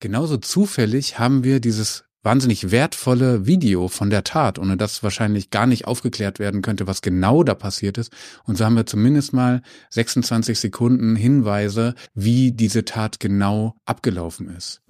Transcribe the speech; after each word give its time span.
Genauso 0.00 0.36
zufällig 0.36 1.18
haben 1.18 1.42
wir 1.42 1.58
dieses 1.58 2.04
wahnsinnig 2.22 2.70
wertvolle 2.70 3.46
Video 3.46 3.88
von 3.88 4.10
der 4.10 4.22
Tat, 4.22 4.60
ohne 4.60 4.76
das 4.76 5.02
wahrscheinlich 5.02 5.50
gar 5.50 5.66
nicht 5.66 5.86
aufgeklärt 5.86 6.38
werden 6.38 6.62
könnte, 6.62 6.86
was 6.86 7.02
genau 7.02 7.42
da 7.42 7.54
passiert 7.54 7.98
ist. 7.98 8.12
Und 8.44 8.56
so 8.56 8.64
haben 8.64 8.76
wir 8.76 8.86
zumindest 8.86 9.32
mal 9.32 9.60
26 9.90 10.60
Sekunden 10.60 11.16
Hinweise, 11.16 11.94
wie 12.14 12.52
diese 12.52 12.84
Tat 12.84 13.18
genau 13.18 13.74
abgelaufen 13.86 14.48
ist. 14.56 14.82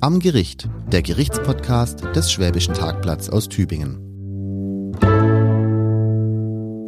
Am 0.00 0.20
Gericht, 0.20 0.68
der 0.92 1.00
Gerichtspodcast 1.00 2.04
des 2.14 2.30
Schwäbischen 2.30 2.74
Tagblatts 2.74 3.30
aus 3.30 3.48
Tübingen. 3.48 4.04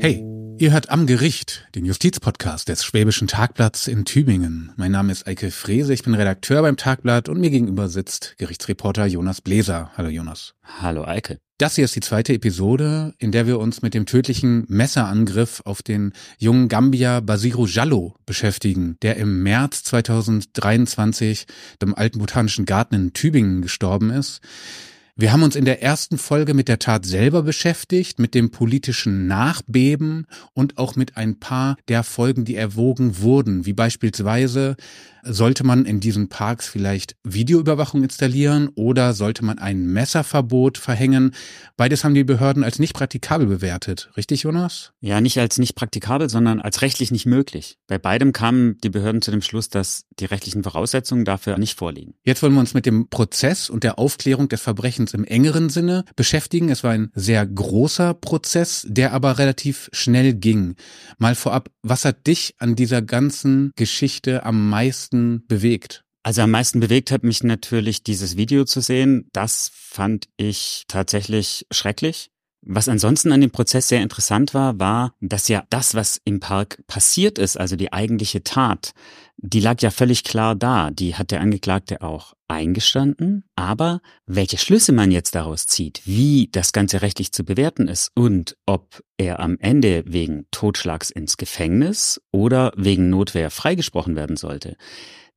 Hey, 0.01 0.30
ihr 0.61 0.73
hört 0.73 0.91
Am 0.91 1.07
Gericht, 1.07 1.67
den 1.75 1.87
Justizpodcast 1.87 2.69
des 2.69 2.85
Schwäbischen 2.85 3.27
Tagblatts 3.27 3.89
in 3.89 4.05
Tübingen. 4.05 4.73
Mein 4.77 4.93
Name 4.93 5.11
ist 5.11 5.27
Eike 5.27 5.51
Frese, 5.51 5.95
ich 5.95 6.03
bin 6.03 6.13
Redakteur 6.13 6.61
beim 6.61 6.77
Tagblatt 6.77 7.31
und 7.31 7.41
mir 7.41 7.49
gegenüber 7.49 7.89
sitzt 7.89 8.35
Gerichtsreporter 8.37 9.07
Jonas 9.07 9.41
Bläser. 9.41 9.91
Hallo 9.97 10.11
Jonas. 10.11 10.53
Hallo 10.63 11.05
Eike. 11.05 11.39
Das 11.57 11.77
hier 11.77 11.87
ist 11.87 11.97
die 11.97 12.01
zweite 12.01 12.35
Episode, 12.35 13.15
in 13.17 13.33
der 13.33 13.47
wir 13.47 13.59
uns 13.59 13.81
mit 13.81 13.95
dem 13.95 14.05
tödlichen 14.05 14.67
Messerangriff 14.69 15.63
auf 15.65 15.83
den 15.83 16.13
jungen 16.37 16.69
Gambia 16.69 17.21
Basiru 17.21 17.65
Jallo 17.65 18.15
beschäftigen, 18.27 18.99
der 19.01 19.17
im 19.17 19.43
März 19.43 19.83
2023 19.85 21.47
im 21.83 21.95
Alten 21.95 22.19
Botanischen 22.19 22.67
Garten 22.67 22.95
in 22.97 23.13
Tübingen 23.15 23.63
gestorben 23.63 24.11
ist. 24.11 24.43
Wir 25.21 25.35
haben 25.35 25.43
uns 25.43 25.55
in 25.55 25.67
der 25.67 25.83
ersten 25.83 26.17
Folge 26.17 26.55
mit 26.55 26.67
der 26.67 26.79
Tat 26.79 27.05
selber 27.05 27.43
beschäftigt, 27.43 28.19
mit 28.19 28.35
dem 28.35 28.51
politischen 28.51 29.27
Nachbeben 29.27 30.27
und 30.55 30.79
auch 30.79 30.97
mit 30.97 31.19
ein 31.19 31.39
paar 31.39 31.77
der 31.89 32.05
Folgen, 32.05 32.47
die 32.47 32.57
erwogen 32.57 33.21
wurden, 33.21 33.67
wie 33.67 33.75
beispielsweise 33.75 34.79
sollte 35.23 35.65
man 35.65 35.85
in 35.85 36.01
diesen 36.01 36.29
Parks 36.29 36.69
vielleicht 36.69 37.17
Videoüberwachung 37.25 38.03
installieren 38.03 38.69
oder 38.75 39.13
sollte 39.13 39.45
man 39.45 39.59
ein 39.59 39.87
Messerverbot 39.87 40.79
verhängen? 40.79 41.35
Beides 41.77 42.05
haben 42.05 42.15
die 42.15 42.25
Behörden 42.25 42.65
als 42.65 42.79
nicht 42.79 42.95
praktikabel 42.95 43.47
bewertet. 43.47 44.11
Richtig, 44.17 44.43
Jonas? 44.43 44.93
Ja, 45.01 45.21
nicht 45.21 45.39
als 45.39 45.59
nicht 45.59 45.75
praktikabel, 45.75 46.29
sondern 46.29 46.61
als 46.61 46.83
rechtlich 46.83 47.11
nicht 47.11 47.27
möglich. 47.27 47.79
Bei 47.87 47.99
beidem 47.99 48.33
kamen 48.33 48.79
die 48.83 48.91
Behörden 48.91 49.23
zu 49.23 49.31
dem 49.31 49.43
Schluss, 49.43 49.69
dass 49.69 50.05
die 50.19 50.27
rechtlichen 50.27 50.63
Voraussetzungen 50.63 51.25
dafür 51.25 51.59
nicht 51.59 51.79
vorliegen. 51.79 52.15
Jetzt 52.25 52.43
wollen 52.43 52.55
wir 52.55 52.61
uns 52.61 52.75
mit 52.75 52.87
dem 52.87 53.09
Prozess 53.09 53.71
und 53.71 53.85
der 53.85 53.99
Aufklärung 53.99 54.49
des 54.49 54.61
Verbrechens 54.61 55.15
im 55.15 55.25
engeren 55.25 55.69
Sinne 55.71 56.05
beschäftigen. 56.17 56.69
Es 56.69 56.85
war 56.85 56.93
ein 56.93 57.11
sehr 57.15 57.47
großer 57.47 58.15
Prozess, 58.15 58.87
der 58.89 59.13
aber 59.13 59.39
relativ 59.39 59.89
schnell 59.93 60.35
ging. 60.35 60.77
Mal 61.19 61.35
vorab, 61.35 61.71
was 61.83 62.05
hat 62.05 62.27
dich 62.27 62.55
an 62.59 62.77
dieser 62.77 63.03
ganzen 63.03 63.73
Geschichte 63.77 64.45
am 64.45 64.69
meisten 64.69 65.10
meisten 65.11 65.47
bewegt? 65.47 66.05
Also 66.23 66.43
am 66.43 66.51
meisten 66.51 66.81
bewegt 66.81 67.11
hat 67.11 67.23
mich 67.23 67.43
natürlich 67.43 68.03
dieses 68.03 68.37
Video 68.37 68.65
zu 68.65 68.81
sehen. 68.81 69.29
Das 69.33 69.71
fand 69.75 70.29
ich 70.37 70.85
tatsächlich 70.87 71.67
schrecklich. 71.71 72.30
Was 72.63 72.89
ansonsten 72.89 73.33
an 73.33 73.41
dem 73.41 73.51
Prozess 73.51 73.89
sehr 73.89 74.03
interessant 74.03 74.53
war, 74.53 74.79
war, 74.79 75.15
dass 75.21 75.49
ja 75.49 75.65
das, 75.71 75.95
was 75.95 76.21
im 76.25 76.41
Park 76.41 76.83
passiert 76.87 77.39
ist, 77.39 77.59
also 77.59 77.75
die 77.75 77.93
eigentliche 77.93 78.45
Tat, 78.45 78.93
die 79.39 79.61
lag 79.61 79.81
ja 79.81 79.91
völlig 79.91 80.25
klar 80.25 80.55
da. 80.55 80.91
Die 80.91 81.15
hat 81.15 81.31
der 81.31 81.41
Angeklagte 81.41 82.03
auch 82.03 82.35
eingestanden. 82.49 83.45
Aber 83.57 84.03
welche 84.27 84.59
Schlüsse 84.59 84.93
man 84.93 85.11
jetzt 85.11 85.35
daraus 85.35 85.67
zieht, 85.67 86.03
wie 86.05 86.51
das 86.53 86.73
Ganze 86.73 87.01
rechtlich 87.01 87.33
zu 87.33 87.45
bewerten 87.45 87.89
ist 87.89 88.11
und 88.15 88.59
ob 88.67 89.03
er 89.17 89.41
am 89.41 89.57
Ende 89.59 90.05
wegen 90.07 90.47
Totschlags 90.51 91.11
ins 91.11 91.39
Gefängnis 91.39 92.21
oder 92.31 92.73
wegen 92.77 93.09
Notwehr 93.09 93.51
freigesprochen 93.51 94.17
werden 94.17 94.37
sollte, 94.37 94.77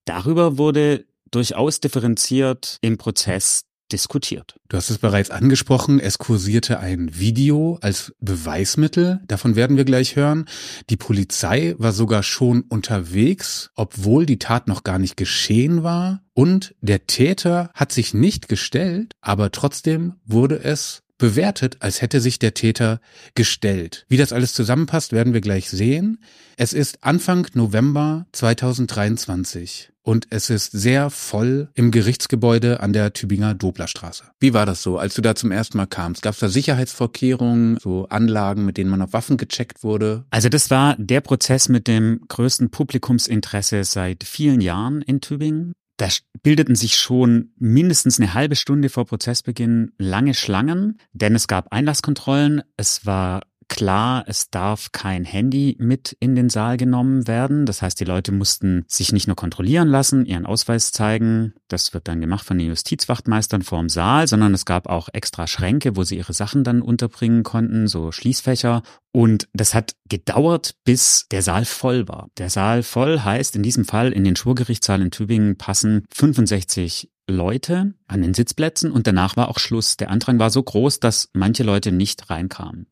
darüber 0.04 0.58
wurde 0.58 1.06
durchaus 1.32 1.80
differenziert 1.80 2.78
im 2.82 2.98
Prozess 2.98 3.64
diskutiert. 3.94 4.56
Du 4.68 4.78
hast 4.78 4.90
es 4.90 4.98
bereits 4.98 5.30
angesprochen, 5.30 6.00
es 6.00 6.18
kursierte 6.18 6.80
ein 6.80 7.18
Video 7.18 7.78
als 7.82 8.14
Beweismittel, 8.20 9.22
davon 9.28 9.56
werden 9.56 9.78
wir 9.78 9.86
gleich 9.86 10.16
hören. 10.16 10.46
Die 10.90 10.98
Polizei 10.98 11.76
war 11.78 11.94
sogar 11.94 12.24
schon 12.24 12.64
unterwegs, 12.64 13.70
obwohl 13.76 14.26
die 14.26 14.40
Tat 14.40 14.68
noch 14.68 14.84
gar 14.84 14.98
nicht 14.98 15.16
geschehen 15.16 15.84
war. 15.84 16.22
Und 16.34 16.74
der 16.82 17.06
Täter 17.06 17.70
hat 17.76 17.92
sich 17.92 18.16
nicht 18.16 18.50
gestellt, 18.50 19.14
aber 19.22 19.52
trotzdem 19.52 20.16
wurde 20.26 20.64
es 20.64 21.03
bewertet, 21.18 21.78
als 21.80 22.02
hätte 22.02 22.20
sich 22.20 22.40
der 22.40 22.54
Täter 22.54 23.00
gestellt. 23.36 24.06
Wie 24.10 24.18
das 24.18 24.34
alles 24.34 24.54
zusammenpasst, 24.54 25.12
werden 25.12 25.34
wir 25.34 25.42
gleich 25.42 25.70
sehen. 25.70 26.20
Es 26.58 26.74
ist 26.74 27.04
Anfang 27.04 27.48
November 27.54 28.26
2023 28.32 29.92
und 30.04 30.28
es 30.30 30.50
ist 30.50 30.72
sehr 30.72 31.10
voll 31.10 31.70
im 31.76 31.92
Gerichtsgebäude 31.92 32.82
an 32.82 32.94
der 32.94 33.14
Tübinger 33.14 33.56
Doblerstraße. 33.56 34.26
Wie 34.40 34.54
war 34.54 34.66
das 34.66 34.84
so, 34.84 34.98
als 34.98 35.16
du 35.16 35.22
da 35.22 35.34
zum 35.34 35.52
ersten 35.52 35.78
Mal 35.78 35.86
kamst? 35.86 36.22
Gab 36.22 36.34
es 36.34 36.40
da 36.40 36.50
Sicherheitsvorkehrungen, 36.50 37.78
so 37.82 38.08
Anlagen, 38.10 38.66
mit 38.66 38.78
denen 38.78 38.90
man 38.90 39.02
auf 39.02 39.14
Waffen 39.14 39.38
gecheckt 39.38 39.84
wurde? 39.84 40.26
Also 40.30 40.50
das 40.50 40.70
war 40.70 40.96
der 40.98 41.22
Prozess 41.22 41.70
mit 41.70 41.88
dem 41.88 42.22
größten 42.28 42.70
Publikumsinteresse 42.70 43.84
seit 43.86 44.24
vielen 44.26 44.62
Jahren 44.62 45.02
in 45.02 45.22
Tübingen. 45.22 45.74
Da 45.98 46.08
bildeten 46.42 46.76
sich 46.76 46.98
schon 46.98 47.54
mindestens 47.58 48.20
eine 48.20 48.34
halbe 48.34 48.56
Stunde 48.56 48.90
vor 48.90 49.06
Prozessbeginn 49.06 49.92
lange 49.98 50.34
Schlangen, 50.34 51.00
denn 51.12 51.36
es 51.36 51.48
gab 51.48 51.72
Einlasskontrollen, 51.72 52.64
es 52.78 53.06
war 53.06 53.44
klar, 53.76 54.24
es 54.28 54.50
darf 54.50 54.92
kein 54.92 55.26
Handy 55.26 55.76
mit 55.80 56.16
in 56.20 56.36
den 56.36 56.50
Saal 56.50 56.78
genommen 56.78 57.28
werden. 57.28 57.66
Das 57.66 57.82
heißt, 57.82 58.00
die 58.00 58.06
Leute 58.06 58.32
mussten 58.32 58.86
sich 58.88 59.12
nicht 59.12 59.28
nur 59.28 59.36
kontrollieren 59.36 59.88
lassen, 59.88 60.26
ihren 60.26 60.46
Ausweis 60.46 60.92
zeigen. 60.92 61.54
Das 61.68 61.94
wird 61.94 62.08
dann 62.08 62.22
gemacht 62.22 62.46
von 62.46 62.58
den 62.58 62.68
Justizwachtmeistern 62.68 63.62
vorm 63.62 63.90
Saal, 63.90 64.28
sondern 64.28 64.54
es 64.54 64.66
gab 64.66 64.88
auch 64.88 65.10
extra 65.12 65.48
Schränke, 65.48 65.96
wo 65.96 66.04
sie 66.04 66.18
ihre 66.18 66.34
Sachen 66.34 66.64
dann 66.64 66.82
unterbringen 66.82 67.44
konnten, 67.44 67.88
so 67.88 68.12
Schließfächer. 68.12 68.84
Und 69.12 69.48
das 69.54 69.74
hat 69.74 69.96
gedauert, 70.10 70.76
bis 70.84 71.28
der 71.32 71.42
Saal 71.42 71.66
voll 71.66 72.08
war. 72.08 72.30
Der 72.38 72.50
Saal 72.50 72.84
voll 72.84 73.20
heißt 73.20 73.56
in 73.56 73.64
diesem 73.64 73.86
Fall 73.86 74.12
in 74.12 74.24
den 74.24 74.36
Schwurgerichtssaal 74.36 75.02
in 75.02 75.12
Tübingen 75.12 75.58
passen 75.58 76.06
65 76.14 77.10
Leute 77.28 77.94
an 78.08 78.22
den 78.22 78.34
Sitzplätzen 78.34 78.92
und 78.92 79.08
danach 79.08 79.38
war 79.38 79.50
auch 79.50 79.60
Schluss. 79.60 79.98
Der 79.98 80.10
Andrang 80.10 80.40
war 80.40 80.50
so 80.50 80.62
groß, 80.62 81.00
dass 81.00 81.30
manche 81.34 81.64
Leute 81.64 81.92
nicht 81.92 82.30
reinkamen. 82.30 82.88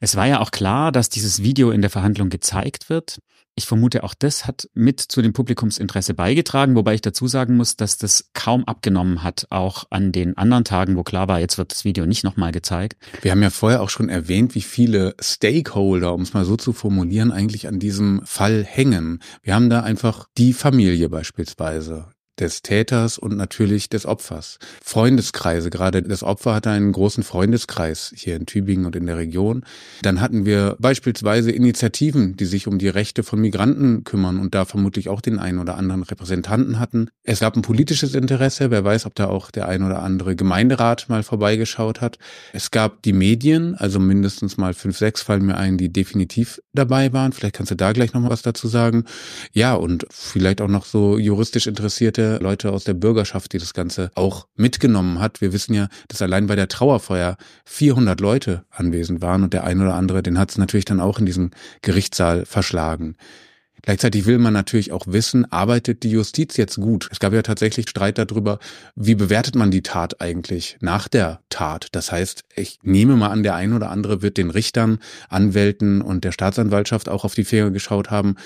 Es 0.00 0.16
war 0.16 0.26
ja 0.26 0.40
auch 0.40 0.50
klar, 0.50 0.92
dass 0.92 1.08
dieses 1.08 1.42
Video 1.42 1.70
in 1.70 1.80
der 1.80 1.90
Verhandlung 1.90 2.28
gezeigt 2.28 2.88
wird. 2.88 3.18
Ich 3.56 3.66
vermute, 3.66 4.02
auch 4.02 4.14
das 4.14 4.46
hat 4.46 4.68
mit 4.74 5.00
zu 5.00 5.22
dem 5.22 5.32
Publikumsinteresse 5.32 6.12
beigetragen, 6.14 6.74
wobei 6.74 6.94
ich 6.94 7.02
dazu 7.02 7.28
sagen 7.28 7.56
muss, 7.56 7.76
dass 7.76 7.96
das 7.96 8.30
kaum 8.32 8.64
abgenommen 8.64 9.22
hat, 9.22 9.46
auch 9.50 9.84
an 9.90 10.10
den 10.10 10.36
anderen 10.36 10.64
Tagen, 10.64 10.96
wo 10.96 11.04
klar 11.04 11.28
war, 11.28 11.38
jetzt 11.38 11.56
wird 11.56 11.70
das 11.70 11.84
Video 11.84 12.04
nicht 12.04 12.24
nochmal 12.24 12.50
gezeigt. 12.50 12.96
Wir 13.22 13.30
haben 13.30 13.42
ja 13.42 13.50
vorher 13.50 13.80
auch 13.82 13.90
schon 13.90 14.08
erwähnt, 14.08 14.56
wie 14.56 14.60
viele 14.60 15.14
Stakeholder, 15.20 16.14
um 16.14 16.22
es 16.22 16.34
mal 16.34 16.44
so 16.44 16.56
zu 16.56 16.72
formulieren, 16.72 17.30
eigentlich 17.30 17.68
an 17.68 17.78
diesem 17.78 18.22
Fall 18.24 18.64
hängen. 18.64 19.20
Wir 19.42 19.54
haben 19.54 19.70
da 19.70 19.84
einfach 19.84 20.26
die 20.36 20.52
Familie 20.52 21.08
beispielsweise, 21.08 22.08
des 22.38 22.62
Täters 22.62 23.18
und 23.18 23.36
natürlich 23.36 23.88
des 23.88 24.06
Opfers. 24.06 24.58
Freundeskreise, 24.82 25.70
gerade 25.70 26.02
das 26.02 26.22
Opfer 26.22 26.54
hatte 26.54 26.70
einen 26.70 26.92
großen 26.92 27.22
Freundeskreis 27.22 28.12
hier 28.16 28.36
in 28.36 28.46
Tübingen 28.46 28.86
und 28.86 28.96
in 28.96 29.06
der 29.06 29.16
Region. 29.16 29.64
Dann 30.02 30.20
hatten 30.20 30.44
wir 30.44 30.76
beispielsweise 30.80 31.52
Initiativen, 31.52 32.36
die 32.36 32.44
sich 32.44 32.66
um 32.66 32.78
die 32.78 32.88
Rechte 32.88 33.22
von 33.22 33.40
Migranten 33.40 34.04
kümmern 34.04 34.38
und 34.38 34.54
da 34.54 34.64
vermutlich 34.64 35.08
auch 35.08 35.20
den 35.20 35.38
einen 35.38 35.58
oder 35.58 35.76
anderen 35.76 36.02
Repräsentanten 36.02 36.80
hatten. 36.80 37.08
Es 37.22 37.40
gab 37.40 37.56
ein 37.56 37.62
politisches 37.62 38.14
Interesse, 38.14 38.70
wer 38.70 38.84
weiß, 38.84 39.06
ob 39.06 39.14
da 39.14 39.26
auch 39.26 39.50
der 39.50 39.68
ein 39.68 39.82
oder 39.82 40.02
andere 40.02 40.34
Gemeinderat 40.34 41.08
mal 41.08 41.22
vorbeigeschaut 41.22 42.00
hat. 42.00 42.18
Es 42.52 42.70
gab 42.70 43.02
die 43.02 43.12
Medien, 43.12 43.76
also 43.76 44.00
mindestens 44.00 44.56
mal 44.56 44.74
fünf, 44.74 44.98
sechs 44.98 45.22
fallen 45.22 45.46
mir 45.46 45.56
ein, 45.56 45.78
die 45.78 45.92
definitiv 45.92 46.60
dabei 46.72 47.12
waren. 47.12 47.32
Vielleicht 47.32 47.54
kannst 47.54 47.70
du 47.70 47.76
da 47.76 47.92
gleich 47.92 48.12
noch 48.12 48.20
mal 48.20 48.30
was 48.30 48.42
dazu 48.42 48.66
sagen. 48.66 49.04
Ja, 49.52 49.74
und 49.74 50.06
vielleicht 50.10 50.60
auch 50.60 50.68
noch 50.68 50.84
so 50.84 51.16
juristisch 51.18 51.66
interessierte 51.66 52.23
Leute 52.40 52.72
aus 52.72 52.84
der 52.84 52.94
Bürgerschaft, 52.94 53.52
die 53.52 53.58
das 53.58 53.74
Ganze 53.74 54.10
auch 54.14 54.46
mitgenommen 54.56 55.20
hat. 55.20 55.40
Wir 55.40 55.52
wissen 55.52 55.74
ja, 55.74 55.88
dass 56.08 56.22
allein 56.22 56.46
bei 56.46 56.56
der 56.56 56.68
Trauerfeuer 56.68 57.36
400 57.64 58.20
Leute 58.20 58.64
anwesend 58.70 59.22
waren 59.22 59.42
und 59.42 59.52
der 59.52 59.64
ein 59.64 59.80
oder 59.80 59.94
andere, 59.94 60.22
den 60.22 60.38
hat 60.38 60.50
es 60.50 60.58
natürlich 60.58 60.84
dann 60.84 61.00
auch 61.00 61.18
in 61.18 61.26
diesen 61.26 61.50
Gerichtssaal 61.82 62.44
verschlagen. 62.46 63.16
Gleichzeitig 63.84 64.24
will 64.24 64.38
man 64.38 64.54
natürlich 64.54 64.92
auch 64.92 65.06
wissen, 65.08 65.52
arbeitet 65.52 66.04
die 66.04 66.10
Justiz 66.10 66.56
jetzt 66.56 66.76
gut? 66.76 67.06
Es 67.12 67.20
gab 67.20 67.34
ja 67.34 67.42
tatsächlich 67.42 67.90
Streit 67.90 68.16
darüber, 68.16 68.58
wie 68.96 69.14
bewertet 69.14 69.56
man 69.56 69.70
die 69.70 69.82
Tat 69.82 70.22
eigentlich 70.22 70.78
nach 70.80 71.06
der 71.06 71.40
Tat? 71.50 71.88
Das 71.92 72.10
heißt, 72.10 72.44
ich 72.56 72.78
nehme 72.82 73.14
mal 73.16 73.28
an, 73.28 73.42
der 73.42 73.56
ein 73.56 73.74
oder 73.74 73.90
andere 73.90 74.22
wird 74.22 74.38
den 74.38 74.48
Richtern, 74.48 75.00
Anwälten 75.28 76.00
und 76.00 76.24
der 76.24 76.32
Staatsanwaltschaft 76.32 77.10
auch 77.10 77.26
auf 77.26 77.34
die 77.34 77.44
Finger 77.44 77.70
geschaut 77.72 78.10
haben 78.10 78.36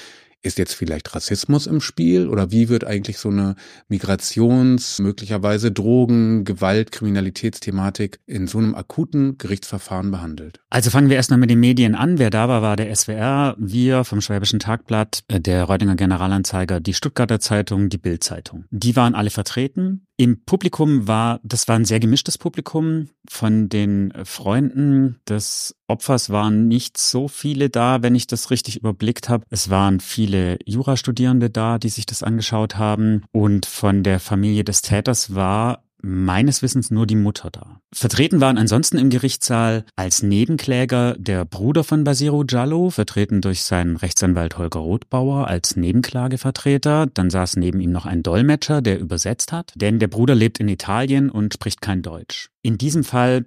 Ist 0.43 0.59
jetzt 0.59 0.75
vielleicht 0.75 1.15
Rassismus 1.15 1.67
im 1.67 1.81
Spiel 1.81 2.29
oder 2.29 2.53
wie 2.53 2.69
wird 2.69 2.85
eigentlich 2.85 3.19
so 3.19 3.29
eine 3.29 3.57
Migrations-, 3.89 5.03
möglicherweise 5.03 5.73
Drogen-, 5.73 6.45
Gewalt-, 6.45 6.93
Kriminalitätsthematik 6.93 8.21
in 8.27 8.47
so 8.47 8.59
einem 8.59 8.75
akuten 8.77 9.37
Gerichtsverfahren 9.39 10.11
behandelt? 10.11 10.61
Also 10.71 10.91
fangen 10.91 11.09
wir 11.09 11.17
erstmal 11.17 11.41
mit 11.41 11.51
den 11.51 11.61
Medien 11.61 11.95
an. 11.95 12.19
Wer 12.19 12.31
da 12.31 12.49
war, 12.49 12.63
war 12.63 12.77
der 12.77 12.95
SWR, 12.95 13.57
wir 13.59 14.05
vom 14.05 14.21
Schwäbischen 14.21 14.61
Tagblatt, 14.61 15.25
äh, 15.29 15.41
der 15.41 15.65
Reutinger 15.65 15.97
Generalanzeiger, 15.97 16.79
die 16.81 16.95
Stuttgarter 16.95 17.41
Zeitung, 17.41 17.89
die 17.89 17.99
Bild-Zeitung. 17.99 18.65
Die 18.71 18.95
waren 18.97 19.15
alle 19.15 19.31
vertreten. 19.31 20.08
Im 20.21 20.45
Publikum 20.45 21.07
war, 21.07 21.39
das 21.45 21.69
war 21.69 21.77
ein 21.77 21.85
sehr 21.85 22.01
gemischtes 22.01 22.39
Publikum. 22.39 23.09
Von 23.31 23.69
den 23.69 24.13
Freunden 24.25 25.21
des 25.29 25.77
Opfers 25.87 26.31
waren 26.31 26.67
nicht 26.67 26.99
so 26.99 27.29
viele 27.29 27.71
da, 27.71 28.03
wenn 28.03 28.17
ich 28.17 28.27
das 28.27 28.51
richtig 28.51 28.79
überblickt 28.79 29.29
habe. 29.29 29.45
Es 29.49 29.71
waren 29.71 30.01
viele 30.01 30.59
Jurastudierende 30.67 31.51
da, 31.51 31.79
die 31.79 31.89
sich 31.89 32.05
das 32.05 32.25
angeschaut 32.25 32.75
haben. 32.75 33.23
Und 33.31 33.65
von 33.65 34.03
der 34.03 34.19
Familie 34.19 34.65
des 34.65 34.83
Täters 34.83 35.37
war 35.37 35.85
meines 36.01 36.63
Wissens 36.63 36.91
nur 36.91 37.07
die 37.07 37.17
Mutter 37.17 37.51
da. 37.51 37.81
Vertreten 37.93 38.41
waren 38.41 38.59
ansonsten 38.59 38.99
im 38.99 39.11
Gerichtssaal 39.11 39.85
als 39.97 40.23
Nebenkläger 40.23 41.17
der 41.19 41.45
Bruder 41.45 41.85
von 41.85 42.05
Basiru 42.05 42.45
Jallo, 42.49 42.91
vertreten 42.91 43.41
durch 43.41 43.63
seinen 43.63 43.97
Rechtsanwalt 43.97 44.59
Holger 44.59 44.81
Rothbauer 44.81 45.49
als 45.49 45.77
Nebenklagevertreter. 45.77 47.07
Dann 47.07 47.31
saß 47.31 47.57
neben 47.57 47.81
ihm 47.81 47.91
noch 47.91 48.07
ein 48.07 48.23
Dolmetscher, 48.23 48.83
der 48.83 49.01
übersetzt 49.01 49.53
hat, 49.53 49.73
denn 49.77 49.99
der 49.99 50.09
Bruder 50.09 50.35
lebt 50.35 50.61
in 50.61 50.69
Italien 50.69 51.31
und 51.31 51.55
spricht 51.55 51.81
kein 51.81 52.03
Deutsch. 52.03 52.51
In 52.63 52.79
diesem 52.79 53.05
Fall 53.05 53.47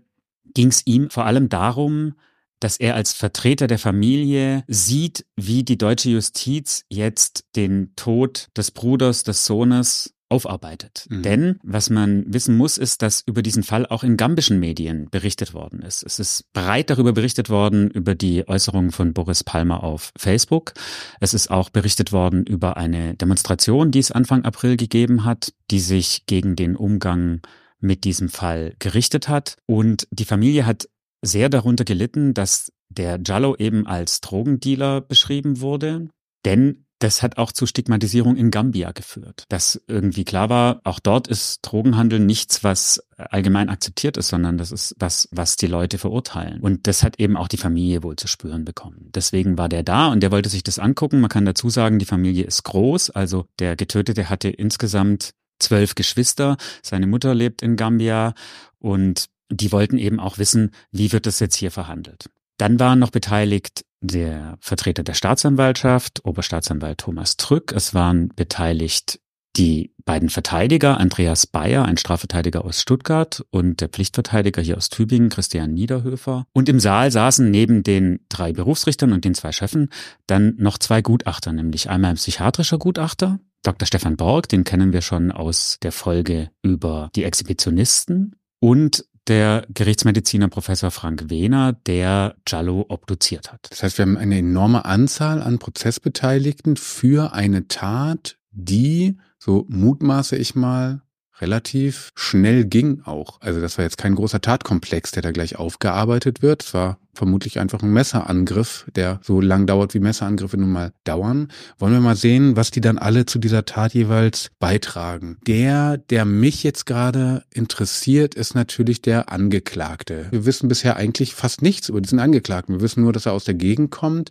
ging 0.54 0.68
es 0.68 0.86
ihm 0.86 1.10
vor 1.10 1.26
allem 1.26 1.50
darum, 1.50 2.14
dass 2.60 2.78
er 2.78 2.96
als 2.96 3.14
Vertreter 3.14 3.68
der 3.68 3.80
Familie 3.80 4.64
sieht, 4.68 5.26
wie 5.36 5.64
die 5.64 5.78
deutsche 5.78 6.12
Justiz 6.12 6.86
jetzt 6.90 7.46
den 7.56 7.94
Tod 7.96 8.50
des 8.56 8.72
Bruders, 8.72 9.24
des 9.24 9.46
Sohnes 9.46 10.14
aufarbeitet. 10.32 11.06
Mhm. 11.10 11.24
Denn 11.24 11.60
was 11.64 11.90
man 11.90 12.24
wissen 12.34 12.56
muss, 12.56 12.78
ist, 12.78 13.02
dass 13.02 13.22
über 13.22 13.42
diesen 13.42 13.64
Fall 13.64 13.86
auch 13.86 14.04
in 14.04 14.18
gambischen 14.18 14.60
Medien 14.60 15.10
berichtet 15.12 15.54
worden 15.54 15.82
ist. 15.82 16.04
Es 16.04 16.20
ist 16.20 16.52
breit 16.54 16.90
darüber 16.90 17.14
berichtet 17.14 17.50
worden, 17.50 17.92
über 17.92 18.16
die 18.16 18.48
Äußerungen 18.48 18.92
von 18.92 19.14
Boris 19.14 19.44
Palmer 19.44 19.84
auf 19.84 20.12
Facebook. 20.18 20.74
Es 21.20 21.34
ist 21.34 21.52
auch 21.52 21.70
berichtet 21.70 22.12
worden 22.12 22.46
über 22.46 22.78
eine 22.78 23.16
Demonstration, 23.16 23.92
die 23.92 24.00
es 24.00 24.12
Anfang 24.12 24.46
April 24.46 24.78
gegeben 24.78 25.26
hat, 25.26 25.54
die 25.70 25.80
sich 25.80 26.26
gegen 26.26 26.56
den 26.56 26.76
Umgang 26.76 27.42
mit 27.80 28.04
diesem 28.04 28.30
Fall 28.30 28.76
gerichtet 28.80 29.28
hat. 29.28 29.58
Und 29.66 30.08
die 30.12 30.26
Familie 30.26 30.66
hat 30.66 30.88
sehr 31.22 31.50
darunter 31.50 31.84
gelitten, 31.84 32.34
dass 32.34 32.72
der 32.90 33.20
Jallo 33.26 33.56
eben 33.56 33.86
als 33.88 34.22
Drogendealer 34.22 35.02
beschrieben 35.02 35.62
wurde. 35.62 36.10
Denn 36.46 36.86
das 37.02 37.24
hat 37.24 37.38
auch 37.38 37.52
zu 37.52 37.66
Stigmatisierung 37.66 38.36
in 38.36 38.52
Gambia 38.52 38.92
geführt. 38.92 39.46
Dass 39.50 39.82
irgendwie 39.88 40.24
klar 40.24 40.50
war, 40.50 40.82
auch 40.84 41.00
dort 41.00 41.28
ist 41.28 41.60
Drogenhandel 41.64 42.20
nichts, 42.20 42.64
was 42.64 43.04
allgemein 43.18 43.70
akzeptiert 43.70 44.18
ist, 44.18 44.28
sondern 44.28 44.58
das 44.58 44.72
ist 44.72 44.96
was, 45.00 45.28
was 45.32 45.56
die 45.56 45.68
Leute 45.68 45.98
verurteilen. 45.98 46.62
Und 46.62 46.86
das 46.86 47.04
hat 47.04 47.20
eben 47.20 47.38
auch 47.38 47.48
die 47.48 47.58
Familie 47.58 48.04
wohl 48.04 48.16
zu 48.18 48.28
spüren 48.28 48.66
bekommen. 48.66 49.10
Deswegen 49.16 49.58
war 49.58 49.68
der 49.68 49.82
da 49.84 50.10
und 50.10 50.22
der 50.22 50.32
wollte 50.32 50.50
sich 50.50 50.64
das 50.64 50.78
angucken. 50.78 51.22
Man 51.22 51.30
kann 51.30 51.46
dazu 51.46 51.70
sagen, 51.70 51.98
die 51.98 52.06
Familie 52.06 52.46
ist 52.46 52.64
groß. 52.64 53.10
Also 53.10 53.48
der 53.58 53.76
Getötete 53.76 54.30
hatte 54.30 54.50
insgesamt 54.50 55.32
zwölf 55.60 55.96
Geschwister. 55.96 56.58
Seine 56.84 57.08
Mutter 57.08 57.34
lebt 57.34 57.64
in 57.64 57.78
Gambia 57.78 58.36
und 58.78 59.26
die 59.50 59.72
wollten 59.72 59.98
eben 59.98 60.20
auch 60.20 60.38
wissen, 60.38 60.72
wie 60.92 61.12
wird 61.12 61.26
das 61.26 61.40
jetzt 61.40 61.56
hier 61.56 61.72
verhandelt. 61.72 62.30
Dann 62.58 62.80
waren 62.80 63.00
noch 63.00 63.10
beteiligt 63.10 63.86
der 64.02 64.58
Vertreter 64.60 65.04
der 65.04 65.14
Staatsanwaltschaft, 65.14 66.26
Oberstaatsanwalt 66.26 67.00
Thomas 67.00 67.38
Trück. 67.38 67.72
Es 67.72 67.94
waren 67.94 68.30
beteiligt 68.36 69.20
die 69.58 69.94
beiden 70.06 70.30
Verteidiger, 70.30 70.98
Andreas 70.98 71.46
Bayer, 71.46 71.86
ein 71.86 71.98
Strafverteidiger 71.98 72.64
aus 72.64 72.82
Stuttgart 72.82 73.46
und 73.52 73.82
der 73.82 73.90
Pflichtverteidiger 73.90 74.62
hier 74.62 74.78
aus 74.78 74.90
Tübingen, 74.90 75.30
Christian 75.30 75.74
Niederhöfer. 75.74 76.46
Und 76.54 76.70
im 76.70 76.80
Saal 76.80 77.12
saßen 77.12 77.52
neben 77.52 77.84
den 77.84 78.22
drei 78.30 78.54
Berufsrichtern 78.54 79.14
und 79.14 79.26
den 79.26 79.36
zwei 79.36 79.52
Chefen 79.52 79.90
dann 80.26 80.56
noch 80.58 80.78
zwei 80.78 81.02
Gutachter, 81.02 81.52
nämlich 81.52 81.90
einmal 81.90 82.12
ein 82.12 82.18
psychiatrischer 82.18 82.78
Gutachter, 82.78 83.40
Dr. 83.64 83.86
Stefan 83.86 84.18
Borg, 84.18 84.50
den 84.50 84.64
kennen 84.64 84.92
wir 84.92 85.02
schon 85.02 85.32
aus 85.32 85.78
der 85.84 85.92
Folge 85.92 86.50
über 86.64 87.12
die 87.16 87.24
Exhibitionisten 87.26 88.36
und 88.60 89.06
der 89.28 89.66
Gerichtsmediziner 89.74 90.48
Professor 90.48 90.92
Frank 90.92 91.30
Wehner, 91.30 91.74
der 91.74 92.36
Giallo 92.46 92.86
obduziert 92.90 93.52
hat. 93.52 93.68
Das 93.70 93.84
heißt, 93.84 93.98
wir 93.98 94.04
haben 94.04 94.18
eine 94.18 94.40
enorme 94.40 94.86
Anzahl 94.86 95.42
an 95.42 95.60
Prozessbeteiligten 95.60 96.76
für 96.76 97.34
eine 97.34 97.68
Tat, 97.68 98.38
die, 98.52 99.18
so 99.38 99.66
mutmaße 99.70 100.36
ich 100.36 100.56
mal, 100.56 101.02
relativ 101.42 102.12
schnell 102.16 102.66
ging 102.66 103.02
auch. 103.04 103.42
Also 103.42 103.60
das 103.60 103.78
war 103.78 103.86
jetzt 103.86 103.98
kein 103.98 104.16
großer 104.16 104.42
Tatkomplex, 104.42 105.12
der 105.12 105.24
da 105.24 105.32
gleich 105.32 105.58
aufgearbeitet 105.58 106.42
wird. 106.42 106.64
Es 106.64 106.74
war 106.74 107.00
vermutlich 107.14 107.60
einfach 107.60 107.82
ein 107.82 107.92
Messerangriff, 107.92 108.86
der 108.96 109.20
so 109.24 109.42
lang 109.42 109.66
dauert, 109.66 109.94
wie 109.94 110.00
Messerangriffe 110.00 110.58
nun 110.58 110.72
mal 110.72 110.94
dauern. 111.04 111.50
Wollen 111.78 111.94
wir 111.94 112.00
mal 112.00 112.16
sehen, 112.16 112.56
was 112.56 112.72
die 112.72 112.82
dann 112.82 112.98
alle 112.98 113.26
zu 113.26 113.40
dieser 113.40 113.66
Tat 113.66 113.94
jeweils 113.94 114.52
beitragen. 114.60 115.38
Der, 115.46 115.98
der 115.98 116.26
mich 116.26 116.64
jetzt 116.64 116.86
gerade 116.86 117.44
interessiert, 117.54 118.36
ist 118.36 118.56
natürlich 118.56 119.02
der 119.02 119.32
Angeklagte. 119.32 120.28
Wir 120.32 120.46
wissen 120.46 120.70
bisher 120.70 120.96
eigentlich 120.96 121.36
fast 121.36 121.62
nichts 121.62 121.90
über 121.90 122.02
diesen 122.02 122.20
Angeklagten. 122.20 122.76
Wir 122.76 122.82
wissen 122.82 123.02
nur, 123.04 123.14
dass 123.14 123.26
er 123.26 123.34
aus 123.34 123.44
der 123.44 123.56
Gegend 123.56 123.92
kommt. 123.92 124.30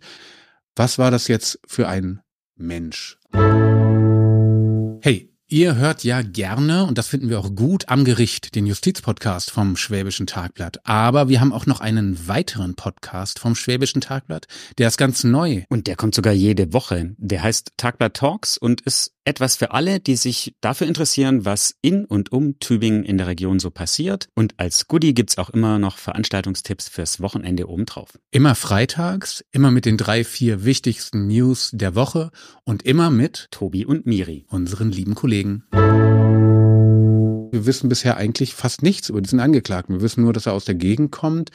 Was 0.75 0.97
war 0.97 1.11
das 1.11 1.27
jetzt 1.27 1.59
für 1.67 1.87
ein 1.87 2.21
Mensch? 2.55 3.17
Hey, 5.03 5.30
Ihr 5.53 5.75
hört 5.75 6.05
ja 6.05 6.21
gerne, 6.21 6.85
und 6.85 6.97
das 6.97 7.09
finden 7.09 7.27
wir 7.27 7.37
auch 7.37 7.53
gut, 7.53 7.89
am 7.89 8.05
Gericht, 8.05 8.55
den 8.55 8.65
Justizpodcast 8.65 9.51
vom 9.51 9.75
Schwäbischen 9.75 10.25
Tagblatt. 10.25 10.79
Aber 10.85 11.27
wir 11.27 11.41
haben 11.41 11.51
auch 11.51 11.65
noch 11.65 11.81
einen 11.81 12.29
weiteren 12.29 12.75
Podcast 12.75 13.37
vom 13.37 13.53
Schwäbischen 13.55 13.99
Tagblatt, 13.99 14.47
der 14.77 14.87
ist 14.87 14.95
ganz 14.95 15.25
neu. 15.25 15.63
Und 15.67 15.87
der 15.87 15.97
kommt 15.97 16.15
sogar 16.15 16.31
jede 16.31 16.71
Woche. 16.71 17.15
Der 17.17 17.43
heißt 17.43 17.73
Tagblatt 17.75 18.13
Talks 18.13 18.57
und 18.57 18.79
ist 18.79 19.11
etwas 19.23 19.55
für 19.55 19.71
alle, 19.71 19.99
die 19.99 20.15
sich 20.15 20.55
dafür 20.61 20.87
interessieren, 20.87 21.45
was 21.45 21.75
in 21.81 22.05
und 22.05 22.31
um 22.31 22.57
Tübingen 22.59 23.03
in 23.03 23.17
der 23.17 23.27
Region 23.27 23.59
so 23.59 23.69
passiert. 23.69 24.29
Und 24.33 24.55
als 24.57 24.87
Goodie 24.87 25.13
gibt's 25.13 25.37
auch 25.37 25.49
immer 25.49 25.79
noch 25.79 25.97
Veranstaltungstipps 25.97 26.89
fürs 26.89 27.21
Wochenende 27.21 27.67
obendrauf. 27.69 28.17
Immer 28.31 28.55
freitags, 28.55 29.45
immer 29.51 29.71
mit 29.71 29.85
den 29.85 29.97
drei, 29.97 30.23
vier 30.23 30.65
wichtigsten 30.65 31.27
News 31.27 31.69
der 31.73 31.95
Woche 31.95 32.31
und 32.63 32.83
immer 32.83 33.11
mit 33.11 33.47
Tobi 33.51 33.85
und 33.85 34.05
Miri, 34.05 34.45
unseren 34.49 34.91
lieben 34.91 35.15
Kollegen. 35.15 35.65
Wir 37.51 37.65
wissen 37.65 37.89
bisher 37.89 38.17
eigentlich 38.17 38.55
fast 38.55 38.81
nichts 38.81 39.09
über 39.09 39.21
diesen 39.21 39.39
Angeklagten. 39.39 39.95
Wir 39.95 40.01
wissen 40.01 40.23
nur, 40.23 40.33
dass 40.33 40.45
er 40.45 40.53
aus 40.53 40.65
der 40.65 40.75
Gegend 40.75 41.11
kommt. 41.11 41.51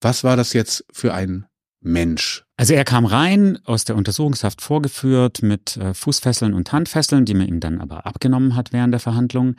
Was 0.00 0.24
war 0.24 0.36
das 0.36 0.52
jetzt 0.52 0.84
für 0.92 1.12
ein 1.12 1.46
Mensch. 1.80 2.44
Also 2.56 2.74
er 2.74 2.84
kam 2.84 3.04
rein, 3.04 3.58
aus 3.64 3.84
der 3.84 3.96
Untersuchungshaft 3.96 4.60
vorgeführt 4.60 5.42
mit 5.42 5.76
äh, 5.76 5.94
Fußfesseln 5.94 6.54
und 6.54 6.72
Handfesseln, 6.72 7.24
die 7.24 7.34
man 7.34 7.48
ihm 7.48 7.60
dann 7.60 7.80
aber 7.80 8.06
abgenommen 8.06 8.56
hat 8.56 8.72
während 8.72 8.92
der 8.92 9.00
Verhandlung. 9.00 9.56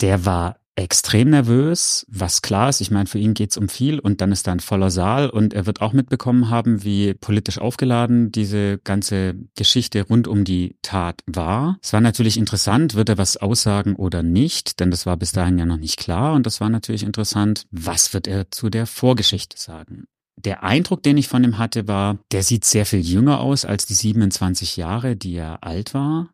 Der 0.00 0.24
war 0.24 0.60
extrem 0.76 1.30
nervös, 1.30 2.06
was 2.08 2.42
klar 2.42 2.68
ist. 2.70 2.80
Ich 2.80 2.90
meine, 2.90 3.06
für 3.06 3.18
ihn 3.18 3.34
geht's 3.34 3.56
um 3.56 3.68
viel 3.68 3.98
und 3.98 4.20
dann 4.20 4.32
ist 4.32 4.46
da 4.46 4.52
ein 4.52 4.60
voller 4.60 4.90
Saal 4.90 5.28
und 5.28 5.52
er 5.52 5.66
wird 5.66 5.82
auch 5.82 5.92
mitbekommen 5.92 6.48
haben, 6.48 6.84
wie 6.84 7.12
politisch 7.14 7.58
aufgeladen 7.58 8.32
diese 8.32 8.78
ganze 8.78 9.34
Geschichte 9.56 10.02
rund 10.02 10.26
um 10.26 10.44
die 10.44 10.76
Tat 10.82 11.22
war. 11.26 11.78
Es 11.82 11.92
war 11.92 12.00
natürlich 12.00 12.38
interessant, 12.38 12.94
wird 12.94 13.10
er 13.10 13.18
was 13.18 13.36
aussagen 13.36 13.94
oder 13.94 14.22
nicht, 14.22 14.80
denn 14.80 14.90
das 14.90 15.06
war 15.06 15.16
bis 15.16 15.32
dahin 15.32 15.58
ja 15.58 15.66
noch 15.66 15.76
nicht 15.76 15.98
klar 15.98 16.34
und 16.34 16.46
das 16.46 16.60
war 16.60 16.70
natürlich 16.70 17.02
interessant, 17.02 17.66
was 17.70 18.14
wird 18.14 18.26
er 18.26 18.50
zu 18.50 18.70
der 18.70 18.86
Vorgeschichte 18.86 19.58
sagen 19.58 20.06
der 20.44 20.62
Eindruck, 20.62 21.02
den 21.02 21.16
ich 21.16 21.28
von 21.28 21.44
ihm 21.44 21.58
hatte, 21.58 21.88
war, 21.88 22.18
der 22.32 22.42
sieht 22.42 22.64
sehr 22.64 22.86
viel 22.86 23.00
jünger 23.00 23.40
aus 23.40 23.64
als 23.64 23.86
die 23.86 23.94
27 23.94 24.76
Jahre, 24.76 25.16
die 25.16 25.34
er 25.34 25.64
alt 25.64 25.94
war. 25.94 26.30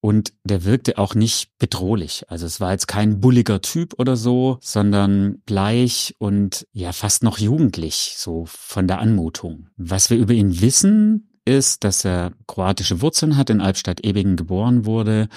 Und 0.00 0.32
der 0.44 0.64
wirkte 0.64 0.96
auch 0.96 1.16
nicht 1.16 1.50
bedrohlich. 1.58 2.24
Also 2.28 2.46
es 2.46 2.60
war 2.60 2.70
jetzt 2.70 2.86
kein 2.86 3.20
bulliger 3.20 3.60
Typ 3.60 3.94
oder 3.98 4.16
so, 4.16 4.58
sondern 4.60 5.40
bleich 5.44 6.14
und 6.18 6.68
ja 6.72 6.92
fast 6.92 7.24
noch 7.24 7.38
jugendlich, 7.38 8.14
so 8.16 8.44
von 8.46 8.86
der 8.86 9.00
Anmutung. 9.00 9.68
Was 9.76 10.08
wir 10.08 10.16
über 10.16 10.34
ihn 10.34 10.60
wissen, 10.60 11.28
ist, 11.44 11.82
dass 11.82 12.04
er 12.04 12.32
kroatische 12.46 13.00
Wurzeln 13.00 13.36
hat, 13.36 13.50
in 13.50 13.60
Albstadt-Ebingen 13.60 14.36
geboren 14.36 14.84
wurde, 14.84 15.28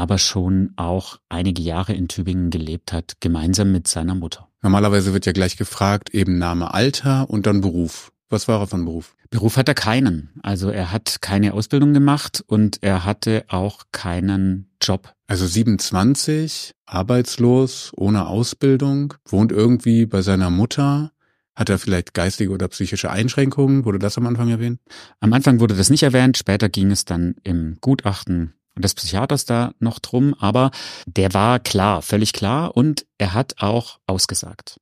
aber 0.00 0.16
schon 0.16 0.72
auch 0.76 1.18
einige 1.28 1.60
Jahre 1.60 1.92
in 1.92 2.08
Tübingen 2.08 2.48
gelebt 2.48 2.90
hat, 2.90 3.20
gemeinsam 3.20 3.70
mit 3.70 3.86
seiner 3.86 4.14
Mutter. 4.14 4.48
Normalerweise 4.62 5.12
wird 5.12 5.26
ja 5.26 5.32
gleich 5.32 5.58
gefragt, 5.58 6.14
eben 6.14 6.38
Name, 6.38 6.72
Alter 6.72 7.28
und 7.28 7.46
dann 7.46 7.60
Beruf. 7.60 8.10
Was 8.30 8.48
war 8.48 8.60
er 8.60 8.66
von 8.66 8.86
Beruf? 8.86 9.14
Beruf 9.28 9.58
hat 9.58 9.68
er 9.68 9.74
keinen. 9.74 10.30
Also 10.42 10.70
er 10.70 10.90
hat 10.90 11.20
keine 11.20 11.52
Ausbildung 11.52 11.92
gemacht 11.92 12.42
und 12.46 12.78
er 12.80 13.04
hatte 13.04 13.44
auch 13.48 13.82
keinen 13.92 14.70
Job. 14.80 15.12
Also 15.26 15.46
27, 15.46 16.72
arbeitslos, 16.86 17.92
ohne 17.94 18.26
Ausbildung, 18.26 19.14
wohnt 19.26 19.52
irgendwie 19.52 20.06
bei 20.06 20.22
seiner 20.22 20.48
Mutter, 20.48 21.12
Hat 21.56 21.68
er 21.68 21.78
vielleicht 21.78 22.14
geistige 22.14 22.52
oder 22.52 22.68
psychische 22.68 23.10
Einschränkungen? 23.10 23.84
Wurde 23.84 23.98
das 23.98 24.16
am 24.16 24.26
Anfang 24.26 24.48
erwähnt? 24.48 24.80
Am 25.18 25.32
Anfang 25.34 25.60
wurde 25.60 25.74
das 25.74 25.90
nicht 25.90 26.04
erwähnt, 26.04 26.38
später 26.38 26.70
ging 26.70 26.90
es 26.90 27.04
dann 27.04 27.34
im 27.44 27.76
Gutachten 27.82 28.54
des 28.76 28.94
Psychiaters 28.94 29.44
da 29.44 29.72
noch 29.78 29.98
drum, 29.98 30.34
aber 30.38 30.70
der 31.06 31.34
war 31.34 31.58
klar, 31.58 32.02
völlig 32.02 32.32
klar 32.32 32.76
und 32.76 33.06
er 33.18 33.34
hat 33.34 33.56
auch 33.58 33.98
ausgesagt. 34.06 34.80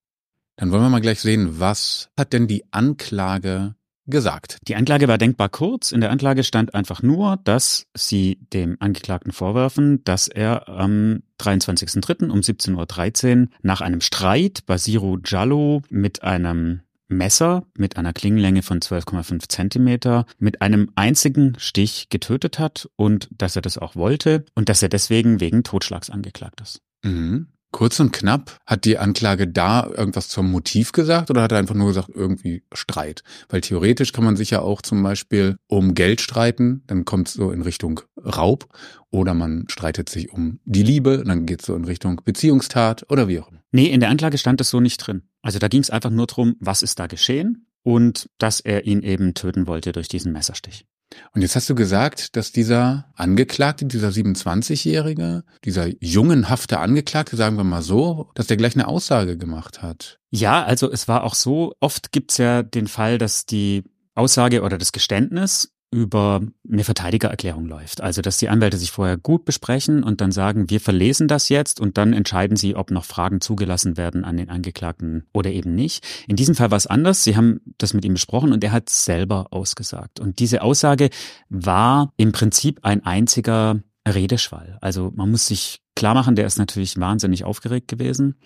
Dann 0.56 0.72
wollen 0.72 0.82
wir 0.82 0.90
mal 0.90 1.00
gleich 1.00 1.20
sehen, 1.20 1.60
was 1.60 2.10
hat 2.16 2.32
denn 2.32 2.48
die 2.48 2.64
Anklage 2.72 3.76
gesagt? 4.08 4.58
Die 4.66 4.74
Anklage 4.74 5.06
war 5.06 5.18
denkbar 5.18 5.48
kurz. 5.48 5.92
In 5.92 6.00
der 6.00 6.10
Anklage 6.10 6.42
stand 6.42 6.74
einfach 6.74 7.02
nur, 7.02 7.38
dass 7.44 7.86
sie 7.94 8.40
dem 8.52 8.76
Angeklagten 8.80 9.32
vorwerfen, 9.32 10.02
dass 10.04 10.28
er 10.28 10.68
am 10.68 11.22
23.03. 11.40 12.30
um 12.30 12.40
17.13 12.40 13.42
Uhr 13.42 13.48
nach 13.62 13.80
einem 13.80 14.00
Streit 14.00 14.66
Basiru 14.66 15.18
Jallo 15.24 15.82
mit 15.90 16.22
einem 16.22 16.80
Messer 17.08 17.64
mit 17.76 17.96
einer 17.96 18.12
Klingenlänge 18.12 18.62
von 18.62 18.80
12,5 18.80 19.48
Zentimeter 19.48 20.26
mit 20.38 20.62
einem 20.62 20.90
einzigen 20.94 21.56
Stich 21.58 22.08
getötet 22.10 22.58
hat 22.58 22.88
und 22.96 23.28
dass 23.36 23.56
er 23.56 23.62
das 23.62 23.78
auch 23.78 23.96
wollte 23.96 24.44
und 24.54 24.68
dass 24.68 24.82
er 24.82 24.88
deswegen 24.88 25.40
wegen 25.40 25.64
Totschlags 25.64 26.10
angeklagt 26.10 26.60
ist. 26.60 26.80
Mhm. 27.02 27.48
Kurz 27.70 28.00
und 28.00 28.12
knapp, 28.12 28.56
hat 28.64 28.86
die 28.86 28.96
Anklage 28.96 29.46
da 29.46 29.86
irgendwas 29.86 30.28
zum 30.28 30.50
Motiv 30.50 30.92
gesagt 30.92 31.28
oder 31.28 31.42
hat 31.42 31.52
er 31.52 31.58
einfach 31.58 31.74
nur 31.74 31.88
gesagt, 31.88 32.08
irgendwie 32.14 32.62
Streit? 32.72 33.22
Weil 33.50 33.60
theoretisch 33.60 34.12
kann 34.12 34.24
man 34.24 34.36
sich 34.36 34.50
ja 34.50 34.60
auch 34.60 34.80
zum 34.80 35.02
Beispiel 35.02 35.56
um 35.66 35.92
Geld 35.92 36.22
streiten, 36.22 36.82
dann 36.86 37.04
kommt 37.04 37.28
es 37.28 37.34
so 37.34 37.50
in 37.50 37.60
Richtung 37.60 38.00
Raub 38.16 38.68
oder 39.10 39.34
man 39.34 39.66
streitet 39.68 40.08
sich 40.08 40.32
um 40.32 40.60
die 40.64 40.82
Liebe, 40.82 41.22
dann 41.26 41.44
geht 41.44 41.60
es 41.60 41.66
so 41.66 41.76
in 41.76 41.84
Richtung 41.84 42.22
Beziehungstat 42.24 43.04
oder 43.10 43.28
wie 43.28 43.38
auch 43.38 43.50
immer. 43.50 43.60
Nee, 43.70 43.86
in 43.86 44.00
der 44.00 44.08
Anklage 44.08 44.38
stand 44.38 44.62
es 44.62 44.70
so 44.70 44.80
nicht 44.80 44.96
drin. 44.96 45.27
Also 45.42 45.58
da 45.58 45.68
ging 45.68 45.82
es 45.82 45.90
einfach 45.90 46.10
nur 46.10 46.26
drum, 46.26 46.56
was 46.60 46.82
ist 46.82 46.98
da 46.98 47.06
geschehen 47.06 47.66
und 47.82 48.28
dass 48.38 48.60
er 48.60 48.86
ihn 48.86 49.02
eben 49.02 49.34
töten 49.34 49.66
wollte 49.66 49.92
durch 49.92 50.08
diesen 50.08 50.32
Messerstich. 50.32 50.84
Und 51.32 51.42
jetzt 51.42 51.56
hast 51.56 51.70
du 51.70 51.74
gesagt, 51.74 52.36
dass 52.36 52.52
dieser 52.52 53.10
Angeklagte, 53.14 53.86
dieser 53.86 54.10
27-Jährige, 54.10 55.44
dieser 55.64 55.88
jungenhafte 56.00 56.80
Angeklagte, 56.80 57.36
sagen 57.36 57.56
wir 57.56 57.64
mal 57.64 57.82
so, 57.82 58.30
dass 58.34 58.46
der 58.46 58.58
gleich 58.58 58.74
eine 58.74 58.88
Aussage 58.88 59.38
gemacht 59.38 59.80
hat. 59.80 60.18
Ja, 60.30 60.62
also 60.62 60.90
es 60.90 61.08
war 61.08 61.24
auch 61.24 61.34
so, 61.34 61.72
oft 61.80 62.12
gibt's 62.12 62.36
ja 62.36 62.62
den 62.62 62.86
Fall, 62.86 63.16
dass 63.16 63.46
die 63.46 63.84
Aussage 64.14 64.62
oder 64.62 64.76
das 64.76 64.92
Geständnis 64.92 65.72
über 65.90 66.42
eine 66.70 66.84
Verteidigererklärung 66.84 67.66
läuft. 67.66 68.02
Also, 68.02 68.20
dass 68.20 68.36
die 68.36 68.48
Anwälte 68.48 68.76
sich 68.76 68.90
vorher 68.90 69.16
gut 69.16 69.44
besprechen 69.44 70.02
und 70.02 70.20
dann 70.20 70.32
sagen, 70.32 70.68
wir 70.68 70.80
verlesen 70.80 71.28
das 71.28 71.48
jetzt 71.48 71.80
und 71.80 71.96
dann 71.96 72.12
entscheiden 72.12 72.56
sie, 72.56 72.76
ob 72.76 72.90
noch 72.90 73.04
Fragen 73.04 73.40
zugelassen 73.40 73.96
werden 73.96 74.24
an 74.24 74.36
den 74.36 74.50
Angeklagten 74.50 75.26
oder 75.32 75.50
eben 75.50 75.74
nicht. 75.74 76.06
In 76.26 76.36
diesem 76.36 76.54
Fall 76.54 76.70
war 76.70 76.76
es 76.76 76.86
anders. 76.86 77.24
Sie 77.24 77.36
haben 77.36 77.60
das 77.78 77.94
mit 77.94 78.04
ihm 78.04 78.14
besprochen 78.14 78.52
und 78.52 78.62
er 78.62 78.72
hat 78.72 78.90
selber 78.90 79.46
ausgesagt. 79.50 80.20
Und 80.20 80.40
diese 80.40 80.62
Aussage 80.62 81.08
war 81.48 82.12
im 82.16 82.32
Prinzip 82.32 82.80
ein 82.82 83.04
einziger 83.04 83.80
Redeschwall. 84.06 84.78
Also 84.80 85.12
man 85.14 85.30
muss 85.30 85.46
sich 85.46 85.80
klar 85.94 86.14
machen, 86.14 86.36
der 86.36 86.46
ist 86.46 86.58
natürlich 86.58 86.98
wahnsinnig 86.98 87.44
aufgeregt 87.44 87.88
gewesen. 87.88 88.36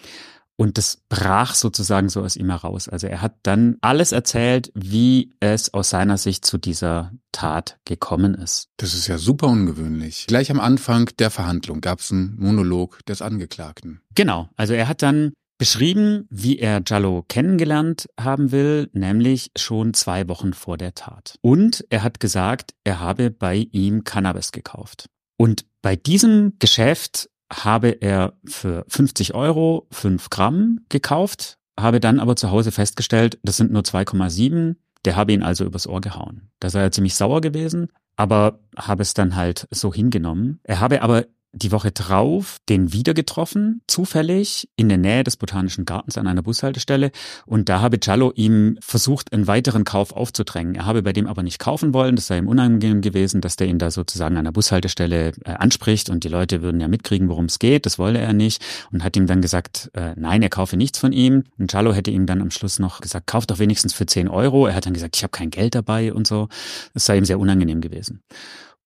Und 0.62 0.78
das 0.78 1.02
brach 1.08 1.56
sozusagen 1.56 2.08
so 2.08 2.22
aus 2.22 2.36
ihm 2.36 2.48
heraus. 2.48 2.88
Also 2.88 3.08
er 3.08 3.20
hat 3.20 3.34
dann 3.42 3.78
alles 3.80 4.12
erzählt, 4.12 4.70
wie 4.76 5.34
es 5.40 5.74
aus 5.74 5.90
seiner 5.90 6.18
Sicht 6.18 6.46
zu 6.46 6.56
dieser 6.56 7.10
Tat 7.32 7.80
gekommen 7.84 8.34
ist. 8.34 8.68
Das 8.76 8.94
ist 8.94 9.08
ja 9.08 9.18
super 9.18 9.48
ungewöhnlich. 9.48 10.26
Gleich 10.28 10.52
am 10.52 10.60
Anfang 10.60 11.10
der 11.18 11.30
Verhandlung 11.30 11.80
gab 11.80 11.98
es 11.98 12.12
einen 12.12 12.36
Monolog 12.38 13.04
des 13.06 13.22
Angeklagten. 13.22 14.02
Genau. 14.14 14.50
Also 14.54 14.74
er 14.74 14.86
hat 14.86 15.02
dann 15.02 15.32
beschrieben, 15.58 16.28
wie 16.30 16.60
er 16.60 16.80
Jallo 16.86 17.24
kennengelernt 17.26 18.06
haben 18.16 18.52
will, 18.52 18.88
nämlich 18.92 19.50
schon 19.56 19.94
zwei 19.94 20.28
Wochen 20.28 20.52
vor 20.52 20.78
der 20.78 20.94
Tat. 20.94 21.34
Und 21.40 21.84
er 21.90 22.04
hat 22.04 22.20
gesagt, 22.20 22.72
er 22.84 23.00
habe 23.00 23.32
bei 23.32 23.66
ihm 23.72 24.04
Cannabis 24.04 24.52
gekauft. 24.52 25.06
Und 25.36 25.64
bei 25.80 25.96
diesem 25.96 26.52
Geschäft 26.60 27.28
habe 27.52 27.88
er 28.00 28.34
für 28.44 28.84
50 28.88 29.34
Euro 29.34 29.86
5 29.90 30.30
Gramm 30.30 30.80
gekauft, 30.88 31.58
habe 31.78 32.00
dann 32.00 32.20
aber 32.20 32.36
zu 32.36 32.50
Hause 32.50 32.72
festgestellt, 32.72 33.38
das 33.42 33.56
sind 33.56 33.72
nur 33.72 33.82
2,7. 33.82 34.76
Der 35.04 35.16
habe 35.16 35.32
ihn 35.32 35.42
also 35.42 35.64
übers 35.64 35.86
Ohr 35.86 36.00
gehauen. 36.00 36.50
Da 36.60 36.70
sei 36.70 36.80
er 36.80 36.92
ziemlich 36.92 37.16
sauer 37.16 37.40
gewesen, 37.40 37.88
aber 38.16 38.60
habe 38.76 39.02
es 39.02 39.14
dann 39.14 39.34
halt 39.36 39.66
so 39.70 39.92
hingenommen. 39.92 40.60
Er 40.62 40.80
habe 40.80 41.02
aber 41.02 41.26
die 41.52 41.70
Woche 41.70 41.92
drauf 41.92 42.58
den 42.68 42.92
wieder 42.92 43.12
getroffen, 43.12 43.82
zufällig 43.86 44.68
in 44.76 44.88
der 44.88 44.96
Nähe 44.96 45.22
des 45.22 45.36
Botanischen 45.36 45.84
Gartens 45.84 46.16
an 46.16 46.26
einer 46.26 46.42
Bushaltestelle. 46.42 47.12
Und 47.44 47.68
da 47.68 47.80
habe 47.80 47.98
Giallo 47.98 48.32
ihm 48.34 48.78
versucht, 48.80 49.32
einen 49.32 49.46
weiteren 49.46 49.84
Kauf 49.84 50.12
aufzudrängen. 50.12 50.74
Er 50.74 50.86
habe 50.86 51.02
bei 51.02 51.12
dem 51.12 51.26
aber 51.26 51.42
nicht 51.42 51.58
kaufen 51.58 51.92
wollen. 51.92 52.16
Das 52.16 52.26
sei 52.26 52.38
ihm 52.38 52.48
unangenehm 52.48 53.02
gewesen, 53.02 53.42
dass 53.42 53.56
der 53.56 53.66
ihn 53.66 53.78
da 53.78 53.90
sozusagen 53.90 54.36
an 54.38 54.44
der 54.44 54.52
Bushaltestelle 54.52 55.32
äh, 55.44 55.50
anspricht 55.52 56.08
und 56.08 56.24
die 56.24 56.28
Leute 56.28 56.62
würden 56.62 56.80
ja 56.80 56.88
mitkriegen, 56.88 57.28
worum 57.28 57.44
es 57.44 57.58
geht. 57.58 57.84
Das 57.84 57.98
wolle 57.98 58.18
er 58.18 58.32
nicht 58.32 58.64
und 58.90 59.04
hat 59.04 59.16
ihm 59.16 59.26
dann 59.26 59.42
gesagt, 59.42 59.90
äh, 59.92 60.14
nein, 60.16 60.42
er 60.42 60.48
kaufe 60.48 60.78
nichts 60.78 60.98
von 60.98 61.12
ihm. 61.12 61.44
Und 61.58 61.70
Giallo 61.70 61.92
hätte 61.92 62.10
ihm 62.10 62.24
dann 62.24 62.40
am 62.40 62.50
Schluss 62.50 62.78
noch 62.78 63.00
gesagt, 63.00 63.26
kauf 63.26 63.46
doch 63.46 63.58
wenigstens 63.58 63.92
für 63.92 64.06
10 64.06 64.28
Euro. 64.28 64.66
Er 64.66 64.74
hat 64.74 64.86
dann 64.86 64.94
gesagt, 64.94 65.16
ich 65.16 65.22
habe 65.22 65.32
kein 65.32 65.50
Geld 65.50 65.74
dabei 65.74 66.14
und 66.14 66.26
so. 66.26 66.48
Das 66.94 67.04
sei 67.04 67.18
ihm 67.18 67.26
sehr 67.26 67.38
unangenehm 67.38 67.82
gewesen. 67.82 68.22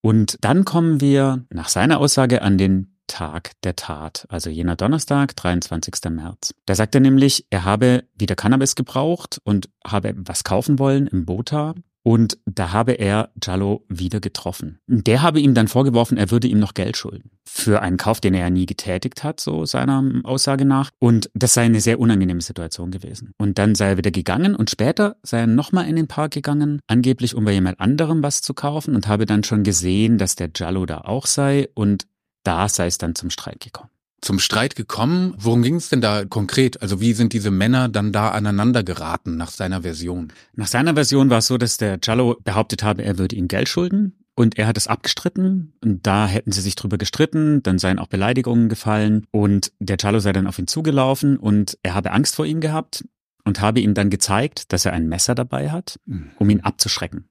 Und 0.00 0.38
dann 0.40 0.64
kommen 0.64 1.00
wir 1.00 1.44
nach 1.50 1.68
seiner 1.68 1.98
Aussage 1.98 2.42
an 2.42 2.58
den 2.58 2.96
Tag 3.06 3.52
der 3.62 3.76
Tat, 3.76 4.26
also 4.28 4.50
jener 4.50 4.76
Donnerstag, 4.76 5.36
23. 5.36 6.10
März. 6.10 6.54
Da 6.64 6.74
sagt 6.74 6.94
er 6.94 7.00
nämlich, 7.00 7.46
er 7.50 7.64
habe 7.64 8.04
wieder 8.14 8.34
Cannabis 8.34 8.74
gebraucht 8.74 9.40
und 9.44 9.68
habe 9.86 10.14
was 10.16 10.44
kaufen 10.44 10.78
wollen 10.78 11.06
im 11.06 11.24
Bota 11.24 11.74
und 12.06 12.38
da 12.44 12.70
habe 12.72 12.92
er 12.92 13.30
Jallo 13.42 13.84
wieder 13.88 14.20
getroffen. 14.20 14.78
Der 14.86 15.22
habe 15.22 15.40
ihm 15.40 15.54
dann 15.54 15.66
vorgeworfen, 15.66 16.16
er 16.16 16.30
würde 16.30 16.46
ihm 16.46 16.60
noch 16.60 16.72
Geld 16.72 16.96
schulden. 16.96 17.32
Für 17.44 17.82
einen 17.82 17.96
Kauf, 17.96 18.20
den 18.20 18.32
er 18.32 18.42
ja 18.42 18.50
nie 18.50 18.64
getätigt 18.64 19.24
hat, 19.24 19.40
so 19.40 19.66
seiner 19.66 20.04
Aussage 20.22 20.64
nach. 20.64 20.90
Und 21.00 21.28
das 21.34 21.54
sei 21.54 21.62
eine 21.62 21.80
sehr 21.80 21.98
unangenehme 21.98 22.42
Situation 22.42 22.92
gewesen. 22.92 23.32
Und 23.38 23.58
dann 23.58 23.74
sei 23.74 23.88
er 23.88 23.96
wieder 23.96 24.12
gegangen 24.12 24.54
und 24.54 24.70
später 24.70 25.16
sei 25.24 25.40
er 25.40 25.46
nochmal 25.48 25.88
in 25.88 25.96
den 25.96 26.06
Park 26.06 26.30
gegangen, 26.30 26.78
angeblich 26.86 27.34
um 27.34 27.44
bei 27.44 27.50
jemand 27.50 27.80
anderem 27.80 28.22
was 28.22 28.40
zu 28.40 28.54
kaufen 28.54 28.94
und 28.94 29.08
habe 29.08 29.26
dann 29.26 29.42
schon 29.42 29.64
gesehen, 29.64 30.16
dass 30.16 30.36
der 30.36 30.50
Jallo 30.54 30.86
da 30.86 30.98
auch 30.98 31.26
sei 31.26 31.68
und 31.74 32.06
da 32.44 32.68
sei 32.68 32.86
es 32.86 32.98
dann 32.98 33.16
zum 33.16 33.30
Streit 33.30 33.58
gekommen 33.58 33.90
zum 34.20 34.38
Streit 34.38 34.76
gekommen. 34.76 35.34
Worum 35.38 35.62
ging 35.62 35.76
es 35.76 35.88
denn 35.88 36.00
da 36.00 36.24
konkret? 36.24 36.82
Also 36.82 37.00
wie 37.00 37.12
sind 37.12 37.32
diese 37.32 37.50
Männer 37.50 37.88
dann 37.88 38.12
da 38.12 38.30
aneinander 38.30 38.82
geraten 38.82 39.36
nach 39.36 39.50
seiner 39.50 39.82
Version? 39.82 40.32
Nach 40.54 40.66
seiner 40.66 40.94
Version 40.94 41.30
war 41.30 41.38
es 41.38 41.46
so, 41.46 41.58
dass 41.58 41.76
der 41.76 41.98
Giallo 41.98 42.36
behauptet 42.42 42.82
habe, 42.82 43.04
er 43.04 43.18
würde 43.18 43.36
ihm 43.36 43.48
Geld 43.48 43.68
schulden. 43.68 44.18
Und 44.38 44.58
er 44.58 44.66
hat 44.66 44.76
es 44.76 44.86
abgestritten 44.86 45.72
und 45.82 46.06
da 46.06 46.26
hätten 46.26 46.52
sie 46.52 46.60
sich 46.60 46.74
drüber 46.74 46.98
gestritten, 46.98 47.62
dann 47.62 47.78
seien 47.78 47.98
auch 47.98 48.06
Beleidigungen 48.06 48.68
gefallen 48.68 49.26
und 49.30 49.72
der 49.78 49.96
Giallo 49.96 50.18
sei 50.18 50.34
dann 50.34 50.46
auf 50.46 50.58
ihn 50.58 50.66
zugelaufen 50.66 51.38
und 51.38 51.78
er 51.82 51.94
habe 51.94 52.12
Angst 52.12 52.34
vor 52.34 52.44
ihm 52.44 52.60
gehabt 52.60 53.06
und 53.44 53.62
habe 53.62 53.80
ihm 53.80 53.94
dann 53.94 54.10
gezeigt, 54.10 54.74
dass 54.74 54.84
er 54.84 54.92
ein 54.92 55.08
Messer 55.08 55.34
dabei 55.34 55.70
hat, 55.70 55.98
um 56.38 56.50
ihn 56.50 56.60
abzuschrecken. 56.60 57.30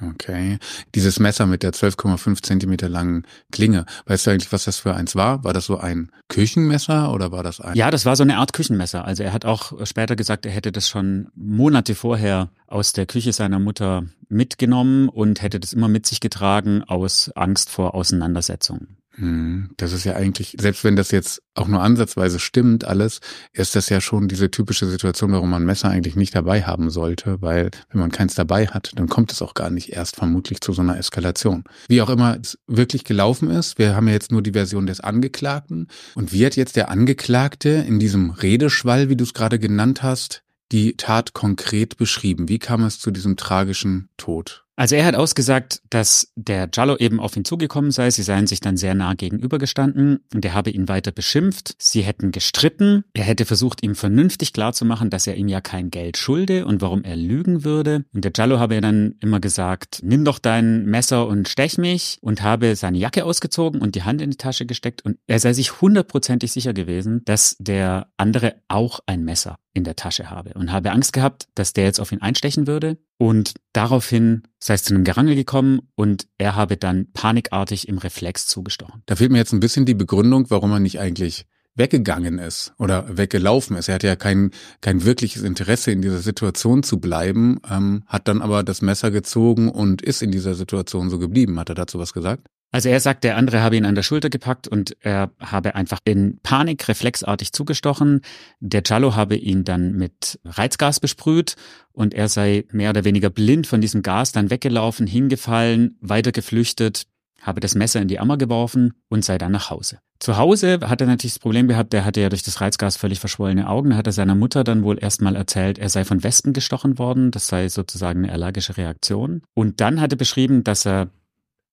Okay. 0.00 0.58
Dieses 0.94 1.18
Messer 1.18 1.46
mit 1.46 1.62
der 1.62 1.72
12,5 1.72 2.42
Zentimeter 2.42 2.88
langen 2.88 3.26
Klinge, 3.50 3.86
weißt 4.06 4.26
du 4.26 4.30
eigentlich, 4.30 4.52
was 4.52 4.64
das 4.64 4.78
für 4.78 4.94
eins 4.94 5.16
war? 5.16 5.42
War 5.42 5.54
das 5.54 5.66
so 5.66 5.78
ein 5.78 6.10
Küchenmesser 6.28 7.12
oder 7.12 7.32
war 7.32 7.42
das 7.42 7.60
ein? 7.60 7.76
Ja, 7.76 7.90
das 7.90 8.04
war 8.04 8.14
so 8.14 8.22
eine 8.22 8.36
Art 8.36 8.52
Küchenmesser. 8.52 9.04
Also 9.04 9.22
er 9.22 9.32
hat 9.32 9.44
auch 9.44 9.72
später 9.86 10.14
gesagt, 10.14 10.44
er 10.44 10.52
hätte 10.52 10.70
das 10.72 10.88
schon 10.88 11.28
Monate 11.34 11.94
vorher 11.94 12.50
aus 12.66 12.92
der 12.92 13.06
Küche 13.06 13.32
seiner 13.32 13.58
Mutter 13.58 14.04
mitgenommen 14.28 15.08
und 15.08 15.40
hätte 15.40 15.60
das 15.60 15.72
immer 15.72 15.88
mit 15.88 16.04
sich 16.04 16.20
getragen 16.20 16.82
aus 16.82 17.30
Angst 17.34 17.70
vor 17.70 17.94
Auseinandersetzungen. 17.94 18.98
Hm, 19.18 19.70
das 19.78 19.92
ist 19.92 20.04
ja 20.04 20.14
eigentlich, 20.14 20.56
selbst 20.60 20.84
wenn 20.84 20.94
das 20.94 21.10
jetzt 21.10 21.42
auch 21.54 21.68
nur 21.68 21.82
ansatzweise 21.82 22.38
stimmt, 22.38 22.84
alles, 22.84 23.20
ist 23.52 23.74
das 23.74 23.88
ja 23.88 24.02
schon 24.02 24.28
diese 24.28 24.50
typische 24.50 24.86
Situation, 24.86 25.32
warum 25.32 25.48
man 25.48 25.64
Messer 25.64 25.88
eigentlich 25.88 26.16
nicht 26.16 26.34
dabei 26.34 26.64
haben 26.64 26.90
sollte, 26.90 27.40
weil 27.40 27.70
wenn 27.90 28.00
man 28.00 28.10
keins 28.10 28.34
dabei 28.34 28.66
hat, 28.66 28.92
dann 28.96 29.08
kommt 29.08 29.32
es 29.32 29.40
auch 29.40 29.54
gar 29.54 29.70
nicht 29.70 29.90
erst 29.90 30.16
vermutlich 30.16 30.60
zu 30.60 30.74
so 30.74 30.82
einer 30.82 30.98
Eskalation. 30.98 31.64
Wie 31.88 32.02
auch 32.02 32.10
immer 32.10 32.36
es 32.40 32.58
wirklich 32.66 33.04
gelaufen 33.04 33.50
ist, 33.50 33.78
wir 33.78 33.96
haben 33.96 34.06
ja 34.06 34.12
jetzt 34.12 34.32
nur 34.32 34.42
die 34.42 34.52
Version 34.52 34.86
des 34.86 35.00
Angeklagten. 35.00 35.88
Und 36.14 36.32
wie 36.34 36.44
hat 36.44 36.56
jetzt 36.56 36.76
der 36.76 36.90
Angeklagte 36.90 37.70
in 37.70 37.98
diesem 37.98 38.30
Redeschwall, 38.30 39.08
wie 39.08 39.16
du 39.16 39.24
es 39.24 39.32
gerade 39.32 39.58
genannt 39.58 40.02
hast, 40.02 40.42
die 40.72 40.96
Tat 40.96 41.32
konkret 41.32 41.96
beschrieben? 41.96 42.50
Wie 42.50 42.58
kam 42.58 42.84
es 42.84 43.00
zu 43.00 43.10
diesem 43.10 43.36
tragischen 43.36 44.10
Tod? 44.18 44.65
Also 44.76 44.94
er 44.94 45.06
hat 45.06 45.14
ausgesagt, 45.14 45.80
dass 45.88 46.32
der 46.36 46.66
Giallo 46.68 46.96
eben 46.98 47.18
auf 47.18 47.34
ihn 47.34 47.46
zugekommen 47.46 47.90
sei. 47.90 48.10
Sie 48.10 48.22
seien 48.22 48.46
sich 48.46 48.60
dann 48.60 48.76
sehr 48.76 48.94
nah 48.94 49.14
gegenübergestanden 49.14 50.20
und 50.34 50.44
er 50.44 50.52
habe 50.52 50.70
ihn 50.70 50.86
weiter 50.86 51.12
beschimpft. 51.12 51.74
Sie 51.78 52.02
hätten 52.02 52.30
gestritten. 52.30 53.04
Er 53.14 53.24
hätte 53.24 53.46
versucht, 53.46 53.82
ihm 53.82 53.94
vernünftig 53.94 54.52
klarzumachen, 54.52 55.08
dass 55.08 55.26
er 55.26 55.36
ihm 55.36 55.48
ja 55.48 55.62
kein 55.62 55.90
Geld 55.90 56.18
schulde 56.18 56.66
und 56.66 56.82
warum 56.82 57.04
er 57.04 57.16
lügen 57.16 57.64
würde. 57.64 58.04
Und 58.12 58.24
der 58.24 58.32
Giallo 58.32 58.58
habe 58.58 58.78
dann 58.82 59.14
immer 59.20 59.40
gesagt, 59.40 60.00
nimm 60.02 60.26
doch 60.26 60.38
dein 60.38 60.84
Messer 60.84 61.26
und 61.26 61.48
stech 61.48 61.78
mich 61.78 62.18
und 62.20 62.42
habe 62.42 62.76
seine 62.76 62.98
Jacke 62.98 63.24
ausgezogen 63.24 63.80
und 63.80 63.94
die 63.94 64.02
Hand 64.02 64.20
in 64.20 64.30
die 64.30 64.36
Tasche 64.36 64.66
gesteckt 64.66 65.02
und 65.02 65.16
er 65.26 65.38
sei 65.38 65.54
sich 65.54 65.80
hundertprozentig 65.80 66.52
sicher 66.52 66.74
gewesen, 66.74 67.22
dass 67.24 67.56
der 67.58 68.08
andere 68.18 68.56
auch 68.68 69.00
ein 69.06 69.24
Messer 69.24 69.56
in 69.76 69.84
der 69.84 69.94
Tasche 69.94 70.30
habe 70.30 70.54
und 70.54 70.72
habe 70.72 70.90
Angst 70.90 71.12
gehabt, 71.12 71.48
dass 71.54 71.74
der 71.74 71.84
jetzt 71.84 72.00
auf 72.00 72.10
ihn 72.10 72.22
einstechen 72.22 72.66
würde. 72.66 72.96
Und 73.18 73.54
daraufhin 73.72 74.42
sei 74.58 74.74
es 74.74 74.84
zu 74.84 74.94
einem 74.94 75.04
Gerangel 75.04 75.34
gekommen 75.34 75.80
und 75.94 76.28
er 76.38 76.54
habe 76.54 76.76
dann 76.76 77.12
panikartig 77.12 77.88
im 77.88 77.98
Reflex 77.98 78.46
zugestochen. 78.46 79.02
Da 79.06 79.16
fehlt 79.16 79.32
mir 79.32 79.38
jetzt 79.38 79.52
ein 79.52 79.60
bisschen 79.60 79.86
die 79.86 79.94
Begründung, 79.94 80.50
warum 80.50 80.72
er 80.72 80.80
nicht 80.80 81.00
eigentlich 81.00 81.46
weggegangen 81.76 82.38
ist 82.38 82.72
oder 82.78 83.16
weggelaufen 83.16 83.76
ist. 83.76 83.88
Er 83.88 83.96
hatte 83.96 84.06
ja 84.06 84.16
kein, 84.16 84.50
kein 84.80 85.04
wirkliches 85.04 85.42
Interesse 85.42 85.92
in 85.92 86.02
dieser 86.02 86.18
Situation 86.18 86.82
zu 86.82 86.98
bleiben, 86.98 87.60
ähm, 87.70 88.02
hat 88.06 88.28
dann 88.28 88.42
aber 88.42 88.62
das 88.62 88.82
Messer 88.82 89.10
gezogen 89.10 89.68
und 89.68 90.02
ist 90.02 90.22
in 90.22 90.30
dieser 90.30 90.54
Situation 90.54 91.10
so 91.10 91.18
geblieben. 91.18 91.58
Hat 91.60 91.68
er 91.68 91.74
dazu 91.74 91.98
was 91.98 92.12
gesagt? 92.12 92.48
Also 92.72 92.88
er 92.88 93.00
sagt, 93.00 93.24
der 93.24 93.36
andere 93.36 93.62
habe 93.62 93.76
ihn 93.76 93.86
an 93.86 93.94
der 93.94 94.02
Schulter 94.02 94.28
gepackt 94.28 94.66
und 94.66 94.96
er 95.00 95.30
habe 95.38 95.74
einfach 95.76 96.00
in 96.04 96.40
Panik 96.42 96.88
reflexartig 96.88 97.52
zugestochen. 97.52 98.22
Der 98.60 98.82
Giallo 98.82 99.14
habe 99.14 99.36
ihn 99.36 99.64
dann 99.64 99.92
mit 99.92 100.40
Reizgas 100.44 101.00
besprüht 101.00 101.54
und 101.92 102.12
er 102.12 102.28
sei 102.28 102.64
mehr 102.72 102.90
oder 102.90 103.04
weniger 103.04 103.30
blind 103.30 103.66
von 103.66 103.80
diesem 103.80 104.02
Gas 104.02 104.32
dann 104.32 104.50
weggelaufen, 104.50 105.06
hingefallen, 105.06 105.96
weiter 106.00 106.32
geflüchtet, 106.32 107.06
habe 107.40 107.60
das 107.60 107.74
Messer 107.74 108.00
in 108.00 108.08
die 108.08 108.18
Ammer 108.18 108.36
geworfen 108.36 108.94
und 109.08 109.24
sei 109.24 109.38
dann 109.38 109.52
nach 109.52 109.70
Hause. 109.70 109.98
Zu 110.18 110.38
Hause 110.38 110.80
hat 110.82 111.00
er 111.00 111.06
natürlich 111.06 111.34
das 111.34 111.38
Problem 111.40 111.68
gehabt, 111.68 111.92
der 111.92 112.04
hatte 112.04 112.20
ja 112.20 112.28
durch 112.28 112.42
das 112.42 112.60
Reizgas 112.60 112.96
völlig 112.96 113.20
verschwollene 113.20 113.68
Augen. 113.68 113.90
Da 113.90 113.96
hat 113.96 114.06
er 114.06 114.12
seiner 114.12 114.34
Mutter 114.34 114.64
dann 114.64 114.82
wohl 114.82 114.98
erstmal 114.98 115.36
erzählt, 115.36 115.78
er 115.78 115.88
sei 115.90 116.04
von 116.04 116.22
Wespen 116.22 116.52
gestochen 116.52 116.98
worden. 116.98 117.30
Das 117.30 117.48
sei 117.48 117.68
sozusagen 117.68 118.24
eine 118.24 118.32
allergische 118.32 118.76
Reaktion. 118.76 119.42
Und 119.54 119.80
dann 119.80 120.00
hat 120.00 120.12
er 120.12 120.18
beschrieben, 120.18 120.64
dass 120.64 120.86
er 120.86 121.10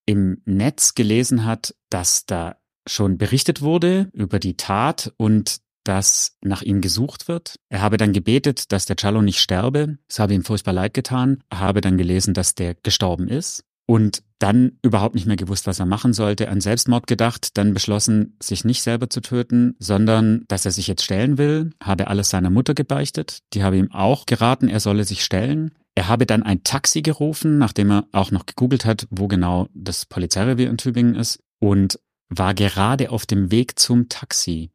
im 0.06 0.42
Netz 0.44 0.94
gelesen 0.94 1.44
hat, 1.46 1.74
dass 1.88 2.26
da 2.26 2.56
schon 2.86 3.16
berichtet 3.16 3.62
wurde 3.62 4.10
über 4.12 4.38
die 4.38 4.58
Tat 4.58 5.12
und 5.16 5.60
dass 5.84 6.36
nach 6.42 6.62
ihm 6.62 6.80
gesucht 6.80 7.28
wird. 7.28 7.56
Er 7.70 7.80
habe 7.80 7.96
dann 7.96 8.12
gebetet, 8.12 8.72
dass 8.72 8.86
der 8.86 8.96
Cello 8.96 9.22
nicht 9.22 9.38
sterbe. 9.38 9.98
Es 10.08 10.18
habe 10.18 10.34
ihm 10.34 10.44
furchtbar 10.44 10.72
leid 10.72 10.94
getan. 10.94 11.42
Er 11.50 11.60
habe 11.60 11.80
dann 11.80 11.96
gelesen, 11.96 12.34
dass 12.34 12.54
der 12.54 12.74
gestorben 12.74 13.28
ist 13.28 13.64
und 13.86 14.22
dann 14.38 14.78
überhaupt 14.82 15.14
nicht 15.14 15.26
mehr 15.26 15.36
gewusst, 15.36 15.66
was 15.66 15.78
er 15.78 15.86
machen 15.86 16.12
sollte, 16.12 16.48
an 16.48 16.60
Selbstmord 16.60 17.06
gedacht, 17.06 17.56
dann 17.56 17.74
beschlossen, 17.74 18.36
sich 18.42 18.64
nicht 18.64 18.82
selber 18.82 19.08
zu 19.08 19.20
töten, 19.20 19.74
sondern 19.78 20.44
dass 20.48 20.64
er 20.64 20.70
sich 20.70 20.86
jetzt 20.86 21.02
stellen 21.02 21.38
will, 21.38 21.70
habe 21.82 22.08
alles 22.08 22.30
seiner 22.30 22.50
Mutter 22.50 22.74
gebeichtet. 22.74 23.38
Die 23.52 23.62
habe 23.62 23.78
ihm 23.78 23.90
auch 23.92 24.26
geraten, 24.26 24.68
er 24.68 24.80
solle 24.80 25.04
sich 25.04 25.24
stellen. 25.24 25.72
Er 25.94 26.08
habe 26.08 26.26
dann 26.26 26.42
ein 26.42 26.64
Taxi 26.64 27.02
gerufen, 27.02 27.58
nachdem 27.58 27.90
er 27.90 28.06
auch 28.12 28.30
noch 28.30 28.46
gegoogelt 28.46 28.84
hat, 28.84 29.06
wo 29.10 29.28
genau 29.28 29.68
das 29.74 30.06
Polizeirevier 30.06 30.68
in 30.68 30.78
Tübingen 30.78 31.14
ist 31.14 31.42
und 31.60 31.98
war 32.28 32.54
gerade 32.54 33.10
auf 33.10 33.26
dem 33.26 33.50
Weg 33.50 33.78
zum 33.78 34.08
Taxi, 34.08 34.72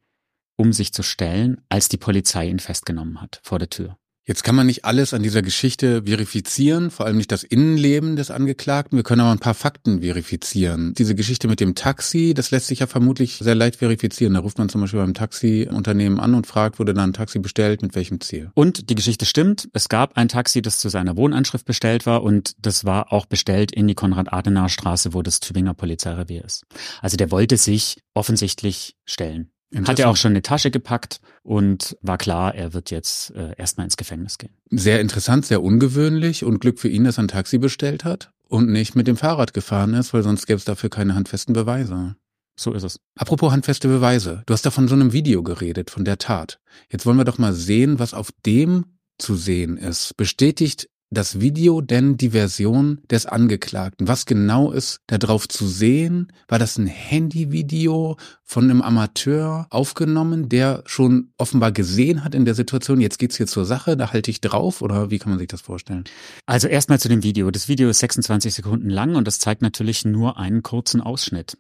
um 0.56 0.72
sich 0.72 0.94
zu 0.94 1.04
stellen, 1.04 1.62
als 1.68 1.90
die 1.90 1.98
Polizei 1.98 2.48
ihn 2.48 2.60
festgenommen 2.60 3.22
hat 3.22 3.42
vor 3.44 3.60
der 3.60 3.70
Tür. 3.70 3.98
Jetzt 4.30 4.44
kann 4.44 4.54
man 4.54 4.68
nicht 4.68 4.86
alles 4.86 5.16
an 5.16 5.24
dieser 5.24 5.42
Geschichte 5.42 6.04
verifizieren, 6.06 6.92
vor 6.92 7.08
allem 7.08 7.18
nicht 7.18 7.32
das 7.32 7.44
Innenleben 7.44 8.16
des 8.16 8.30
Angeklagten. 8.30 8.96
Wir 8.96 9.02
können 9.02 9.22
aber 9.22 9.32
ein 9.32 9.40
paar 9.40 9.56
Fakten 9.56 10.02
verifizieren. 10.02 10.94
Diese 10.96 11.16
Geschichte 11.16 11.48
mit 11.48 11.60
dem 11.60 11.74
Taxi, 11.74 12.36
das 12.36 12.52
lässt 12.52 12.68
sich 12.68 12.78
ja 12.78 12.86
vermutlich 12.86 13.40
sehr 13.42 13.56
leicht 13.56 13.78
verifizieren. 13.78 14.36
Da 14.36 14.42
ruft 14.42 14.60
man 14.60 14.70
zum 14.70 14.82
Beispiel 14.82 15.00
beim 15.00 15.16
Taxiunternehmen 15.16 16.20
an 16.20 16.36
und 16.36 16.46
fragt, 16.46 16.78
wurde 16.78 16.94
da 16.94 17.04
ein 17.04 17.14
Taxi 17.14 17.40
bestellt, 17.40 17.82
mit 17.82 17.96
welchem 17.96 18.22
Ziel? 18.22 18.52
Und 18.54 18.92
die 18.92 18.96
Geschichte 18.96 19.26
stimmt. 19.26 19.68
Es 19.74 19.90
gab 19.90 20.16
ein 20.16 20.28
Taxi, 20.28 20.62
das 20.62 20.78
zu 20.78 20.90
seiner 20.90 21.18
Wohnanschrift 21.18 21.66
bestellt 21.66 22.06
war 22.06 22.22
und 22.22 22.54
das 22.62 22.86
war 22.86 23.12
auch 23.12 23.26
bestellt 23.26 23.72
in 23.72 23.88
die 23.88 23.96
Konrad-Adenauer-Straße, 23.96 25.16
wo 25.16 25.24
das 25.24 25.40
Tübinger 25.40 25.74
Polizeirevier 25.74 26.46
ist. 26.46 26.68
Also 27.02 27.18
der 27.18 27.32
wollte 27.32 27.58
sich 27.58 27.98
offensichtlich 28.14 28.96
stellen. 29.06 29.50
Hat 29.86 30.00
er 30.00 30.10
auch 30.10 30.18
schon 30.18 30.32
eine 30.32 30.42
Tasche 30.42 30.72
gepackt 30.72 31.22
und 31.44 31.96
war 32.02 32.18
klar, 32.18 32.56
er 32.56 32.74
wird 32.74 32.90
jetzt 32.90 33.36
äh, 33.36 33.56
erstmal 33.56 33.86
ins 33.86 33.98
Gefängnis 33.98 34.38
gehen. 34.38 34.54
Sehr 34.72 35.00
interessant, 35.00 35.46
sehr 35.46 35.62
ungewöhnlich 35.62 36.44
und 36.44 36.60
Glück 36.60 36.80
für 36.80 36.90
ihn, 36.90 37.04
dass 37.04 37.20
er 37.20 37.26
ein 37.26 37.28
Taxi 37.28 37.60
bestellt 37.60 38.04
hat 38.04 38.32
und 38.48 38.70
nicht 38.70 38.96
mit 38.96 39.08
dem 39.08 39.16
Fahrrad 39.16 39.54
gefahren 39.54 39.94
ist, 39.94 40.14
weil 40.14 40.24
sonst 40.24 40.48
gäbe 40.48 40.58
es 40.58 40.66
dafür 40.66 40.90
keine 40.90 41.14
handfesten 41.16 41.54
Beweise. 41.54 42.16
So 42.56 42.74
ist 42.74 42.84
es. 42.84 43.00
Apropos 43.16 43.52
handfeste 43.52 43.88
Beweise. 43.88 44.44
Du 44.46 44.54
hast 44.54 44.66
da 44.66 44.72
von 44.72 44.88
so 44.88 44.96
einem 44.96 45.14
Video 45.14 45.44
geredet, 45.44 45.90
von 45.92 46.04
der 46.04 46.18
Tat. 46.18 46.60
Jetzt 46.92 47.06
wollen 47.06 47.18
wir 47.18 47.24
doch 47.24 47.38
mal 47.38 47.54
sehen, 47.54 48.00
was 48.00 48.14
auf 48.14 48.32
dem 48.46 48.98
zu 49.18 49.36
sehen 49.36 49.78
ist. 49.78 50.18
Bestätigt 50.18 50.90
das 51.12 51.40
Video 51.40 51.82
denn 51.82 52.18
die 52.18 52.32
Version 52.32 53.02
des 53.10 53.26
Angeklagten? 53.26 54.08
Was 54.08 54.26
genau 54.26 54.72
ist 54.72 55.02
da 55.08 55.18
drauf 55.18 55.48
zu 55.48 55.68
sehen? 55.68 56.32
War 56.48 56.60
das 56.60 56.78
ein 56.78 56.88
Handyvideo 56.88 58.18
von 58.44 58.64
einem 58.66 58.82
Amateur 58.82 59.68
aufgenommen, 59.72 60.50
der 60.50 60.84
schon 60.86 61.32
offenbar 61.38 61.72
gesehen 61.72 62.24
hat 62.24 62.36
in 62.36 62.46
der 62.46 62.56
Situation, 62.56 63.02
jetzt 63.02 63.18
geht's 63.18 63.38
hier 63.38 63.48
zur 63.48 63.66
Sache, 63.66 63.98
da 63.98 64.12
halte 64.12 64.30
ich 64.30 64.42
drauf 64.42 64.82
oder 64.82 65.10
wie 65.10 65.18
kann 65.18 65.32
man 65.32 65.40
sich 65.40 65.48
das 65.48 65.62
vorstellen? 65.62 66.04
Also 66.46 66.68
erstmal 66.68 67.00
zu 67.00 67.10
dem 67.10 67.24
Video. 67.24 67.50
Das 67.50 67.68
Video 67.68 67.90
ist 67.90 68.00
26 68.00 68.54
Sekunden 68.54 68.90
lang 68.90 69.16
und 69.16 69.28
das 69.28 69.40
zeigt 69.40 69.62
natürlich 69.62 70.06
nur 70.06 70.38
einen 70.38 70.64
kurzen 70.64 71.02
Ausschnitt. 71.02 71.58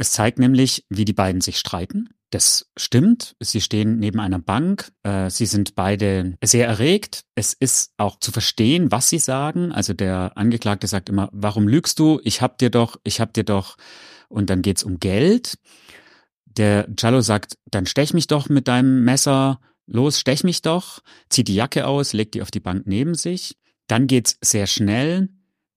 Es 0.00 0.12
zeigt 0.12 0.38
nämlich, 0.38 0.86
wie 0.88 1.04
die 1.04 1.12
beiden 1.12 1.42
sich 1.42 1.58
streiten. 1.58 2.08
Das 2.30 2.70
stimmt. 2.74 3.36
Sie 3.38 3.60
stehen 3.60 3.98
neben 3.98 4.18
einer 4.18 4.38
Bank. 4.38 4.92
Äh, 5.02 5.28
sie 5.28 5.44
sind 5.44 5.74
beide 5.74 6.38
sehr 6.42 6.66
erregt. 6.66 7.26
Es 7.34 7.52
ist 7.52 7.92
auch 7.98 8.18
zu 8.18 8.32
verstehen, 8.32 8.90
was 8.90 9.10
sie 9.10 9.18
sagen. 9.18 9.72
Also 9.72 9.92
der 9.92 10.38
Angeklagte 10.38 10.86
sagt 10.86 11.10
immer, 11.10 11.28
warum 11.32 11.68
lügst 11.68 11.98
du? 11.98 12.18
Ich 12.24 12.40
hab 12.40 12.56
dir 12.56 12.70
doch, 12.70 12.96
ich 13.04 13.20
hab 13.20 13.34
dir 13.34 13.44
doch. 13.44 13.76
Und 14.30 14.48
dann 14.48 14.62
geht's 14.62 14.84
um 14.84 15.00
Geld. 15.00 15.58
Der 16.46 16.86
Giallo 16.88 17.20
sagt, 17.20 17.58
dann 17.70 17.84
stech 17.84 18.14
mich 18.14 18.26
doch 18.26 18.48
mit 18.48 18.68
deinem 18.68 19.04
Messer. 19.04 19.60
Los, 19.84 20.18
stech 20.18 20.44
mich 20.44 20.62
doch. 20.62 21.00
Zieht 21.28 21.48
die 21.48 21.56
Jacke 21.56 21.86
aus, 21.86 22.14
legt 22.14 22.32
die 22.32 22.40
auf 22.40 22.50
die 22.50 22.60
Bank 22.60 22.86
neben 22.86 23.14
sich. 23.14 23.58
Dann 23.86 24.06
geht's 24.06 24.38
sehr 24.40 24.66
schnell 24.66 25.28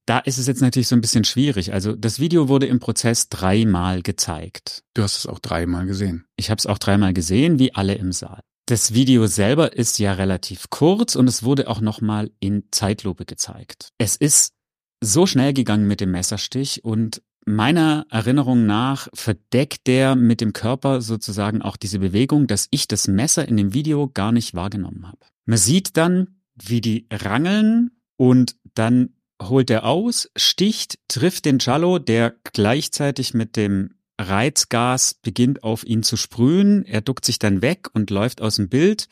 da 0.06 0.20
ist 0.20 0.38
es 0.38 0.48
jetzt 0.48 0.62
natürlich 0.62 0.88
so 0.88 0.96
ein 0.96 1.02
bisschen 1.02 1.24
schwierig. 1.24 1.74
Also 1.74 1.96
das 1.96 2.20
Video 2.20 2.50
wurde 2.50 2.66
im 2.66 2.80
Prozess 2.80 3.30
dreimal 3.30 4.02
gezeigt. 4.02 4.84
Du 4.94 5.04
hast 5.04 5.18
es 5.18 5.28
auch 5.28 5.40
dreimal 5.40 5.86
gesehen. 5.86 6.26
Ich 6.36 6.50
habe 6.50 6.60
es 6.60 6.66
auch 6.66 6.78
dreimal 6.78 7.14
gesehen, 7.14 7.60
wie 7.60 7.74
alle 7.74 7.96
im 7.96 8.12
Saal. 8.12 8.42
Das 8.66 8.94
Video 8.94 9.28
selber 9.28 9.74
ist 9.74 10.00
ja 10.00 10.14
relativ 10.14 10.70
kurz 10.70 11.16
und 11.16 11.28
es 11.28 11.44
wurde 11.44 11.68
auch 11.68 11.82
nochmal 11.82 12.32
in 12.40 12.64
Zeitlupe 12.72 13.26
gezeigt. 13.26 13.90
Es 13.98 14.16
ist 14.16 14.54
so 15.02 15.26
schnell 15.26 15.54
gegangen 15.54 15.88
mit 15.88 16.00
dem 16.00 16.12
Messerstich 16.12 16.84
und 16.84 17.22
meiner 17.46 18.06
Erinnerung 18.10 18.66
nach 18.66 19.10
verdeckt 19.14 19.88
der 19.88 20.16
mit 20.16 20.40
dem 20.40 20.54
Körper 20.54 21.02
sozusagen 21.02 21.62
auch 21.62 21.76
diese 21.76 22.00
Bewegung, 22.00 22.48
dass 22.48 22.68
ich 22.72 22.88
das 22.88 23.10
Messer 23.10 23.46
in 23.48 23.58
dem 23.58 23.74
Video 23.74 24.08
gar 24.08 24.32
nicht 24.32 24.54
wahrgenommen 24.54 25.08
habe. 25.08 25.20
Man 25.46 25.58
sieht 25.58 25.98
dann, 25.98 26.40
wie 26.56 26.80
die 26.80 27.08
rangeln 27.12 27.92
und 28.16 28.56
dann 28.76 29.10
holt 29.50 29.70
er 29.70 29.86
aus, 29.86 30.30
sticht, 30.36 31.00
trifft 31.08 31.46
den 31.46 31.58
Giallo, 31.58 32.00
der 32.00 32.36
gleichzeitig 32.54 33.34
mit 33.34 33.56
dem 33.56 33.96
Reizgas 34.20 35.16
beginnt 35.16 35.64
auf 35.64 35.84
ihn 35.84 36.04
zu 36.04 36.18
sprühen. 36.18 36.86
Er 36.86 37.02
duckt 37.02 37.26
sich 37.26 37.40
dann 37.40 37.62
weg 37.62 37.90
und 37.94 38.10
läuft 38.10 38.42
aus 38.42 38.56
dem 38.58 38.70
Bild. 38.70 39.08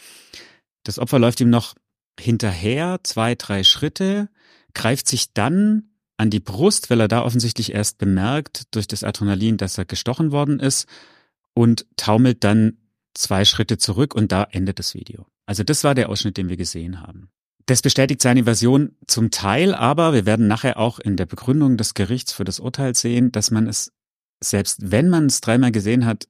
Das 0.83 0.99
Opfer 0.99 1.19
läuft 1.19 1.41
ihm 1.41 1.49
noch 1.49 1.75
hinterher, 2.19 2.99
zwei, 3.03 3.35
drei 3.35 3.63
Schritte, 3.63 4.29
greift 4.73 5.07
sich 5.07 5.33
dann 5.33 5.91
an 6.17 6.29
die 6.29 6.39
Brust, 6.39 6.89
weil 6.89 6.99
er 6.99 7.07
da 7.07 7.23
offensichtlich 7.23 7.73
erst 7.73 7.97
bemerkt 7.97 8.75
durch 8.75 8.87
das 8.87 9.03
Adrenalin, 9.03 9.57
dass 9.57 9.77
er 9.77 9.85
gestochen 9.85 10.31
worden 10.31 10.59
ist 10.59 10.87
und 11.53 11.87
taumelt 11.95 12.43
dann 12.43 12.77
zwei 13.13 13.43
Schritte 13.43 13.77
zurück 13.77 14.13
und 14.13 14.31
da 14.31 14.43
endet 14.43 14.79
das 14.79 14.93
Video. 14.93 15.25
Also 15.45 15.63
das 15.63 15.83
war 15.83 15.95
der 15.95 16.09
Ausschnitt, 16.09 16.37
den 16.37 16.47
wir 16.47 16.57
gesehen 16.57 17.01
haben. 17.01 17.29
Das 17.71 17.81
bestätigt 17.81 18.21
seine 18.21 18.43
Version 18.43 18.97
zum 19.07 19.31
Teil, 19.31 19.73
aber 19.73 20.11
wir 20.11 20.25
werden 20.25 20.45
nachher 20.45 20.75
auch 20.75 20.99
in 20.99 21.15
der 21.15 21.25
Begründung 21.25 21.77
des 21.77 21.93
Gerichts 21.93 22.33
für 22.33 22.43
das 22.43 22.59
Urteil 22.59 22.95
sehen, 22.95 23.31
dass 23.31 23.49
man 23.49 23.65
es, 23.65 23.93
selbst 24.43 24.91
wenn 24.91 25.07
man 25.07 25.27
es 25.27 25.39
dreimal 25.39 25.71
gesehen 25.71 26.05
hat, 26.05 26.27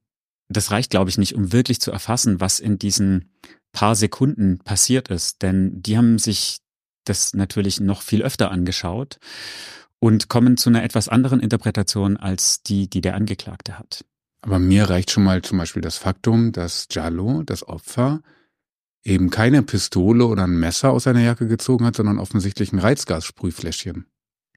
das 0.49 0.69
reicht, 0.69 0.91
glaube 0.91 1.09
ich, 1.09 1.17
nicht, 1.17 1.33
um 1.33 1.51
wirklich 1.51 1.81
zu 1.81 1.91
erfassen, 1.91 2.41
was 2.41 2.59
in 2.59 2.77
diesen 2.77 3.31
paar 3.71 3.95
Sekunden 3.95 4.59
passiert 4.59 5.07
ist. 5.07 5.41
Denn 5.41 5.81
die 5.81 5.97
haben 5.97 6.19
sich 6.19 6.59
das 7.05 7.33
natürlich 7.33 7.79
noch 7.79 8.03
viel 8.03 8.21
öfter 8.21 8.51
angeschaut 8.51 9.17
und 9.97 10.29
kommen 10.29 10.57
zu 10.57 10.69
einer 10.69 10.83
etwas 10.83 11.09
anderen 11.09 11.39
Interpretation 11.39 12.17
als 12.17 12.61
die, 12.61 12.87
die 12.87 13.01
der 13.01 13.15
Angeklagte 13.15 13.79
hat. 13.79 14.05
Aber 14.41 14.59
mir 14.59 14.91
reicht 14.91 15.09
schon 15.09 15.23
mal 15.23 15.41
zum 15.41 15.57
Beispiel 15.57 15.81
das 15.81 15.97
Faktum, 15.97 16.51
dass 16.51 16.87
Giallo, 16.87 17.41
das 17.41 17.67
Opfer, 17.67 18.21
eben 19.03 19.29
keine 19.29 19.63
Pistole 19.63 20.25
oder 20.25 20.43
ein 20.43 20.59
Messer 20.59 20.91
aus 20.91 21.03
seiner 21.03 21.21
Jacke 21.21 21.47
gezogen 21.47 21.85
hat, 21.85 21.95
sondern 21.95 22.19
offensichtlich 22.19 22.71
ein 22.71 22.79
Reizgassprühfläschchen. 22.79 24.05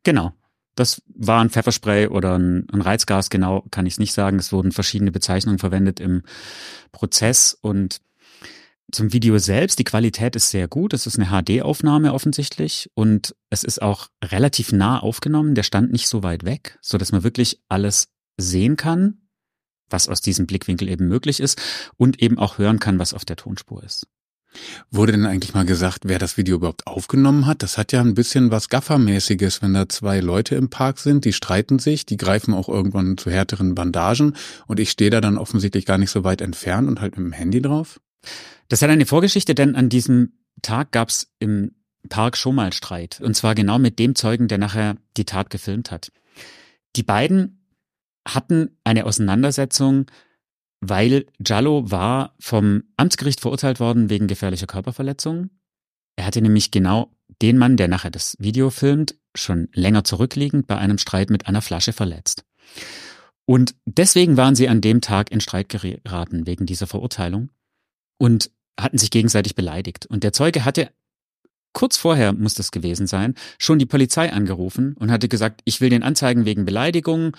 Genau. 0.02 0.32
Das 0.74 1.02
war 1.06 1.40
ein 1.40 1.50
Pfefferspray 1.50 2.08
oder 2.08 2.36
ein, 2.36 2.66
ein 2.72 2.80
Reizgas, 2.80 3.30
genau 3.30 3.64
kann 3.70 3.86
ich 3.86 3.94
es 3.94 3.98
nicht 3.98 4.12
sagen. 4.12 4.38
Es 4.38 4.52
wurden 4.52 4.72
verschiedene 4.72 5.12
Bezeichnungen 5.12 5.60
verwendet 5.60 6.00
im 6.00 6.22
Prozess 6.90 7.56
und 7.60 8.00
zum 8.92 9.12
Video 9.12 9.38
selbst, 9.38 9.78
die 9.78 9.84
Qualität 9.84 10.36
ist 10.36 10.50
sehr 10.50 10.68
gut. 10.68 10.92
Es 10.92 11.06
ist 11.06 11.18
eine 11.18 11.28
HD-Aufnahme 11.30 12.12
offensichtlich 12.12 12.90
und 12.94 13.34
es 13.50 13.64
ist 13.64 13.80
auch 13.80 14.08
relativ 14.22 14.72
nah 14.72 15.00
aufgenommen. 15.00 15.54
Der 15.54 15.62
stand 15.62 15.90
nicht 15.90 16.08
so 16.08 16.22
weit 16.22 16.44
weg, 16.44 16.78
so 16.82 16.98
dass 16.98 17.10
man 17.10 17.24
wirklich 17.24 17.60
alles 17.68 18.08
sehen 18.36 18.76
kann, 18.76 19.28
was 19.88 20.08
aus 20.08 20.20
diesem 20.20 20.46
Blickwinkel 20.46 20.88
eben 20.88 21.08
möglich 21.08 21.40
ist 21.40 21.60
und 21.96 22.20
eben 22.20 22.38
auch 22.38 22.58
hören 22.58 22.78
kann, 22.78 22.98
was 22.98 23.14
auf 23.14 23.24
der 23.24 23.36
Tonspur 23.36 23.82
ist. 23.82 24.06
Wurde 24.90 25.12
denn 25.12 25.26
eigentlich 25.26 25.54
mal 25.54 25.64
gesagt, 25.64 26.00
wer 26.04 26.18
das 26.18 26.36
Video 26.36 26.56
überhaupt 26.56 26.86
aufgenommen 26.86 27.46
hat? 27.46 27.62
Das 27.62 27.78
hat 27.78 27.92
ja 27.92 28.00
ein 28.00 28.14
bisschen 28.14 28.50
was 28.50 28.68
Gaffermäßiges, 28.68 29.62
wenn 29.62 29.74
da 29.74 29.88
zwei 29.88 30.20
Leute 30.20 30.54
im 30.54 30.70
Park 30.70 30.98
sind, 30.98 31.24
die 31.24 31.32
streiten 31.32 31.78
sich, 31.78 32.06
die 32.06 32.16
greifen 32.16 32.54
auch 32.54 32.68
irgendwann 32.68 33.16
zu 33.16 33.30
härteren 33.30 33.74
Bandagen 33.74 34.36
und 34.66 34.80
ich 34.80 34.90
stehe 34.90 35.10
da 35.10 35.20
dann 35.20 35.38
offensichtlich 35.38 35.86
gar 35.86 35.98
nicht 35.98 36.10
so 36.10 36.24
weit 36.24 36.40
entfernt 36.40 36.88
und 36.88 37.00
halt 37.00 37.16
mit 37.16 37.26
dem 37.26 37.32
Handy 37.32 37.60
drauf. 37.60 38.00
Das 38.68 38.82
hat 38.82 38.90
eine 38.90 39.06
Vorgeschichte, 39.06 39.54
denn 39.54 39.76
an 39.76 39.88
diesem 39.88 40.32
Tag 40.62 40.92
gab 40.92 41.08
es 41.08 41.32
im 41.38 41.72
Park 42.08 42.36
schon 42.36 42.54
mal 42.54 42.72
Streit. 42.72 43.20
Und 43.20 43.34
zwar 43.34 43.54
genau 43.54 43.78
mit 43.78 43.98
dem 43.98 44.14
Zeugen, 44.14 44.48
der 44.48 44.58
nachher 44.58 44.96
die 45.16 45.24
Tat 45.24 45.50
gefilmt 45.50 45.90
hat. 45.90 46.12
Die 46.96 47.02
beiden 47.02 47.66
hatten 48.26 48.78
eine 48.84 49.04
Auseinandersetzung, 49.04 50.06
weil 50.88 51.26
Jallo 51.44 51.90
war 51.90 52.34
vom 52.38 52.84
Amtsgericht 52.96 53.40
verurteilt 53.40 53.80
worden 53.80 54.10
wegen 54.10 54.26
gefährlicher 54.26 54.66
Körperverletzung. 54.66 55.50
Er 56.16 56.26
hatte 56.26 56.40
nämlich 56.40 56.70
genau 56.70 57.10
den 57.42 57.58
Mann, 57.58 57.76
der 57.76 57.88
nachher 57.88 58.10
das 58.10 58.36
Video 58.38 58.70
filmt, 58.70 59.16
schon 59.34 59.68
länger 59.72 60.04
zurückliegend 60.04 60.66
bei 60.66 60.76
einem 60.76 60.98
Streit 60.98 61.30
mit 61.30 61.46
einer 61.46 61.62
Flasche 61.62 61.92
verletzt. 61.92 62.44
Und 63.46 63.74
deswegen 63.84 64.36
waren 64.36 64.54
sie 64.54 64.68
an 64.68 64.80
dem 64.80 65.00
Tag 65.00 65.30
in 65.30 65.40
Streit 65.40 65.68
geraten 65.68 66.46
wegen 66.46 66.66
dieser 66.66 66.86
Verurteilung 66.86 67.50
und 68.18 68.50
hatten 68.80 68.98
sich 68.98 69.10
gegenseitig 69.10 69.54
beleidigt. 69.54 70.06
Und 70.06 70.24
der 70.24 70.32
Zeuge 70.32 70.64
hatte 70.64 70.90
kurz 71.72 71.96
vorher 71.96 72.32
muss 72.32 72.54
das 72.54 72.70
gewesen 72.70 73.06
sein, 73.06 73.34
schon 73.58 73.78
die 73.78 73.86
Polizei 73.86 74.32
angerufen 74.32 74.94
und 74.94 75.10
hatte 75.10 75.28
gesagt, 75.28 75.60
ich 75.64 75.80
will 75.80 75.90
den 75.90 76.02
anzeigen 76.02 76.46
wegen 76.46 76.64
Beleidigung. 76.64 77.36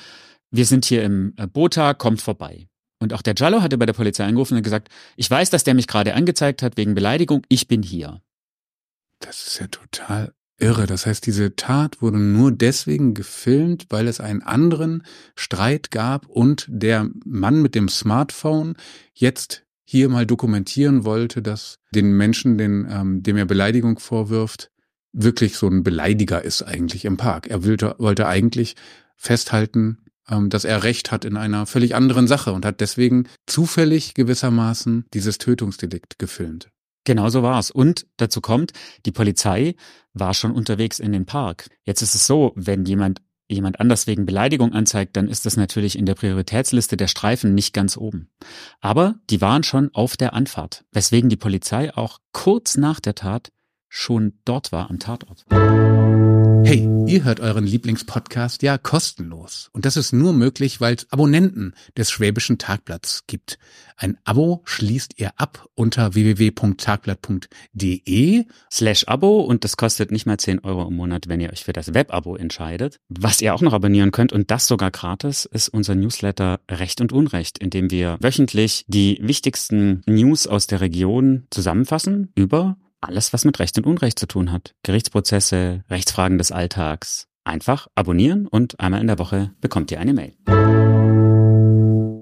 Wir 0.52 0.66
sind 0.66 0.86
hier 0.86 1.04
im 1.04 1.34
äh, 1.38 1.48
Bota, 1.48 1.94
kommt 1.94 2.22
vorbei. 2.22 2.68
Und 3.00 3.14
auch 3.14 3.22
der 3.22 3.36
Jallo 3.36 3.62
hatte 3.62 3.78
bei 3.78 3.86
der 3.86 3.94
Polizei 3.94 4.26
angerufen 4.26 4.58
und 4.58 4.64
gesagt, 4.64 4.90
ich 5.16 5.30
weiß, 5.30 5.50
dass 5.50 5.64
der 5.64 5.74
mich 5.74 5.88
gerade 5.88 6.14
angezeigt 6.14 6.62
hat 6.62 6.78
wegen 6.78 6.96
Beleidigung, 6.96 7.44
ich 7.50 7.68
bin 7.68 7.84
hier. 7.84 8.22
Das 9.20 9.48
ist 9.48 9.60
ja 9.60 9.68
total 9.68 10.34
irre. 10.60 10.88
Das 10.88 11.06
heißt, 11.06 11.26
diese 11.26 11.56
Tat 11.56 12.02
wurde 12.02 12.20
nur 12.20 12.52
deswegen 12.52 13.14
gefilmt, 13.14 13.88
weil 13.90 14.08
es 14.08 14.20
einen 14.20 14.42
anderen 14.42 15.04
Streit 15.36 15.92
gab 15.92 16.28
und 16.28 16.66
der 16.70 17.10
Mann 17.26 17.62
mit 17.62 17.76
dem 17.76 17.90
Smartphone 17.90 18.76
jetzt 19.14 19.64
hier 19.84 20.10
mal 20.10 20.26
dokumentieren 20.26 21.06
wollte, 21.06 21.42
dass 21.42 21.80
den 21.94 22.14
Menschen, 22.14 22.58
den, 22.58 22.88
ähm, 22.90 23.24
dem 23.24 23.38
er 23.38 23.46
Beleidigung 23.46 24.00
vorwirft, 24.00 24.72
wirklich 25.14 25.58
so 25.58 25.68
ein 25.68 25.84
Beleidiger 25.84 26.42
ist 26.42 26.64
eigentlich 26.64 27.06
im 27.06 27.18
Park. 27.18 27.48
Er 27.48 27.64
wollte, 27.64 27.96
wollte 28.00 28.28
eigentlich 28.28 28.76
festhalten, 29.16 30.00
dass 30.28 30.66
er 30.66 30.84
Recht 30.84 31.12
hat 31.12 31.26
in 31.26 31.38
einer 31.38 31.66
völlig 31.66 31.96
anderen 31.96 32.28
Sache 32.28 32.54
und 32.54 32.66
hat 32.66 32.82
deswegen 32.82 33.28
zufällig 33.46 34.14
gewissermaßen 34.14 35.06
dieses 35.14 35.38
Tötungsdelikt 35.38 36.20
gefilmt. 36.20 36.70
Genau 37.06 37.30
so 37.30 37.44
war's. 37.44 37.70
Und 37.70 38.08
dazu 38.18 38.42
kommt, 38.42 38.74
die 39.06 39.12
Polizei 39.12 39.76
war 40.14 40.34
schon 40.34 40.52
unterwegs 40.52 41.00
in 41.00 41.12
den 41.12 41.26
Park. 41.26 41.70
Jetzt 41.84 42.02
ist 42.02 42.16
es 42.16 42.26
so, 42.26 42.52
wenn 42.56 42.86
jemand 42.86 43.22
jemand 43.48 43.80
anders 43.80 44.08
wegen 44.08 44.26
Beleidigung 44.26 44.74
anzeigt, 44.74 45.16
dann 45.16 45.28
ist 45.28 45.46
das 45.46 45.56
natürlich 45.56 45.98
in 45.98 46.06
der 46.06 46.16
Prioritätsliste 46.16 46.98
der 46.98 47.08
Streifen 47.08 47.54
nicht 47.54 47.74
ganz 47.74 47.96
oben. 47.98 48.30
Aber 48.82 49.16
die 49.30 49.42
waren 49.42 49.64
schon 49.64 49.94
auf 49.94 50.18
der 50.18 50.34
Anfahrt, 50.34 50.84
weswegen 50.92 51.30
die 51.30 51.36
Polizei 51.36 51.96
auch 51.96 52.20
kurz 52.32 52.78
nach 52.78 53.00
der 53.00 53.16
Tat 53.16 53.52
schon 53.88 54.34
dort 54.46 54.72
war 54.72 54.90
am 54.90 55.00
Tatort. 55.00 55.46
Hey, 56.66 56.90
ihr 57.06 57.24
hört 57.24 57.40
euren 57.42 57.68
Lieblingspodcast 57.68 58.64
ja 58.64 58.80
kostenlos. 58.80 59.70
Und 59.72 59.86
das 59.86 59.98
ist 59.98 60.14
nur 60.14 60.34
möglich, 60.34 60.82
weil 60.82 60.96
es 60.96 61.06
Abonnenten 61.12 61.76
des 61.96 62.10
Schwäbischen 62.10 62.58
Tagblatts 62.58 63.26
gibt. 63.28 63.60
Ein 63.98 64.18
Abo 64.24 64.64
schließt 64.66 65.14
ihr 65.18 65.30
ab 65.38 65.70
unter 65.76 66.16
www.tagblatt.de 66.16 68.46
slash 68.72 69.08
Abo 69.08 69.42
und 69.42 69.64
das 69.64 69.78
kostet 69.78 70.12
nicht 70.12 70.26
mal 70.26 70.40
10 70.40 70.64
Euro 70.64 70.88
im 70.88 70.96
Monat, 70.96 71.28
wenn 71.28 71.40
ihr 71.40 71.52
euch 71.52 71.64
für 71.64 71.74
das 71.74 71.94
Web-Abo 71.94 72.36
entscheidet. 72.36 73.00
Was 73.10 73.44
ihr 73.44 73.54
auch 73.54 73.62
noch 73.62 73.74
abonnieren 73.74 74.10
könnt 74.10 74.34
und 74.34 74.50
das 74.50 74.66
sogar 74.66 74.90
gratis, 74.90 75.46
ist 75.46 75.70
unser 75.70 75.94
Newsletter 75.94 76.62
Recht 76.72 77.00
und 77.00 77.14
Unrecht, 77.14 77.60
in 77.60 77.70
dem 77.70 77.92
wir 77.92 78.18
wöchentlich 78.22 78.86
die 78.88 79.20
wichtigsten 79.22 80.02
News 80.08 80.48
aus 80.48 80.66
der 80.66 80.82
Region 80.82 81.46
zusammenfassen 81.52 82.32
über 82.34 82.78
alles, 83.02 83.34
was 83.34 83.46
mit 83.46 83.60
Recht 83.60 83.78
und 83.78 83.86
Unrecht 83.86 84.20
zu 84.20 84.28
tun 84.28 84.52
hat. 84.52 84.74
Gerichtsprozesse, 84.84 85.84
Rechtsfragen 85.90 86.38
des 86.38 86.52
Alltags. 86.52 87.28
Einfach 87.44 87.88
abonnieren 87.94 88.48
und 88.48 88.80
einmal 88.80 89.02
in 89.02 89.08
der 89.08 89.20
Woche 89.20 89.52
bekommt 89.62 89.92
ihr 89.92 90.00
eine 90.00 90.14
Mail. 90.14 90.34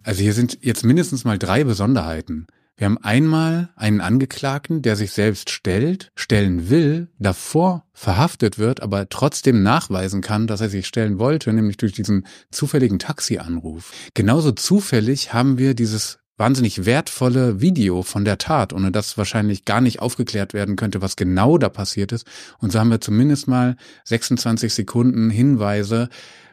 Also 0.03 0.21
hier 0.21 0.33
sind 0.33 0.59
jetzt 0.62 0.83
mindestens 0.83 1.23
mal 1.23 1.39
drei 1.39 1.63
Besonderheiten. 1.63 2.47
Wir 2.75 2.86
haben 2.86 2.97
einmal 2.97 3.69
einen 3.75 4.01
Angeklagten, 4.01 4.81
der 4.81 4.95
sich 4.95 5.12
selbst 5.12 5.51
stellt, 5.51 6.12
stellen 6.15 6.69
will, 6.69 7.07
davor 7.19 7.86
verhaftet 7.93 8.57
wird, 8.57 8.81
aber 8.81 9.07
trotzdem 9.09 9.62
nachweisen 9.62 10.21
kann, 10.21 10.47
dass 10.47 10.59
er 10.59 10.69
sich 10.69 10.88
stellen 10.88 11.19
wollte, 11.19 11.53
nämlich 11.53 11.77
durch 11.77 11.93
diesen 11.93 12.25
zufälligen 12.51 12.97
Taxianruf. 12.97 13.93
Genauso 14.15 14.51
zufällig 14.51 15.33
haben 15.33 15.59
wir 15.59 15.75
dieses 15.75 16.19
wahnsinnig 16.43 16.86
wertvolle 16.86 17.62
Video 17.62 18.03
von 18.03 18.25
der 18.25 18.38
Tat, 18.38 18.73
ohne 18.73 18.91
das 18.91 19.17
wahrscheinlich 19.17 19.63
gar 19.63 19.79
nicht 19.79 20.01
aufgeklärt 20.01 20.53
werden 20.53 20.75
könnte, 20.75 21.01
was 21.01 21.15
genau 21.15 21.58
da 21.58 21.69
passiert 21.69 22.12
ist. 22.12 22.27
Und 22.60 22.73
so 22.73 22.79
haben 22.79 22.91
wir 22.91 22.99
zumindest 22.99 23.47
mal 23.47 23.77
26 24.03 24.73
Sekunden 24.73 25.29
Hinweise, 25.29 26.10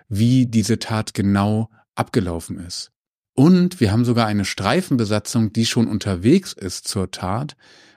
wie 0.08 0.46
diese 0.46 0.78
Tat 0.78 1.12
genau 1.12 1.70
abgelaufen 1.96 2.64
ist. 2.64 2.92
Und 3.34 3.80
wir 3.80 3.90
haben 3.90 4.04
sogar 4.04 4.28
eine 4.28 4.44
Streifenbesatzung, 4.44 5.52
die 5.52 5.66
schon 5.66 5.88
unterwegs 5.88 6.52
ist 6.52 6.86
zur 6.86 7.10
Tat, 7.10 7.56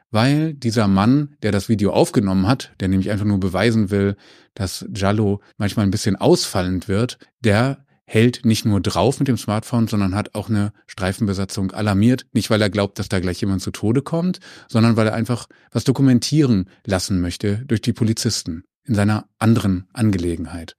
weil 0.09 0.55
dieser 0.55 0.87
Mann, 0.87 1.35
der 1.43 1.51
das 1.51 1.69
Video 1.69 1.93
aufgenommen 1.93 2.47
hat, 2.47 2.71
der 2.79 2.87
nämlich 2.87 3.11
einfach 3.11 3.25
nur 3.25 3.39
beweisen 3.39 3.91
will, 3.91 4.15
dass 4.55 4.83
Jallo 4.95 5.41
manchmal 5.57 5.85
ein 5.85 5.91
bisschen 5.91 6.15
ausfallend 6.15 6.87
wird, 6.87 7.19
der 7.41 7.85
hält 8.05 8.45
nicht 8.45 8.65
nur 8.65 8.81
drauf 8.81 9.19
mit 9.19 9.27
dem 9.27 9.37
Smartphone, 9.37 9.87
sondern 9.87 10.15
hat 10.15 10.35
auch 10.35 10.49
eine 10.49 10.73
Streifenbesatzung 10.87 11.71
alarmiert. 11.71 12.25
Nicht, 12.33 12.49
weil 12.49 12.61
er 12.61 12.69
glaubt, 12.69 12.99
dass 12.99 13.09
da 13.09 13.19
gleich 13.19 13.39
jemand 13.41 13.61
zu 13.61 13.71
Tode 13.71 14.01
kommt, 14.01 14.39
sondern 14.67 14.95
weil 14.95 15.07
er 15.07 15.13
einfach 15.13 15.47
was 15.71 15.83
dokumentieren 15.83 16.69
lassen 16.85 17.21
möchte 17.21 17.63
durch 17.65 17.81
die 17.81 17.93
Polizisten 17.93 18.63
in 18.85 18.95
seiner 18.95 19.27
anderen 19.39 19.87
Angelegenheit. 19.93 20.75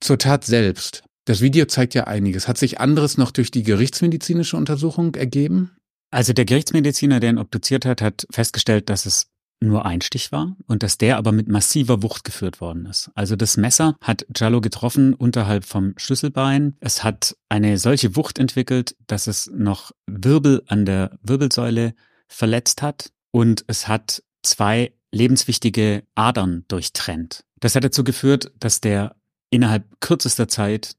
Zur 0.00 0.18
Tat 0.18 0.44
selbst. 0.44 1.04
Das 1.24 1.40
Video 1.40 1.64
zeigt 1.66 1.94
ja 1.94 2.04
einiges. 2.04 2.48
Hat 2.48 2.58
sich 2.58 2.80
anderes 2.80 3.16
noch 3.16 3.30
durch 3.30 3.50
die 3.50 3.62
gerichtsmedizinische 3.62 4.56
Untersuchung 4.56 5.14
ergeben? 5.14 5.70
Also 6.10 6.32
der 6.32 6.44
Gerichtsmediziner, 6.44 7.18
der 7.18 7.30
ihn 7.30 7.38
obduziert 7.38 7.86
hat, 7.86 8.02
hat 8.02 8.26
festgestellt, 8.30 8.90
dass 8.90 9.06
es 9.06 9.28
nur 9.60 9.84
ein 9.86 10.00
Stich 10.00 10.32
war 10.32 10.56
und 10.66 10.82
dass 10.82 10.98
der 10.98 11.16
aber 11.16 11.32
mit 11.32 11.48
massiver 11.48 12.02
Wucht 12.02 12.24
geführt 12.24 12.60
worden 12.60 12.86
ist. 12.86 13.10
Also 13.14 13.36
das 13.36 13.56
Messer 13.56 13.96
hat 14.00 14.26
Jallo 14.34 14.60
getroffen 14.60 15.14
unterhalb 15.14 15.64
vom 15.64 15.94
Schlüsselbein. 15.96 16.76
Es 16.80 17.02
hat 17.02 17.36
eine 17.48 17.78
solche 17.78 18.16
Wucht 18.16 18.38
entwickelt, 18.38 18.96
dass 19.06 19.26
es 19.26 19.50
noch 19.54 19.92
Wirbel 20.06 20.62
an 20.66 20.84
der 20.84 21.18
Wirbelsäule 21.22 21.94
verletzt 22.28 22.82
hat 22.82 23.12
und 23.30 23.64
es 23.66 23.88
hat 23.88 24.22
zwei 24.42 24.92
lebenswichtige 25.12 26.04
Adern 26.14 26.64
durchtrennt. 26.68 27.44
Das 27.60 27.74
hat 27.74 27.84
dazu 27.84 28.04
geführt, 28.04 28.52
dass 28.58 28.80
der 28.80 29.16
innerhalb 29.50 30.00
kürzester 30.00 30.48
Zeit 30.48 30.96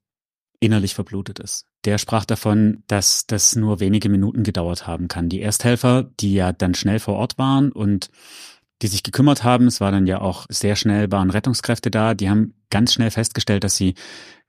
innerlich 0.60 0.94
verblutet 0.94 1.38
ist. 1.38 1.66
Der 1.84 1.98
sprach 1.98 2.24
davon, 2.24 2.82
dass 2.86 3.26
das 3.26 3.56
nur 3.56 3.80
wenige 3.80 4.08
Minuten 4.08 4.42
gedauert 4.42 4.86
haben 4.86 5.08
kann. 5.08 5.28
Die 5.28 5.40
Ersthelfer, 5.40 6.10
die 6.20 6.34
ja 6.34 6.52
dann 6.52 6.74
schnell 6.74 6.98
vor 6.98 7.14
Ort 7.14 7.38
waren 7.38 7.70
und 7.72 8.10
die 8.82 8.88
sich 8.88 9.02
gekümmert 9.02 9.44
haben. 9.44 9.66
Es 9.66 9.80
war 9.80 9.92
dann 9.92 10.06
ja 10.06 10.20
auch 10.20 10.46
sehr 10.48 10.76
schnell, 10.76 11.10
waren 11.10 11.30
Rettungskräfte 11.30 11.90
da. 11.90 12.14
Die 12.14 12.28
haben 12.28 12.54
ganz 12.70 12.92
schnell 12.92 13.10
festgestellt, 13.10 13.64
dass 13.64 13.76
sie 13.76 13.94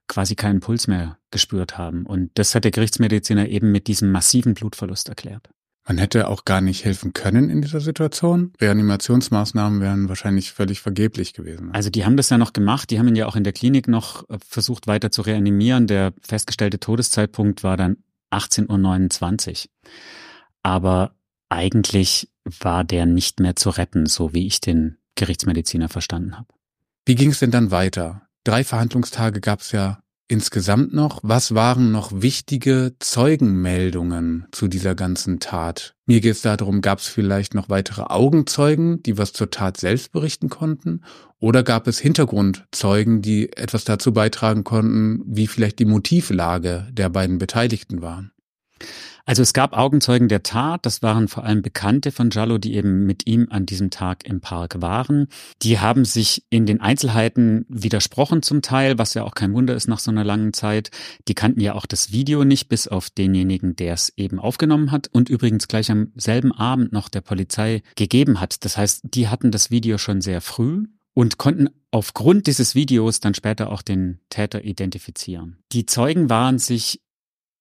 quasi 0.07 0.35
keinen 0.35 0.59
Puls 0.59 0.87
mehr 0.87 1.17
gespürt 1.31 1.77
haben. 1.77 2.05
Und 2.05 2.31
das 2.35 2.55
hat 2.55 2.63
der 2.63 2.71
Gerichtsmediziner 2.71 3.47
eben 3.47 3.71
mit 3.71 3.87
diesem 3.87 4.11
massiven 4.11 4.53
Blutverlust 4.53 5.09
erklärt. 5.09 5.49
Man 5.87 5.99
hätte 5.99 6.27
auch 6.27 6.43
gar 6.43 6.59
nicht 6.59 6.83
helfen 6.83 7.13
können 7.13 7.49
in 7.49 7.61
dieser 7.61 7.79
Situation. 7.79 8.51
Reanimationsmaßnahmen 8.59 9.79
wären 9.79 10.09
wahrscheinlich 10.09 10.51
völlig 10.51 10.81
vergeblich 10.81 11.33
gewesen. 11.33 11.71
Also 11.71 11.89
die 11.89 12.03
haben 12.03 12.17
das 12.17 12.29
ja 12.29 12.37
noch 12.37 12.51
gemacht. 12.51 12.89
Die 12.89 12.99
haben 12.99 13.07
ihn 13.07 13.15
ja 13.15 13.25
auch 13.25 13.37
in 13.37 13.45
der 13.45 13.53
Klinik 13.53 13.87
noch 13.87 14.29
äh, 14.29 14.37
versucht 14.45 14.87
weiter 14.87 15.11
zu 15.11 15.21
reanimieren. 15.21 15.87
Der 15.87 16.13
festgestellte 16.21 16.81
Todeszeitpunkt 16.81 17.63
war 17.63 17.77
dann 17.77 17.97
18.29 18.31 19.67
Uhr. 19.67 19.71
Aber 20.61 21.15
eigentlich 21.47 22.29
war 22.43 22.83
der 22.83 23.05
nicht 23.05 23.39
mehr 23.39 23.55
zu 23.55 23.69
retten, 23.69 24.07
so 24.07 24.33
wie 24.33 24.45
ich 24.45 24.59
den 24.59 24.97
Gerichtsmediziner 25.15 25.87
verstanden 25.87 26.37
habe. 26.37 26.47
Wie 27.05 27.15
ging 27.15 27.31
es 27.31 27.39
denn 27.39 27.51
dann 27.51 27.71
weiter? 27.71 28.27
Drei 28.43 28.65
Verhandlungstage 28.65 29.39
gab 29.39 29.61
es 29.61 29.71
ja 29.71 30.01
insgesamt 30.27 30.93
noch. 30.93 31.19
Was 31.23 31.55
waren 31.55 31.91
noch 31.91 32.11
wichtige 32.13 32.93
Zeugenmeldungen 32.99 34.47
zu 34.51 34.67
dieser 34.67 34.95
ganzen 34.95 35.39
Tat? 35.39 35.95
Mir 36.05 36.21
geht 36.21 36.33
es 36.33 36.41
darum, 36.41 36.81
gab 36.81 36.99
es 36.99 37.07
vielleicht 37.07 37.53
noch 37.53 37.69
weitere 37.69 38.03
Augenzeugen, 38.03 39.01
die 39.03 39.17
was 39.17 39.33
zur 39.33 39.49
Tat 39.49 39.77
selbst 39.77 40.11
berichten 40.11 40.49
konnten? 40.49 41.01
Oder 41.39 41.63
gab 41.63 41.87
es 41.87 41.99
Hintergrundzeugen, 41.99 43.21
die 43.21 43.51
etwas 43.53 43.83
dazu 43.83 44.11
beitragen 44.11 44.63
konnten, 44.63 45.23
wie 45.25 45.47
vielleicht 45.47 45.79
die 45.79 45.85
Motivlage 45.85 46.87
der 46.91 47.09
beiden 47.09 47.37
Beteiligten 47.37 48.01
waren? 48.01 48.31
Also 49.27 49.41
es 49.41 49.51
gab 49.51 49.73
Augenzeugen 49.77 50.29
der 50.29 50.41
Tat, 50.41 50.85
das 50.85 51.03
waren 51.03 51.27
vor 51.27 51.43
allem 51.43 51.61
Bekannte 51.61 52.13
von 52.13 52.29
Jallo, 52.29 52.57
die 52.57 52.75
eben 52.75 53.05
mit 53.05 53.27
ihm 53.27 53.47
an 53.49 53.65
diesem 53.65 53.89
Tag 53.89 54.25
im 54.25 54.39
Park 54.39 54.81
waren. 54.81 55.27
Die 55.63 55.79
haben 55.79 56.05
sich 56.05 56.45
in 56.49 56.65
den 56.65 56.79
Einzelheiten 56.79 57.65
widersprochen 57.67 58.41
zum 58.41 58.61
Teil, 58.61 58.97
was 58.97 59.15
ja 59.15 59.25
auch 59.25 59.35
kein 59.35 59.53
Wunder 59.53 59.75
ist 59.75 59.89
nach 59.89 59.99
so 59.99 60.11
einer 60.11 60.23
langen 60.23 60.53
Zeit. 60.53 60.91
Die 61.27 61.33
kannten 61.33 61.59
ja 61.59 61.75
auch 61.75 61.85
das 61.85 62.13
Video 62.13 62.45
nicht, 62.45 62.69
bis 62.69 62.87
auf 62.87 63.09
denjenigen, 63.09 63.75
der 63.75 63.95
es 63.95 64.13
eben 64.15 64.39
aufgenommen 64.39 64.93
hat 64.93 65.09
und 65.11 65.27
übrigens 65.27 65.67
gleich 65.67 65.91
am 65.91 66.13
selben 66.15 66.53
Abend 66.53 66.93
noch 66.93 67.09
der 67.09 67.21
Polizei 67.21 67.83
gegeben 67.97 68.39
hat. 68.39 68.63
Das 68.63 68.77
heißt, 68.77 69.01
die 69.03 69.27
hatten 69.27 69.51
das 69.51 69.69
Video 69.69 69.97
schon 69.97 70.21
sehr 70.21 70.39
früh 70.39 70.85
und 71.13 71.37
konnten 71.37 71.67
aufgrund 71.91 72.47
dieses 72.47 72.75
Videos 72.75 73.19
dann 73.19 73.33
später 73.33 73.71
auch 73.73 73.81
den 73.81 74.19
Täter 74.29 74.63
identifizieren. 74.63 75.57
Die 75.73 75.85
Zeugen 75.85 76.29
waren 76.29 76.59
sich 76.59 77.01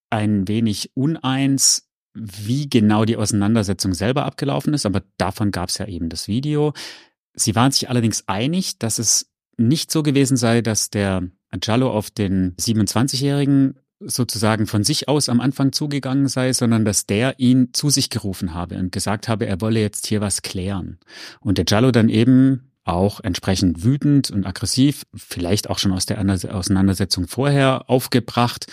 ein 0.09 0.47
wenig 0.47 0.91
uneins, 0.95 1.89
wie 2.13 2.69
genau 2.69 3.05
die 3.05 3.17
Auseinandersetzung 3.17 3.93
selber 3.93 4.25
abgelaufen 4.25 4.73
ist, 4.73 4.85
aber 4.85 5.03
davon 5.17 5.51
gab 5.51 5.69
es 5.69 5.77
ja 5.77 5.87
eben 5.87 6.09
das 6.09 6.27
Video. 6.27 6.73
Sie 7.33 7.55
waren 7.55 7.71
sich 7.71 7.89
allerdings 7.89 8.23
einig, 8.27 8.79
dass 8.79 8.97
es 8.97 9.31
nicht 9.57 9.91
so 9.91 10.03
gewesen 10.03 10.37
sei, 10.37 10.61
dass 10.61 10.89
der 10.89 11.29
Giallo 11.59 11.91
auf 11.91 12.09
den 12.09 12.55
27-Jährigen 12.57 13.75
sozusagen 13.99 14.67
von 14.67 14.83
sich 14.83 15.07
aus 15.07 15.29
am 15.29 15.39
Anfang 15.39 15.71
zugegangen 15.71 16.27
sei, 16.27 16.53
sondern 16.53 16.85
dass 16.85 17.05
der 17.05 17.39
ihn 17.39 17.73
zu 17.73 17.89
sich 17.89 18.09
gerufen 18.09 18.53
habe 18.53 18.77
und 18.77 18.91
gesagt 18.91 19.27
habe, 19.27 19.47
er 19.47 19.61
wolle 19.61 19.79
jetzt 19.79 20.05
hier 20.07 20.21
was 20.21 20.41
klären. 20.41 20.99
Und 21.39 21.57
der 21.57 21.65
Giallo 21.65 21.91
dann 21.91 22.09
eben 22.09 22.71
auch 22.83 23.19
entsprechend 23.19 23.83
wütend 23.83 24.31
und 24.31 24.45
aggressiv, 24.45 25.03
vielleicht 25.13 25.69
auch 25.69 25.77
schon 25.77 25.91
aus 25.91 26.05
der 26.05 26.19
Auseinandersetzung 26.53 27.27
vorher 27.27 27.89
aufgebracht, 27.89 28.67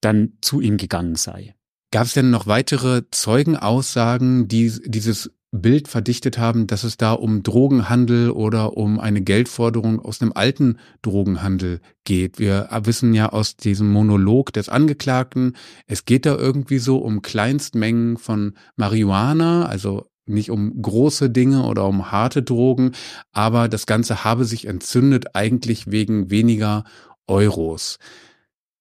dann 0.00 0.32
zu 0.40 0.60
ihm 0.60 0.76
gegangen 0.76 1.16
sei. 1.16 1.54
Gab 1.92 2.06
es 2.06 2.14
denn 2.14 2.30
noch 2.30 2.46
weitere 2.46 3.02
Zeugenaussagen, 3.10 4.46
die 4.46 4.72
dieses 4.84 5.30
Bild 5.52 5.88
verdichtet 5.88 6.38
haben, 6.38 6.68
dass 6.68 6.84
es 6.84 6.96
da 6.96 7.12
um 7.12 7.42
Drogenhandel 7.42 8.30
oder 8.30 8.76
um 8.76 9.00
eine 9.00 9.20
Geldforderung 9.20 9.98
aus 9.98 10.22
einem 10.22 10.32
alten 10.32 10.78
Drogenhandel 11.02 11.80
geht. 12.04 12.38
Wir 12.38 12.68
wissen 12.84 13.14
ja 13.14 13.30
aus 13.30 13.56
diesem 13.56 13.90
Monolog 13.90 14.52
des 14.52 14.68
Angeklagten, 14.68 15.56
es 15.86 16.04
geht 16.04 16.24
da 16.24 16.36
irgendwie 16.36 16.78
so 16.78 16.98
um 16.98 17.22
Kleinstmengen 17.22 18.16
von 18.16 18.54
Marihuana, 18.76 19.66
also 19.66 20.06
nicht 20.24 20.50
um 20.50 20.80
große 20.80 21.30
Dinge 21.30 21.64
oder 21.64 21.84
um 21.86 22.12
harte 22.12 22.44
Drogen, 22.44 22.92
aber 23.32 23.68
das 23.68 23.86
Ganze 23.86 24.22
habe 24.22 24.44
sich 24.44 24.66
entzündet 24.66 25.34
eigentlich 25.34 25.90
wegen 25.90 26.30
weniger 26.30 26.84
Euros. 27.26 27.98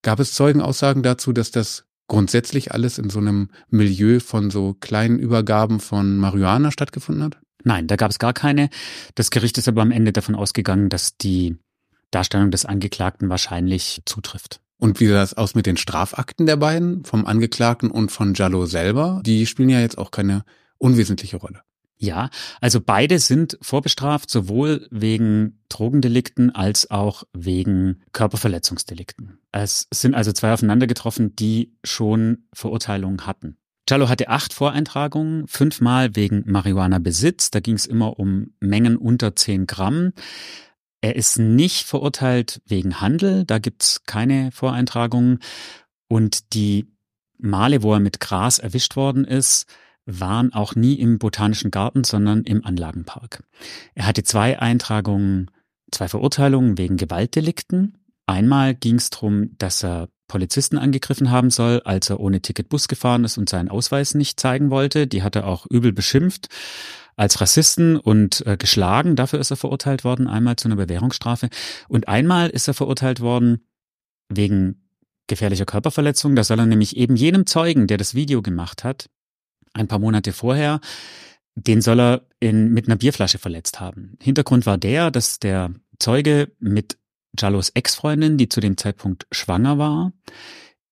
Gab 0.02 0.20
es 0.20 0.34
Zeugenaussagen 0.34 1.04
dazu, 1.04 1.34
dass 1.34 1.52
das 1.52 1.86
grundsätzlich 2.08 2.74
alles 2.74 2.98
in 2.98 3.10
so 3.10 3.20
einem 3.20 3.50
Milieu 3.70 4.20
von 4.20 4.50
so 4.50 4.74
kleinen 4.74 5.20
Übergaben 5.20 5.80
von 5.80 6.18
Marihuana 6.18 6.72
stattgefunden 6.72 7.24
hat? 7.24 7.38
Nein, 7.64 7.88
da 7.88 7.96
gab 7.96 8.10
es 8.10 8.20
gar 8.20 8.34
keine. 8.34 8.70
Das 9.16 9.32
Gericht 9.32 9.58
ist 9.58 9.68
aber 9.68 9.82
am 9.82 9.92
Ende 9.92 10.14
davon 10.14 10.36
ausgegangen, 10.36 10.90
dass 10.90 11.18
die 11.18 11.58
Darstellung 12.12 12.52
des 12.52 12.66
Angeklagten 12.66 13.30
wahrscheinlich 13.30 14.02
zutrifft. 14.06 14.62
Und 14.78 15.00
wie 15.00 15.08
sah 15.08 15.16
das 15.16 15.34
aus 15.34 15.56
mit 15.56 15.66
den 15.66 15.76
Strafakten 15.76 16.46
der 16.46 16.56
beiden, 16.56 17.04
vom 17.04 17.26
Angeklagten 17.26 17.92
und 17.92 18.12
von 18.12 18.34
Jallo 18.34 18.66
selber? 18.66 19.22
Die 19.26 19.46
spielen 19.46 19.70
ja 19.70 19.82
jetzt 19.82 19.98
auch 19.98 20.10
keine 20.10 20.46
unwesentliche 20.78 21.38
Rolle. 21.38 21.62
Ja, 22.02 22.30
also 22.62 22.80
beide 22.80 23.20
sind 23.20 23.58
vorbestraft, 23.62 24.30
sowohl 24.30 24.88
wegen 24.90 25.60
Drogendelikten 25.68 26.56
als 26.56 26.90
auch 26.90 27.24
wegen 27.34 28.02
Körperverletzungsdelikten. 28.14 29.40
Es 29.52 29.88
sind 29.94 30.16
also 30.16 30.32
zwei 30.32 30.54
aufeinander 30.54 30.88
getroffen, 30.88 31.36
die 31.36 31.76
schon 31.84 32.46
Verurteilungen 32.54 33.26
hatten. 33.26 33.58
Jallo 33.90 34.08
hatte 34.08 34.30
acht 34.30 34.54
Voreintragungen, 34.54 35.46
fünfmal 35.48 36.16
wegen 36.16 36.44
Marihuana-Besitz. 36.46 37.52
Da 37.52 37.60
ging 37.60 37.76
es 37.76 37.86
immer 37.86 38.18
um 38.18 38.54
Mengen 38.62 38.96
unter 38.96 39.36
zehn 39.36 39.68
Gramm. 39.68 40.14
Er 41.02 41.18
ist 41.18 41.38
nicht 41.38 41.86
verurteilt 41.86 42.62
wegen 42.66 43.02
Handel, 43.02 43.46
da 43.46 43.60
gibt's 43.60 44.04
keine 44.06 44.52
Voreintragungen. 44.54 45.40
Und 46.08 46.54
die 46.54 46.88
Male, 47.38 47.84
wo 47.84 47.94
er 47.94 48.00
mit 48.00 48.20
Gras 48.22 48.60
erwischt 48.60 48.96
worden 48.96 49.26
ist, 49.26 49.66
waren 50.10 50.54
auch 50.54 50.76
nie 50.76 50.96
im 50.96 51.20
Botanischen 51.20 51.72
Garten, 51.72 52.04
sondern 52.04 52.44
im 52.44 52.66
Anlagenpark. 52.66 53.44
Er 53.96 54.08
hatte 54.08 54.24
zwei 54.24 54.60
Eintragungen, 54.60 55.52
zwei 55.92 56.08
Verurteilungen 56.08 56.78
wegen 56.78 56.98
Gewaltdelikten. 56.98 57.98
Einmal 58.26 58.76
ging 58.76 58.96
es 58.96 59.10
darum, 59.10 59.58
dass 59.58 59.84
er 59.84 60.10
Polizisten 60.28 60.78
angegriffen 60.78 61.32
haben 61.32 61.50
soll, 61.50 61.82
als 61.84 62.10
er 62.10 62.20
ohne 62.20 62.42
Ticket 62.42 62.70
Bus 62.70 62.88
gefahren 62.88 63.24
ist 63.24 63.38
und 63.38 63.50
seinen 63.50 63.70
Ausweis 63.70 64.14
nicht 64.14 64.40
zeigen 64.40 64.70
wollte. 64.70 65.08
Die 65.08 65.24
hat 65.24 65.36
er 65.36 65.48
auch 65.48 65.66
übel 65.70 65.92
beschimpft 65.92 66.48
als 67.16 67.42
Rassisten 67.42 67.98
und 67.98 68.46
äh, 68.48 68.56
geschlagen. 68.56 69.16
Dafür 69.18 69.40
ist 69.40 69.52
er 69.52 69.58
verurteilt 69.58 70.06
worden, 70.06 70.28
einmal 70.28 70.56
zu 70.56 70.68
einer 70.68 70.78
Bewährungsstrafe. 70.78 71.50
Und 71.90 72.08
einmal 72.08 72.50
ist 72.50 72.68
er 72.68 72.74
verurteilt 72.74 73.20
worden 73.20 73.66
wegen 74.30 74.88
gefährlicher 75.28 75.66
Körperverletzung. 75.66 76.36
Da 76.36 76.44
soll 76.44 76.60
er 76.60 76.66
nämlich 76.66 76.96
eben 76.96 77.16
jenem 77.16 77.46
Zeugen, 77.46 77.88
der 77.88 77.98
das 77.98 78.16
Video 78.16 78.42
gemacht 78.42 78.84
hat, 78.84 79.10
ein 79.74 79.88
paar 79.88 80.00
Monate 80.00 80.34
vorher, 80.34 80.80
den 81.56 81.82
soll 81.82 82.00
er 82.00 82.22
in, 82.40 82.72
mit 82.74 82.88
einer 82.88 82.96
Bierflasche 82.96 83.38
verletzt 83.38 83.80
haben. 83.80 84.18
Hintergrund 84.22 84.66
war 84.66 84.78
der, 84.78 85.12
dass 85.12 85.40
der 85.40 85.74
Zeuge 86.00 86.52
mit 86.60 86.98
Jallos 87.38 87.70
Ex-Freundin, 87.70 88.38
die 88.38 88.50
zu 88.50 88.60
dem 88.60 88.78
Zeitpunkt 88.78 89.28
schwanger 89.32 89.78
war, 89.78 90.14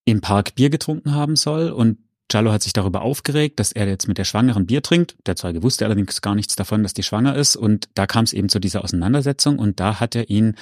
im 0.05 0.21
Park 0.21 0.55
Bier 0.55 0.69
getrunken 0.69 1.13
haben 1.13 1.35
soll 1.35 1.69
und 1.71 1.97
Jallo 2.31 2.51
hat 2.51 2.61
sich 2.61 2.73
darüber 2.73 3.01
aufgeregt, 3.01 3.59
dass 3.59 3.71
er 3.71 3.87
jetzt 3.87 4.07
mit 4.07 4.17
der 4.17 4.25
Schwangeren 4.25 4.65
Bier 4.65 4.81
trinkt. 4.81 5.15
Der 5.25 5.37
Zeuge 5.37 5.63
wusste 5.63 5.85
allerdings 5.85 6.21
gar 6.21 6.35
nichts 6.35 6.57
davon, 6.57 6.83
dass 6.83 6.93
die 6.93 7.03
schwanger 7.03 7.35
ist. 7.35 7.55
Und 7.55 7.87
da 7.93 8.05
kam 8.05 8.25
es 8.25 8.33
eben 8.33 8.49
zu 8.49 8.59
dieser 8.59 8.83
Auseinandersetzung 8.83 9.59
und 9.59 9.79
da 9.79 10.01
hat 10.01 10.13
er 10.13 10.29
ihn 10.29 10.55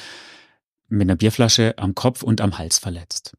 mit 0.87 1.07
einer 1.07 1.15
Bierflasche 1.15 1.73
am 1.77 1.95
Kopf 1.95 2.21
und 2.21 2.39
am 2.39 2.59
Hals 2.59 2.77
verletzt. 2.77 3.35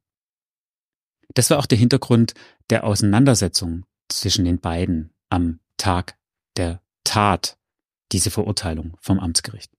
Das 1.35 1.51
war 1.51 1.59
auch 1.59 1.67
der 1.67 1.79
Hintergrund 1.79 2.35
der 2.71 2.85
Auseinandersetzung 2.85 3.85
zwischen 4.09 4.45
den 4.45 4.61
beiden 4.61 5.13
am 5.29 5.61
Tag 5.77 6.17
der 6.57 6.81
Tat, 7.05 7.59
diese 8.13 8.31
Verurteilung 8.31 8.97
vom 9.01 9.19
Amtsgericht. 9.19 9.73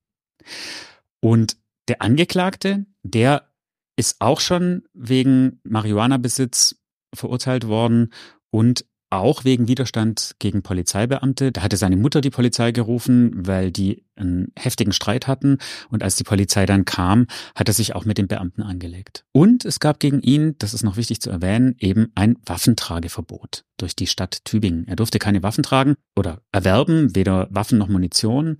Und 1.20 1.56
der 1.88 2.02
Angeklagte, 2.02 2.86
der 3.02 3.50
ist 3.96 4.20
auch 4.20 4.40
schon 4.40 4.84
wegen 4.92 5.60
Marihuana-Besitz 5.64 6.76
verurteilt 7.14 7.66
worden 7.66 8.12
und 8.50 8.84
auch 9.10 9.44
wegen 9.44 9.68
Widerstand 9.68 10.36
gegen 10.38 10.62
Polizeibeamte. 10.62 11.52
Da 11.52 11.62
hatte 11.62 11.76
seine 11.76 11.96
Mutter 11.96 12.20
die 12.20 12.30
Polizei 12.30 12.72
gerufen, 12.72 13.32
weil 13.34 13.70
die 13.70 14.04
einen 14.16 14.52
heftigen 14.56 14.92
Streit 14.92 15.26
hatten. 15.26 15.58
Und 15.90 16.02
als 16.02 16.16
die 16.16 16.24
Polizei 16.24 16.66
dann 16.66 16.84
kam, 16.84 17.26
hat 17.54 17.68
er 17.68 17.74
sich 17.74 17.94
auch 17.94 18.04
mit 18.04 18.18
den 18.18 18.28
Beamten 18.28 18.62
angelegt. 18.62 19.24
Und 19.32 19.64
es 19.64 19.80
gab 19.80 20.00
gegen 20.00 20.20
ihn, 20.20 20.56
das 20.58 20.74
ist 20.74 20.82
noch 20.82 20.96
wichtig 20.96 21.20
zu 21.20 21.30
erwähnen, 21.30 21.74
eben 21.78 22.12
ein 22.14 22.36
Waffentrageverbot 22.44 23.64
durch 23.78 23.96
die 23.96 24.06
Stadt 24.06 24.44
Tübingen. 24.44 24.86
Er 24.88 24.96
durfte 24.96 25.18
keine 25.18 25.42
Waffen 25.42 25.62
tragen 25.62 25.94
oder 26.16 26.42
erwerben, 26.52 27.14
weder 27.14 27.48
Waffen 27.50 27.78
noch 27.78 27.88
Munition. 27.88 28.58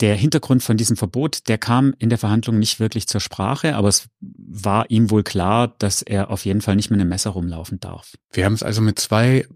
Der 0.00 0.14
Hintergrund 0.16 0.62
von 0.62 0.76
diesem 0.76 0.96
Verbot, 0.96 1.48
der 1.48 1.58
kam 1.58 1.94
in 1.98 2.08
der 2.08 2.18
Verhandlung 2.18 2.58
nicht 2.58 2.80
wirklich 2.80 3.06
zur 3.06 3.20
Sprache, 3.20 3.76
aber 3.76 3.88
es 3.88 4.08
war 4.20 4.90
ihm 4.90 5.10
wohl 5.10 5.22
klar, 5.22 5.74
dass 5.78 6.00
er 6.00 6.30
auf 6.30 6.44
jeden 6.44 6.62
Fall 6.62 6.76
nicht 6.76 6.90
mit 6.90 7.00
einem 7.00 7.10
Messer 7.10 7.30
rumlaufen 7.30 7.80
darf. 7.80 8.16
Wir 8.32 8.46
haben 8.46 8.54
es 8.54 8.62
also 8.62 8.80
mit 8.80 8.98
zwei 8.98 9.46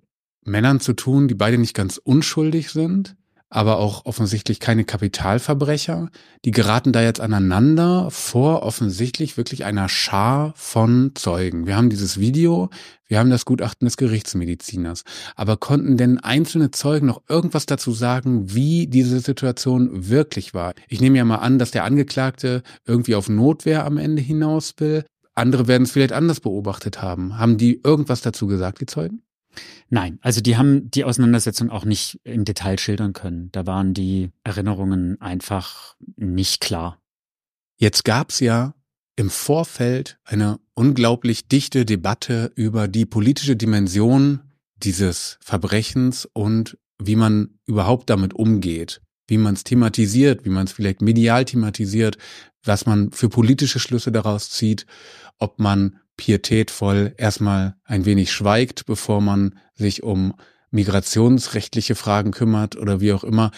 Männern 0.44 0.80
zu 0.80 0.92
tun, 0.92 1.28
die 1.28 1.34
beide 1.34 1.56
nicht 1.56 1.74
ganz 1.74 1.96
unschuldig 1.96 2.70
sind, 2.70 3.16
aber 3.54 3.78
auch 3.78 4.04
offensichtlich 4.04 4.58
keine 4.58 4.84
Kapitalverbrecher. 4.84 6.10
Die 6.44 6.50
geraten 6.50 6.90
da 6.90 7.02
jetzt 7.02 7.20
aneinander 7.20 8.10
vor 8.10 8.64
offensichtlich 8.64 9.36
wirklich 9.36 9.64
einer 9.64 9.88
Schar 9.88 10.54
von 10.56 11.12
Zeugen. 11.14 11.64
Wir 11.64 11.76
haben 11.76 11.88
dieses 11.88 12.18
Video, 12.18 12.68
wir 13.06 13.20
haben 13.20 13.30
das 13.30 13.44
Gutachten 13.44 13.86
des 13.86 13.96
Gerichtsmediziners. 13.96 15.04
Aber 15.36 15.56
konnten 15.56 15.96
denn 15.96 16.18
einzelne 16.18 16.72
Zeugen 16.72 17.06
noch 17.06 17.22
irgendwas 17.28 17.64
dazu 17.64 17.92
sagen, 17.92 18.52
wie 18.52 18.88
diese 18.88 19.20
Situation 19.20 20.08
wirklich 20.10 20.52
war? 20.52 20.74
Ich 20.88 21.00
nehme 21.00 21.18
ja 21.18 21.24
mal 21.24 21.36
an, 21.36 21.60
dass 21.60 21.70
der 21.70 21.84
Angeklagte 21.84 22.64
irgendwie 22.84 23.14
auf 23.14 23.28
Notwehr 23.28 23.86
am 23.86 23.98
Ende 23.98 24.20
hinaus 24.20 24.74
will. 24.78 25.04
Andere 25.36 25.68
werden 25.68 25.84
es 25.84 25.92
vielleicht 25.92 26.12
anders 26.12 26.40
beobachtet 26.40 27.02
haben. 27.02 27.38
Haben 27.38 27.56
die 27.56 27.80
irgendwas 27.84 28.20
dazu 28.20 28.48
gesagt, 28.48 28.80
die 28.80 28.86
Zeugen? 28.86 29.22
Nein, 29.90 30.18
also 30.22 30.40
die 30.40 30.56
haben 30.56 30.90
die 30.90 31.04
Auseinandersetzung 31.04 31.70
auch 31.70 31.84
nicht 31.84 32.20
im 32.24 32.44
Detail 32.44 32.78
schildern 32.78 33.12
können. 33.12 33.50
Da 33.52 33.66
waren 33.66 33.94
die 33.94 34.30
Erinnerungen 34.42 35.20
einfach 35.20 35.96
nicht 36.16 36.60
klar. 36.60 37.00
Jetzt 37.76 38.04
gab's 38.04 38.40
ja 38.40 38.74
im 39.16 39.30
Vorfeld 39.30 40.18
eine 40.24 40.58
unglaublich 40.74 41.46
dichte 41.48 41.84
Debatte 41.84 42.52
über 42.56 42.88
die 42.88 43.06
politische 43.06 43.56
Dimension 43.56 44.40
dieses 44.76 45.38
Verbrechens 45.40 46.28
und 46.32 46.78
wie 46.98 47.16
man 47.16 47.58
überhaupt 47.66 48.10
damit 48.10 48.34
umgeht, 48.34 49.00
wie 49.28 49.38
man 49.38 49.54
es 49.54 49.64
thematisiert, 49.64 50.44
wie 50.44 50.50
man 50.50 50.66
es 50.66 50.72
vielleicht 50.72 51.00
medial 51.00 51.44
thematisiert, 51.44 52.18
was 52.64 52.86
man 52.86 53.12
für 53.12 53.28
politische 53.28 53.78
Schlüsse 53.78 54.10
daraus 54.10 54.50
zieht, 54.50 54.86
ob 55.38 55.58
man 55.58 56.00
pietätvoll 56.16 57.14
erstmal 57.16 57.76
ein 57.84 58.04
wenig 58.04 58.32
schweigt, 58.32 58.86
bevor 58.86 59.20
man 59.20 59.58
sich 59.74 60.02
um 60.02 60.34
migrationsrechtliche 60.70 61.94
Fragen 61.94 62.32
kümmert 62.32 62.76
oder 62.76 63.00
wie 63.00 63.12
auch 63.12 63.24
immer. 63.24 63.50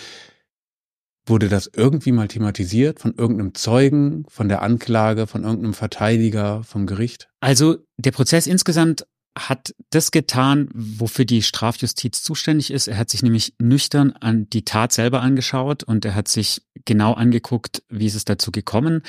Wurde 1.24 1.48
das 1.48 1.68
irgendwie 1.74 2.12
mal 2.12 2.28
thematisiert 2.28 3.00
von 3.00 3.14
irgendeinem 3.16 3.54
Zeugen, 3.54 4.24
von 4.28 4.48
der 4.48 4.62
Anklage, 4.62 5.26
von 5.26 5.42
irgendeinem 5.42 5.74
Verteidiger, 5.74 6.62
vom 6.62 6.86
Gericht? 6.86 7.28
Also 7.40 7.78
der 7.96 8.12
Prozess 8.12 8.46
insgesamt 8.46 9.06
hat 9.36 9.74
das 9.90 10.12
getan, 10.12 10.68
wofür 10.72 11.24
die 11.24 11.42
Strafjustiz 11.42 12.22
zuständig 12.22 12.70
ist. 12.70 12.88
Er 12.88 12.96
hat 12.96 13.10
sich 13.10 13.22
nämlich 13.22 13.54
nüchtern 13.58 14.12
an 14.12 14.48
die 14.50 14.64
Tat 14.64 14.92
selber 14.92 15.20
angeschaut 15.20 15.82
und 15.82 16.04
er 16.04 16.14
hat 16.14 16.28
sich 16.28 16.62
genau 16.84 17.12
angeguckt, 17.12 17.82
wie 17.88 18.06
ist 18.06 18.14
es 18.14 18.24
dazu 18.24 18.50
gekommen. 18.50 19.02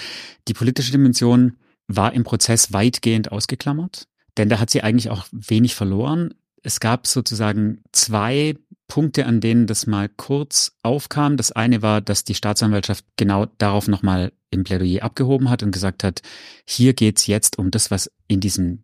Die 0.48 0.54
politische 0.54 0.92
Dimension 0.92 1.58
war 1.88 2.14
im 2.14 2.24
Prozess 2.24 2.74
weitgehend 2.74 3.32
ausgeklammert, 3.32 4.08
denn 4.38 4.50
da 4.50 4.60
hat 4.60 4.70
sie 4.70 4.84
eigentlich 4.84 5.10
auch 5.10 5.26
wenig 5.32 5.76
verloren. 5.76 6.34
Es 6.64 6.80
gab 6.80 7.08
sozusagen 7.08 7.82
zwei 7.92 8.56
Punkte, 8.88 9.26
an 9.26 9.42
denen 9.42 9.68
das 9.68 9.86
mal 9.86 10.10
kurz 10.10 10.78
aufkam. 10.84 11.38
Das 11.38 11.52
eine 11.52 11.82
war, 11.82 12.02
dass 12.02 12.24
die 12.24 12.36
Staatsanwaltschaft 12.36 13.06
genau 13.16 13.46
darauf 13.58 13.88
nochmal 13.88 14.32
im 14.50 14.64
Plädoyer 14.64 15.04
abgehoben 15.04 15.50
hat 15.50 15.64
und 15.64 15.72
gesagt 15.72 16.04
hat, 16.04 16.22
hier 16.66 16.94
geht's 16.94 17.28
jetzt 17.28 17.58
um 17.60 17.72
das, 17.72 17.92
was 17.92 18.12
in 18.28 18.40
diesem 18.40 18.84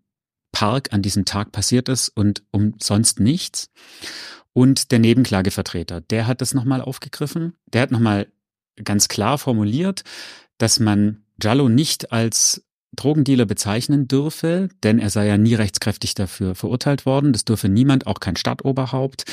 Park 0.51 0.93
an 0.93 1.01
diesem 1.01 1.25
Tag 1.25 1.51
passiert 1.51 1.89
ist 1.89 2.09
und 2.09 2.43
um 2.51 2.75
sonst 2.81 3.19
nichts. 3.19 3.69
Und 4.53 4.91
der 4.91 4.99
Nebenklagevertreter, 4.99 6.01
der 6.01 6.27
hat 6.27 6.41
das 6.41 6.53
nochmal 6.53 6.81
aufgegriffen. 6.81 7.53
Der 7.65 7.81
hat 7.81 7.91
nochmal 7.91 8.27
ganz 8.83 9.07
klar 9.07 9.37
formuliert, 9.37 10.03
dass 10.57 10.79
man 10.79 11.23
Jallo 11.41 11.69
nicht 11.69 12.11
als 12.11 12.63
Drogendealer 12.95 13.45
bezeichnen 13.45 14.07
dürfe, 14.07 14.69
denn 14.83 14.99
er 14.99 15.09
sei 15.09 15.27
ja 15.27 15.37
nie 15.37 15.55
rechtskräftig 15.55 16.13
dafür 16.13 16.55
verurteilt 16.55 17.05
worden. 17.05 17.33
Das 17.33 17.45
dürfe 17.45 17.69
niemand, 17.69 18.07
auch 18.07 18.19
kein 18.19 18.35
Stadtoberhaupt. 18.35 19.25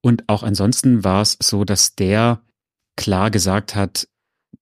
Und 0.00 0.28
auch 0.28 0.42
ansonsten 0.42 1.04
war 1.04 1.22
es 1.22 1.36
so, 1.40 1.64
dass 1.64 1.94
der 1.94 2.40
klar 2.96 3.30
gesagt 3.30 3.74
hat, 3.74 4.08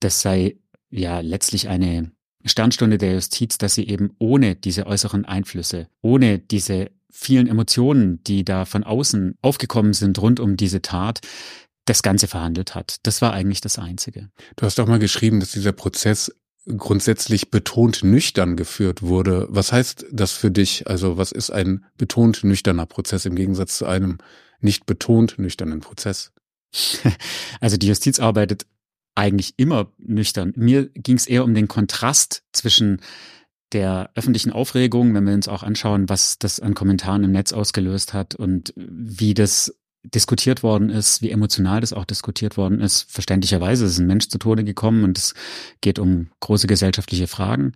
das 0.00 0.20
sei 0.20 0.56
ja 0.90 1.20
letztlich 1.20 1.68
eine 1.68 2.10
Sternstunde 2.44 2.98
der 2.98 3.14
Justiz, 3.14 3.58
dass 3.58 3.74
sie 3.74 3.86
eben 3.86 4.10
ohne 4.18 4.56
diese 4.56 4.86
äußeren 4.86 5.24
Einflüsse, 5.24 5.88
ohne 6.00 6.38
diese 6.38 6.90
vielen 7.10 7.48
Emotionen, 7.48 8.22
die 8.24 8.44
da 8.44 8.64
von 8.64 8.84
außen 8.84 9.36
aufgekommen 9.42 9.92
sind 9.92 10.20
rund 10.20 10.40
um 10.40 10.56
diese 10.56 10.80
Tat, 10.80 11.20
das 11.84 12.02
Ganze 12.02 12.28
verhandelt 12.28 12.74
hat. 12.74 12.96
Das 13.02 13.20
war 13.20 13.32
eigentlich 13.32 13.60
das 13.60 13.78
Einzige. 13.78 14.30
Du 14.56 14.64
hast 14.64 14.78
doch 14.78 14.86
mal 14.86 14.98
geschrieben, 14.98 15.40
dass 15.40 15.52
dieser 15.52 15.72
Prozess 15.72 16.32
grundsätzlich 16.66 17.50
betont 17.50 18.02
nüchtern 18.02 18.56
geführt 18.56 19.02
wurde. 19.02 19.46
Was 19.50 19.72
heißt 19.72 20.06
das 20.12 20.32
für 20.32 20.50
dich? 20.50 20.86
Also 20.86 21.16
was 21.16 21.32
ist 21.32 21.50
ein 21.50 21.84
betont 21.96 22.44
nüchterner 22.44 22.86
Prozess 22.86 23.24
im 23.24 23.34
Gegensatz 23.34 23.78
zu 23.78 23.86
einem 23.86 24.18
nicht 24.60 24.86
betont 24.86 25.38
nüchternen 25.38 25.80
Prozess? 25.80 26.32
Also 27.60 27.76
die 27.76 27.88
Justiz 27.88 28.20
arbeitet 28.20 28.66
eigentlich 29.14 29.54
immer 29.56 29.92
nüchtern. 29.98 30.52
Mir 30.56 30.86
ging 30.94 31.16
es 31.16 31.26
eher 31.26 31.44
um 31.44 31.54
den 31.54 31.68
Kontrast 31.68 32.42
zwischen 32.52 33.00
der 33.72 34.10
öffentlichen 34.14 34.50
Aufregung, 34.50 35.14
wenn 35.14 35.26
wir 35.26 35.34
uns 35.34 35.48
auch 35.48 35.62
anschauen, 35.62 36.08
was 36.08 36.38
das 36.38 36.60
an 36.60 36.74
Kommentaren 36.74 37.24
im 37.24 37.32
Netz 37.32 37.52
ausgelöst 37.52 38.14
hat 38.14 38.34
und 38.34 38.72
wie 38.76 39.34
das 39.34 39.74
diskutiert 40.02 40.62
worden 40.62 40.88
ist, 40.88 41.22
wie 41.22 41.30
emotional 41.30 41.80
das 41.80 41.92
auch 41.92 42.04
diskutiert 42.04 42.56
worden 42.56 42.80
ist. 42.80 43.10
Verständlicherweise 43.10 43.84
ist 43.84 43.98
ein 43.98 44.06
Mensch 44.06 44.28
zu 44.28 44.38
Tode 44.38 44.64
gekommen 44.64 45.04
und 45.04 45.18
es 45.18 45.34
geht 45.80 45.98
um 45.98 46.30
große 46.40 46.66
gesellschaftliche 46.66 47.26
Fragen. 47.26 47.72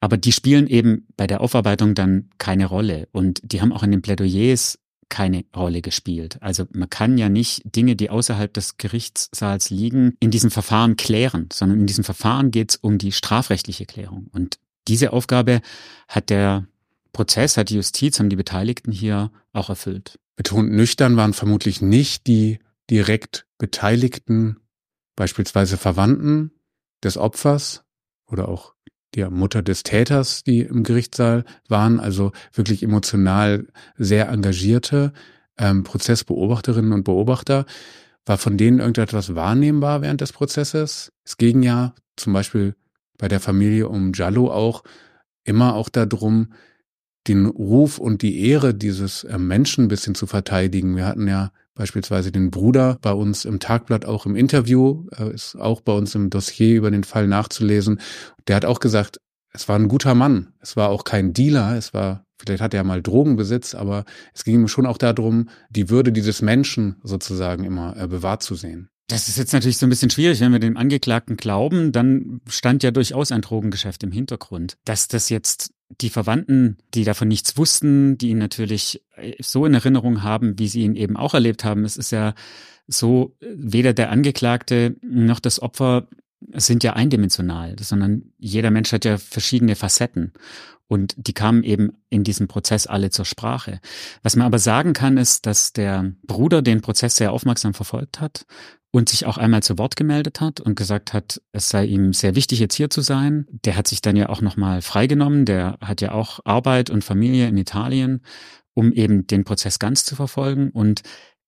Aber 0.00 0.16
die 0.16 0.32
spielen 0.32 0.66
eben 0.66 1.06
bei 1.16 1.26
der 1.26 1.40
Aufarbeitung 1.40 1.94
dann 1.94 2.30
keine 2.38 2.66
Rolle. 2.66 3.08
Und 3.12 3.40
die 3.42 3.60
haben 3.60 3.72
auch 3.72 3.82
in 3.82 3.90
den 3.90 4.02
Plädoyers 4.02 4.78
keine 5.08 5.44
Rolle 5.54 5.80
gespielt. 5.80 6.38
Also 6.40 6.66
man 6.72 6.90
kann 6.90 7.18
ja 7.18 7.28
nicht 7.28 7.62
Dinge, 7.64 7.96
die 7.96 8.10
außerhalb 8.10 8.52
des 8.52 8.76
Gerichtssaals 8.76 9.70
liegen, 9.70 10.16
in 10.20 10.30
diesem 10.30 10.50
Verfahren 10.50 10.96
klären, 10.96 11.48
sondern 11.52 11.80
in 11.80 11.86
diesem 11.86 12.04
Verfahren 12.04 12.50
geht 12.50 12.72
es 12.72 12.76
um 12.76 12.98
die 12.98 13.12
strafrechtliche 13.12 13.86
Klärung. 13.86 14.28
Und 14.32 14.58
diese 14.88 15.12
Aufgabe 15.12 15.60
hat 16.08 16.30
der 16.30 16.66
Prozess, 17.12 17.56
hat 17.56 17.70
die 17.70 17.76
Justiz, 17.76 18.18
haben 18.18 18.28
die 18.28 18.36
Beteiligten 18.36 18.92
hier 18.92 19.30
auch 19.52 19.68
erfüllt. 19.68 20.18
Betont 20.36 20.72
nüchtern 20.72 21.16
waren 21.16 21.32
vermutlich 21.32 21.80
nicht 21.80 22.26
die 22.26 22.58
direkt 22.90 23.46
Beteiligten, 23.58 24.58
beispielsweise 25.16 25.76
Verwandten 25.76 26.50
des 27.02 27.16
Opfers 27.16 27.84
oder 28.26 28.48
auch 28.48 28.74
der 29.14 29.30
Mutter 29.30 29.62
des 29.62 29.84
Täters, 29.84 30.42
die 30.42 30.60
im 30.60 30.82
Gerichtssaal 30.82 31.44
waren, 31.68 32.00
also 32.00 32.32
wirklich 32.52 32.82
emotional 32.82 33.68
sehr 33.96 34.28
engagierte 34.28 35.12
ähm, 35.56 35.84
Prozessbeobachterinnen 35.84 36.92
und 36.92 37.04
Beobachter. 37.04 37.64
War 38.26 38.38
von 38.38 38.56
denen 38.56 38.80
irgendetwas 38.80 39.34
wahrnehmbar 39.34 40.02
während 40.02 40.20
des 40.20 40.32
Prozesses? 40.32 41.12
Es 41.24 41.36
ging 41.36 41.62
ja 41.62 41.94
zum 42.16 42.32
Beispiel 42.32 42.74
bei 43.18 43.28
der 43.28 43.40
Familie 43.40 43.88
um 43.88 44.12
Jallo 44.12 44.50
auch 44.50 44.82
immer 45.44 45.74
auch 45.74 45.88
darum, 45.88 46.48
den 47.26 47.46
Ruf 47.46 47.98
und 47.98 48.22
die 48.22 48.46
Ehre 48.48 48.74
dieses 48.74 49.24
äh, 49.24 49.38
Menschen 49.38 49.84
ein 49.84 49.88
bisschen 49.88 50.14
zu 50.14 50.26
verteidigen. 50.26 50.96
Wir 50.96 51.06
hatten 51.06 51.26
ja 51.26 51.52
beispielsweise 51.74 52.30
den 52.30 52.50
Bruder 52.50 52.98
bei 53.02 53.12
uns 53.12 53.44
im 53.44 53.58
Tagblatt 53.58 54.04
auch 54.04 54.26
im 54.26 54.36
Interview, 54.36 55.06
äh, 55.16 55.32
ist 55.32 55.56
auch 55.56 55.80
bei 55.80 55.92
uns 55.92 56.14
im 56.14 56.30
Dossier 56.30 56.76
über 56.76 56.90
den 56.90 57.04
Fall 57.04 57.26
nachzulesen. 57.26 58.00
Der 58.46 58.56
hat 58.56 58.64
auch 58.64 58.80
gesagt, 58.80 59.20
es 59.52 59.68
war 59.68 59.76
ein 59.76 59.88
guter 59.88 60.14
Mann. 60.14 60.52
Es 60.60 60.76
war 60.76 60.90
auch 60.90 61.04
kein 61.04 61.32
Dealer. 61.32 61.76
Es 61.76 61.94
war, 61.94 62.24
vielleicht 62.38 62.60
hat 62.60 62.74
er 62.74 62.84
mal 62.84 63.02
Drogenbesitz, 63.02 63.74
aber 63.74 64.04
es 64.34 64.44
ging 64.44 64.56
ihm 64.56 64.68
schon 64.68 64.86
auch 64.86 64.98
darum, 64.98 65.48
die 65.70 65.90
Würde 65.90 66.12
dieses 66.12 66.42
Menschen 66.42 66.96
sozusagen 67.02 67.64
immer 67.64 67.96
äh, 67.96 68.08
bewahrt 68.08 68.42
zu 68.42 68.54
sehen. 68.54 68.90
Das 69.08 69.28
ist 69.28 69.36
jetzt 69.36 69.52
natürlich 69.52 69.76
so 69.76 69.86
ein 69.86 69.90
bisschen 69.90 70.10
schwierig, 70.10 70.40
wenn 70.40 70.52
wir 70.52 70.58
dem 70.58 70.78
Angeklagten 70.78 71.36
glauben, 71.36 71.92
dann 71.92 72.40
stand 72.48 72.82
ja 72.82 72.90
durchaus 72.90 73.32
ein 73.32 73.42
Drogengeschäft 73.42 74.02
im 74.02 74.12
Hintergrund. 74.12 74.78
Dass 74.84 75.08
das 75.08 75.28
jetzt 75.28 75.73
die 76.00 76.10
Verwandten, 76.10 76.78
die 76.94 77.04
davon 77.04 77.28
nichts 77.28 77.56
wussten, 77.56 78.18
die 78.18 78.30
ihn 78.30 78.38
natürlich 78.38 79.02
äh, 79.16 79.34
so 79.40 79.66
in 79.66 79.74
Erinnerung 79.74 80.22
haben, 80.22 80.58
wie 80.58 80.68
sie 80.68 80.82
ihn 80.82 80.96
eben 80.96 81.16
auch 81.16 81.34
erlebt 81.34 81.64
haben. 81.64 81.84
Es 81.84 81.96
ist 81.96 82.10
ja 82.10 82.34
so, 82.86 83.36
weder 83.40 83.92
der 83.92 84.10
Angeklagte 84.10 84.96
noch 85.02 85.40
das 85.40 85.60
Opfer 85.60 86.08
sind 86.52 86.84
ja 86.84 86.92
eindimensional, 86.92 87.76
sondern 87.80 88.32
jeder 88.38 88.70
Mensch 88.70 88.92
hat 88.92 89.04
ja 89.06 89.16
verschiedene 89.16 89.76
Facetten. 89.76 90.32
Und 90.86 91.14
die 91.16 91.32
kamen 91.32 91.64
eben 91.64 91.92
in 92.10 92.24
diesem 92.24 92.46
Prozess 92.46 92.86
alle 92.86 93.08
zur 93.08 93.24
Sprache. 93.24 93.80
Was 94.22 94.36
man 94.36 94.46
aber 94.46 94.58
sagen 94.58 94.92
kann, 94.92 95.16
ist, 95.16 95.46
dass 95.46 95.72
der 95.72 96.12
Bruder 96.26 96.60
den 96.60 96.82
Prozess 96.82 97.16
sehr 97.16 97.32
aufmerksam 97.32 97.72
verfolgt 97.72 98.20
hat 98.20 98.44
und 98.94 99.08
sich 99.08 99.26
auch 99.26 99.38
einmal 99.38 99.60
zu 99.60 99.76
Wort 99.76 99.96
gemeldet 99.96 100.40
hat 100.40 100.60
und 100.60 100.76
gesagt 100.76 101.12
hat, 101.12 101.42
es 101.50 101.68
sei 101.68 101.84
ihm 101.84 102.12
sehr 102.12 102.36
wichtig, 102.36 102.60
jetzt 102.60 102.76
hier 102.76 102.90
zu 102.90 103.00
sein. 103.00 103.44
Der 103.64 103.74
hat 103.76 103.88
sich 103.88 104.02
dann 104.02 104.14
ja 104.14 104.28
auch 104.28 104.40
nochmal 104.40 104.82
freigenommen. 104.82 105.46
Der 105.46 105.78
hat 105.80 106.00
ja 106.00 106.12
auch 106.12 106.38
Arbeit 106.44 106.90
und 106.90 107.02
Familie 107.02 107.48
in 107.48 107.56
Italien, 107.56 108.20
um 108.72 108.92
eben 108.92 109.26
den 109.26 109.42
Prozess 109.42 109.80
ganz 109.80 110.04
zu 110.04 110.14
verfolgen. 110.14 110.70
Und 110.70 111.02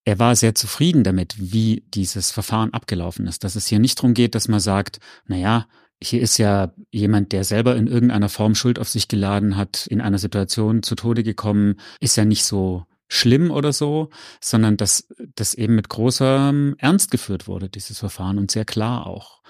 er 0.04 0.18
war 0.18 0.35
sehr 0.35 0.56
zufrieden 0.56 1.04
damit, 1.04 1.37
wie 1.38 1.85
dieses 1.94 2.32
Verfahren 2.32 2.72
abgelaufen 2.72 3.28
ist. 3.28 3.44
Dass 3.44 3.54
es 3.54 3.68
hier 3.68 3.78
nicht 3.78 3.96
darum 3.98 4.12
geht, 4.12 4.35
dass 4.35 4.48
man 4.48 4.59
sagt, 4.59 4.98
na 5.26 5.37
ja, 5.37 5.68
hier 6.02 6.22
ist 6.22 6.38
ja 6.38 6.72
jemand, 6.90 7.30
der 7.30 7.44
selber 7.44 7.76
in 7.76 7.87
irgendeiner 7.87 8.28
Form 8.28 8.56
Schuld 8.56 8.80
auf 8.80 8.88
sich 8.88 9.06
geladen 9.06 9.56
hat, 9.56 9.87
in 9.87 10.00
einer 10.00 10.18
Situation 10.18 10.82
zu 10.82 10.96
Tode 10.96 11.22
gekommen, 11.22 11.76
ist 12.00 12.16
ja 12.16 12.24
nicht 12.24 12.42
so 12.42 12.87
schlimm 13.08 13.50
oder 13.50 13.72
so, 13.72 14.10
sondern 14.40 14.76
dass 14.76 15.08
das 15.34 15.54
eben 15.54 15.74
mit 15.74 15.88
großem 15.88 16.76
Ernst 16.78 17.10
geführt 17.10 17.46
wurde, 17.46 17.68
dieses 17.68 17.98
Verfahren 17.98 18.38
und 18.38 18.50
sehr 18.50 18.64
klar 18.64 19.06
auch. 19.06 19.42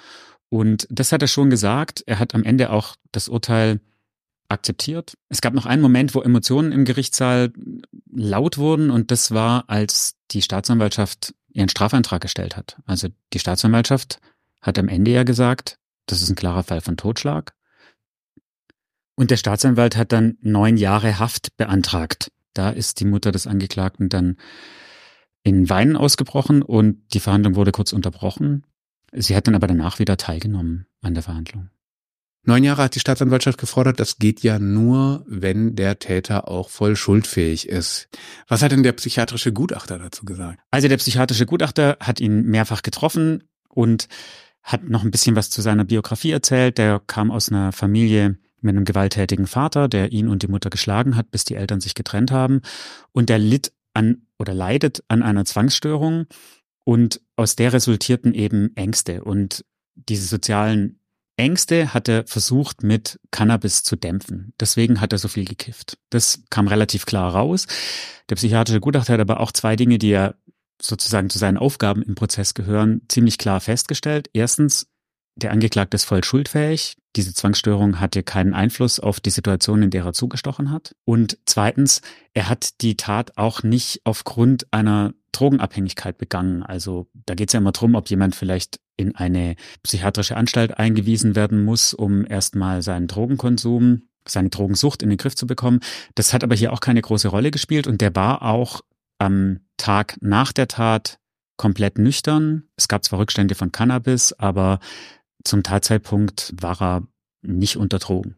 Und 0.48 0.86
das 0.90 1.12
hat 1.12 1.22
er 1.22 1.28
schon 1.28 1.50
gesagt. 1.50 2.02
Er 2.06 2.18
hat 2.18 2.34
am 2.34 2.44
Ende 2.44 2.70
auch 2.70 2.96
das 3.12 3.28
Urteil 3.28 3.80
akzeptiert. 4.48 5.16
Es 5.28 5.40
gab 5.40 5.54
noch 5.54 5.66
einen 5.66 5.82
Moment, 5.82 6.14
wo 6.14 6.20
Emotionen 6.20 6.72
im 6.72 6.84
Gerichtssaal 6.84 7.52
laut 8.12 8.58
wurden 8.58 8.90
und 8.90 9.10
das 9.10 9.32
war, 9.32 9.64
als 9.68 10.16
die 10.30 10.42
Staatsanwaltschaft 10.42 11.34
ihren 11.48 11.68
Strafantrag 11.68 12.20
gestellt 12.20 12.56
hat. 12.56 12.76
Also 12.86 13.08
die 13.32 13.38
Staatsanwaltschaft 13.38 14.20
hat 14.60 14.78
am 14.78 14.88
Ende 14.88 15.10
ja 15.10 15.24
gesagt, 15.24 15.78
das 16.06 16.22
ist 16.22 16.28
ein 16.28 16.36
klarer 16.36 16.62
Fall 16.62 16.80
von 16.80 16.96
Totschlag. 16.96 17.54
Und 19.16 19.30
der 19.30 19.38
Staatsanwalt 19.38 19.96
hat 19.96 20.12
dann 20.12 20.36
neun 20.42 20.76
Jahre 20.76 21.18
Haft 21.18 21.56
beantragt. 21.56 22.30
Da 22.56 22.70
ist 22.70 23.00
die 23.00 23.04
Mutter 23.04 23.32
des 23.32 23.46
Angeklagten 23.46 24.08
dann 24.08 24.36
in 25.42 25.68
Weinen 25.68 25.96
ausgebrochen 25.96 26.62
und 26.62 27.02
die 27.14 27.20
Verhandlung 27.20 27.54
wurde 27.54 27.72
kurz 27.72 27.92
unterbrochen. 27.92 28.64
Sie 29.12 29.36
hat 29.36 29.46
dann 29.46 29.54
aber 29.54 29.66
danach 29.66 29.98
wieder 29.98 30.16
teilgenommen 30.16 30.86
an 31.02 31.14
der 31.14 31.22
Verhandlung. 31.22 31.70
Neun 32.42 32.62
Jahre 32.62 32.84
hat 32.84 32.94
die 32.94 33.00
Staatsanwaltschaft 33.00 33.58
gefordert, 33.58 33.98
das 33.98 34.18
geht 34.18 34.42
ja 34.42 34.60
nur, 34.60 35.24
wenn 35.26 35.74
der 35.74 35.98
Täter 35.98 36.46
auch 36.46 36.70
voll 36.70 36.94
schuldfähig 36.94 37.68
ist. 37.68 38.08
Was 38.46 38.62
hat 38.62 38.70
denn 38.70 38.84
der 38.84 38.92
psychiatrische 38.92 39.52
Gutachter 39.52 39.98
dazu 39.98 40.24
gesagt? 40.24 40.60
Also 40.70 40.86
der 40.86 40.96
psychiatrische 40.96 41.46
Gutachter 41.46 41.96
hat 42.00 42.20
ihn 42.20 42.44
mehrfach 42.44 42.82
getroffen 42.82 43.44
und 43.68 44.08
hat 44.62 44.84
noch 44.84 45.02
ein 45.02 45.10
bisschen 45.10 45.34
was 45.34 45.50
zu 45.50 45.60
seiner 45.60 45.84
Biografie 45.84 46.30
erzählt. 46.30 46.78
Der 46.78 47.00
kam 47.04 47.32
aus 47.32 47.50
einer 47.50 47.72
Familie 47.72 48.38
mit 48.66 48.76
einem 48.76 48.84
gewalttätigen 48.84 49.46
Vater, 49.46 49.88
der 49.88 50.12
ihn 50.12 50.28
und 50.28 50.42
die 50.42 50.48
Mutter 50.48 50.70
geschlagen 50.70 51.16
hat, 51.16 51.30
bis 51.30 51.44
die 51.44 51.54
Eltern 51.54 51.80
sich 51.80 51.94
getrennt 51.94 52.30
haben. 52.30 52.60
Und 53.12 53.28
der 53.28 53.38
litt 53.38 53.72
an 53.94 54.26
oder 54.38 54.52
leidet 54.52 55.02
an 55.08 55.22
einer 55.22 55.44
Zwangsstörung. 55.44 56.26
Und 56.84 57.20
aus 57.36 57.56
der 57.56 57.72
resultierten 57.72 58.34
eben 58.34 58.76
Ängste. 58.76 59.24
Und 59.24 59.64
diese 59.94 60.26
sozialen 60.26 61.00
Ängste 61.36 61.92
hat 61.92 62.08
er 62.08 62.26
versucht 62.26 62.82
mit 62.82 63.20
Cannabis 63.30 63.82
zu 63.82 63.96
dämpfen. 63.96 64.52
Deswegen 64.58 65.00
hat 65.00 65.12
er 65.12 65.18
so 65.18 65.28
viel 65.28 65.44
gekifft. 65.44 65.98
Das 66.10 66.42
kam 66.50 66.68
relativ 66.68 67.04
klar 67.04 67.32
raus. 67.32 67.66
Der 68.30 68.36
psychiatrische 68.36 68.80
Gutachter 68.80 69.14
hat 69.14 69.20
aber 69.20 69.40
auch 69.40 69.52
zwei 69.52 69.76
Dinge, 69.76 69.98
die 69.98 70.10
er 70.10 70.36
sozusagen 70.80 71.30
zu 71.30 71.38
seinen 71.38 71.56
Aufgaben 71.56 72.02
im 72.02 72.14
Prozess 72.14 72.54
gehören, 72.54 73.02
ziemlich 73.08 73.38
klar 73.38 73.60
festgestellt. 73.60 74.28
Erstens, 74.32 74.88
der 75.36 75.52
Angeklagte 75.52 75.94
ist 75.94 76.04
voll 76.04 76.24
schuldfähig. 76.24 76.96
Diese 77.16 77.32
Zwangsstörung 77.32 77.98
hatte 77.98 78.22
keinen 78.22 78.52
Einfluss 78.52 79.00
auf 79.00 79.20
die 79.20 79.30
Situation, 79.30 79.82
in 79.82 79.90
der 79.90 80.04
er 80.04 80.12
zugestochen 80.12 80.70
hat. 80.70 80.94
Und 81.04 81.38
zweitens, 81.46 82.02
er 82.34 82.48
hat 82.48 82.82
die 82.82 82.96
Tat 82.96 83.38
auch 83.38 83.62
nicht 83.62 84.02
aufgrund 84.04 84.72
einer 84.72 85.14
Drogenabhängigkeit 85.32 86.18
begangen. 86.18 86.62
Also 86.62 87.08
da 87.26 87.34
geht 87.34 87.48
es 87.48 87.54
ja 87.54 87.60
immer 87.60 87.72
drum, 87.72 87.94
ob 87.94 88.10
jemand 88.10 88.34
vielleicht 88.34 88.80
in 88.96 89.16
eine 89.16 89.56
psychiatrische 89.82 90.36
Anstalt 90.36 90.78
eingewiesen 90.78 91.34
werden 91.36 91.64
muss, 91.64 91.94
um 91.94 92.26
erstmal 92.26 92.82
seinen 92.82 93.06
Drogenkonsum, 93.06 94.02
seine 94.28 94.50
Drogensucht 94.50 95.02
in 95.02 95.08
den 95.08 95.18
Griff 95.18 95.36
zu 95.36 95.46
bekommen. 95.46 95.80
Das 96.14 96.32
hat 96.32 96.44
aber 96.44 96.54
hier 96.54 96.72
auch 96.72 96.80
keine 96.80 97.02
große 97.02 97.28
Rolle 97.28 97.50
gespielt 97.50 97.86
und 97.86 98.00
der 98.00 98.14
war 98.14 98.42
auch 98.42 98.82
am 99.18 99.60
Tag 99.78 100.16
nach 100.20 100.52
der 100.52 100.68
Tat 100.68 101.18
komplett 101.56 101.98
nüchtern. 101.98 102.64
Es 102.76 102.88
gab 102.88 103.04
zwar 103.04 103.18
Rückstände 103.18 103.54
von 103.54 103.72
Cannabis, 103.72 104.32
aber 104.34 104.78
zum 105.46 105.62
Tatzeitpunkt 105.62 106.52
war 106.60 106.80
er 106.80 107.02
nicht 107.42 107.76
unter 107.76 107.98
Drogen. 107.98 108.36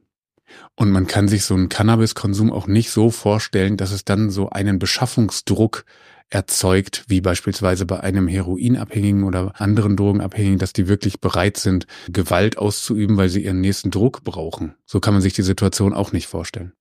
Und 0.77 0.91
man 0.91 1.07
kann 1.07 1.29
sich 1.29 1.45
so 1.45 1.55
einen 1.55 1.69
Cannabiskonsum 1.69 2.53
auch 2.53 2.67
nicht 2.67 2.91
so 2.91 3.11
vorstellen, 3.11 3.77
dass 3.77 3.93
es 3.93 4.05
dann 4.05 4.31
so 4.31 4.49
einen 4.51 4.79
Beschaffungsdruck 4.79 5.85
erzeugt, 6.31 7.05
wie 7.09 7.21
beispielsweise 7.21 7.87
bei 7.87 8.01
einem 8.01 8.29
Heroinabhängigen 8.29 9.25
oder 9.25 9.61
anderen 9.61 9.97
Drogenabhängigen, 9.97 10.59
dass 10.59 10.73
die 10.73 10.89
wirklich 10.89 11.21
bereit 11.21 11.57
sind, 11.57 11.87
Gewalt 12.11 12.59
auszuüben, 12.59 13.17
weil 13.17 13.29
sie 13.29 13.45
ihren 13.45 13.61
nächsten 13.61 13.91
Druck 13.91 14.25
brauchen. 14.25 14.75
So 14.85 15.01
kann 15.01 15.15
man 15.15 15.23
sich 15.23 15.33
die 15.33 15.43
Situation 15.43 15.95
auch 15.95 16.13
nicht 16.13 16.27
vorstellen. 16.27 16.73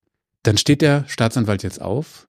Dann 0.44 0.58
steht 0.58 0.82
der 0.82 1.06
Staatsanwalt 1.08 1.64
jetzt 1.64 1.82
auf. 1.82 2.28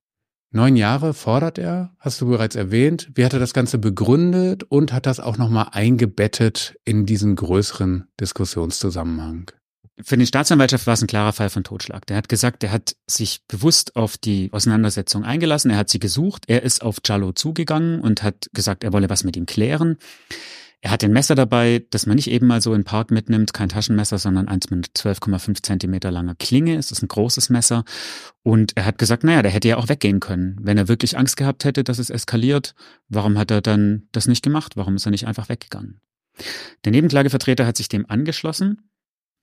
Neun 0.51 0.77
Jahre 0.77 1.13
fordert 1.13 1.59
er, 1.59 1.93
hast 1.99 2.21
du 2.23 2.29
bereits 2.29 2.57
erwähnt. 2.57 3.11
Wie 3.15 3.25
hat 3.25 3.35
er 3.35 3.39
das 3.39 3.53
Ganze 3.53 3.77
begründet 3.77 4.65
und 4.65 4.95
hat 4.95 5.05
das 5.05 5.21
auch 5.21 5.37
nochmal 5.37 5.69
eingebettet 5.73 6.77
in 6.87 7.05
diesen 7.05 7.37
größeren 7.37 8.09
Diskussionszusammenhang? 8.19 9.51
Für 10.01 10.17
den 10.17 10.27
Staatsanwaltschaft 10.27 10.87
war 10.87 10.95
es 10.95 11.03
ein 11.03 11.09
klarer 11.09 11.33
Fall 11.33 11.51
von 11.51 11.65
Totschlag. 11.65 12.07
Der 12.07 12.17
hat 12.17 12.29
gesagt, 12.29 12.63
er 12.65 12.73
hat 12.73 12.97
sich 13.07 13.43
bewusst 13.49 13.97
auf 13.97 14.17
die 14.17 14.49
Auseinandersetzung 14.53 15.25
eingelassen, 15.25 15.71
er 15.71 15.77
hat 15.77 15.91
sie 15.91 15.99
gesucht, 15.99 16.45
er 16.47 16.63
ist 16.63 16.83
auf 16.83 16.99
Jallo 17.05 17.33
zugegangen 17.33 18.01
und 18.01 18.23
hat 18.23 18.49
gesagt, 18.55 18.85
er 18.85 18.93
wolle 18.93 19.11
was 19.11 19.25
mit 19.25 19.37
ihm 19.37 19.45
klären. 19.45 19.99
Er 20.81 20.93
hat 20.93 21.03
ein 21.03 21.13
Messer 21.13 21.35
dabei, 21.35 21.85
das 21.91 22.07
man 22.07 22.15
nicht 22.15 22.31
eben 22.31 22.47
mal 22.47 22.61
so 22.61 22.73
in 22.73 22.81
den 22.81 22.85
Park 22.85 23.11
mitnimmt, 23.11 23.53
kein 23.53 23.69
Taschenmesser, 23.69 24.19
sondern 24.19 24.47
eins 24.47 24.71
mit 24.71 24.87
12,5 24.97 25.63
Zentimeter 25.63 26.13
langer 26.13 26.37
Klinge. 26.37 26.77
Es 26.77 26.93
ist 26.93 27.03
ein 27.03 27.09
großes 27.09 27.51
Messer. 27.51 27.85
Und 28.45 28.77
er 28.77 28.85
hat 28.85 28.97
gesagt, 28.97 29.25
naja, 29.25 29.43
der 29.43 29.51
hätte 29.51 29.67
ja 29.67 29.77
auch 29.77 29.89
weggehen 29.89 30.21
können. 30.21 30.57
Wenn 30.61 30.79
er 30.79 30.87
wirklich 30.87 31.19
Angst 31.19 31.37
gehabt 31.37 31.65
hätte, 31.65 31.83
dass 31.83 31.99
es 31.99 32.11
eskaliert, 32.11 32.77
warum 33.09 33.37
hat 33.39 33.51
er 33.51 33.61
dann 33.61 34.09
das 34.13 34.29
nicht 34.29 34.45
gemacht? 34.45 34.77
Warum 34.77 34.95
ist 34.95 35.07
er 35.07 35.11
nicht 35.11 35.27
einfach 35.27 35.49
weggegangen? 35.49 36.01
Der 36.85 36.93
Nebenklagevertreter 36.93 37.67
hat 37.67 37.77
sich 37.77 37.89
dem 37.89 38.09
angeschlossen 38.09 38.89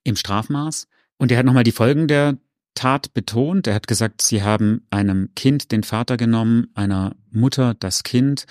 im 0.04 0.16
Strafmaß. 0.16 0.88
Und 1.18 1.30
er 1.30 1.38
hat 1.38 1.44
nochmal 1.44 1.64
die 1.64 1.72
Folgen 1.72 2.08
der 2.08 2.38
Tat 2.74 3.12
betont. 3.12 3.66
Er 3.66 3.74
hat 3.74 3.88
gesagt, 3.88 4.22
sie 4.22 4.42
haben 4.42 4.86
einem 4.88 5.34
Kind 5.34 5.70
den 5.70 5.82
Vater 5.82 6.16
genommen, 6.16 6.68
einer 6.74 7.14
Mutter 7.30 7.74
das 7.74 8.04
Kind 8.04 8.46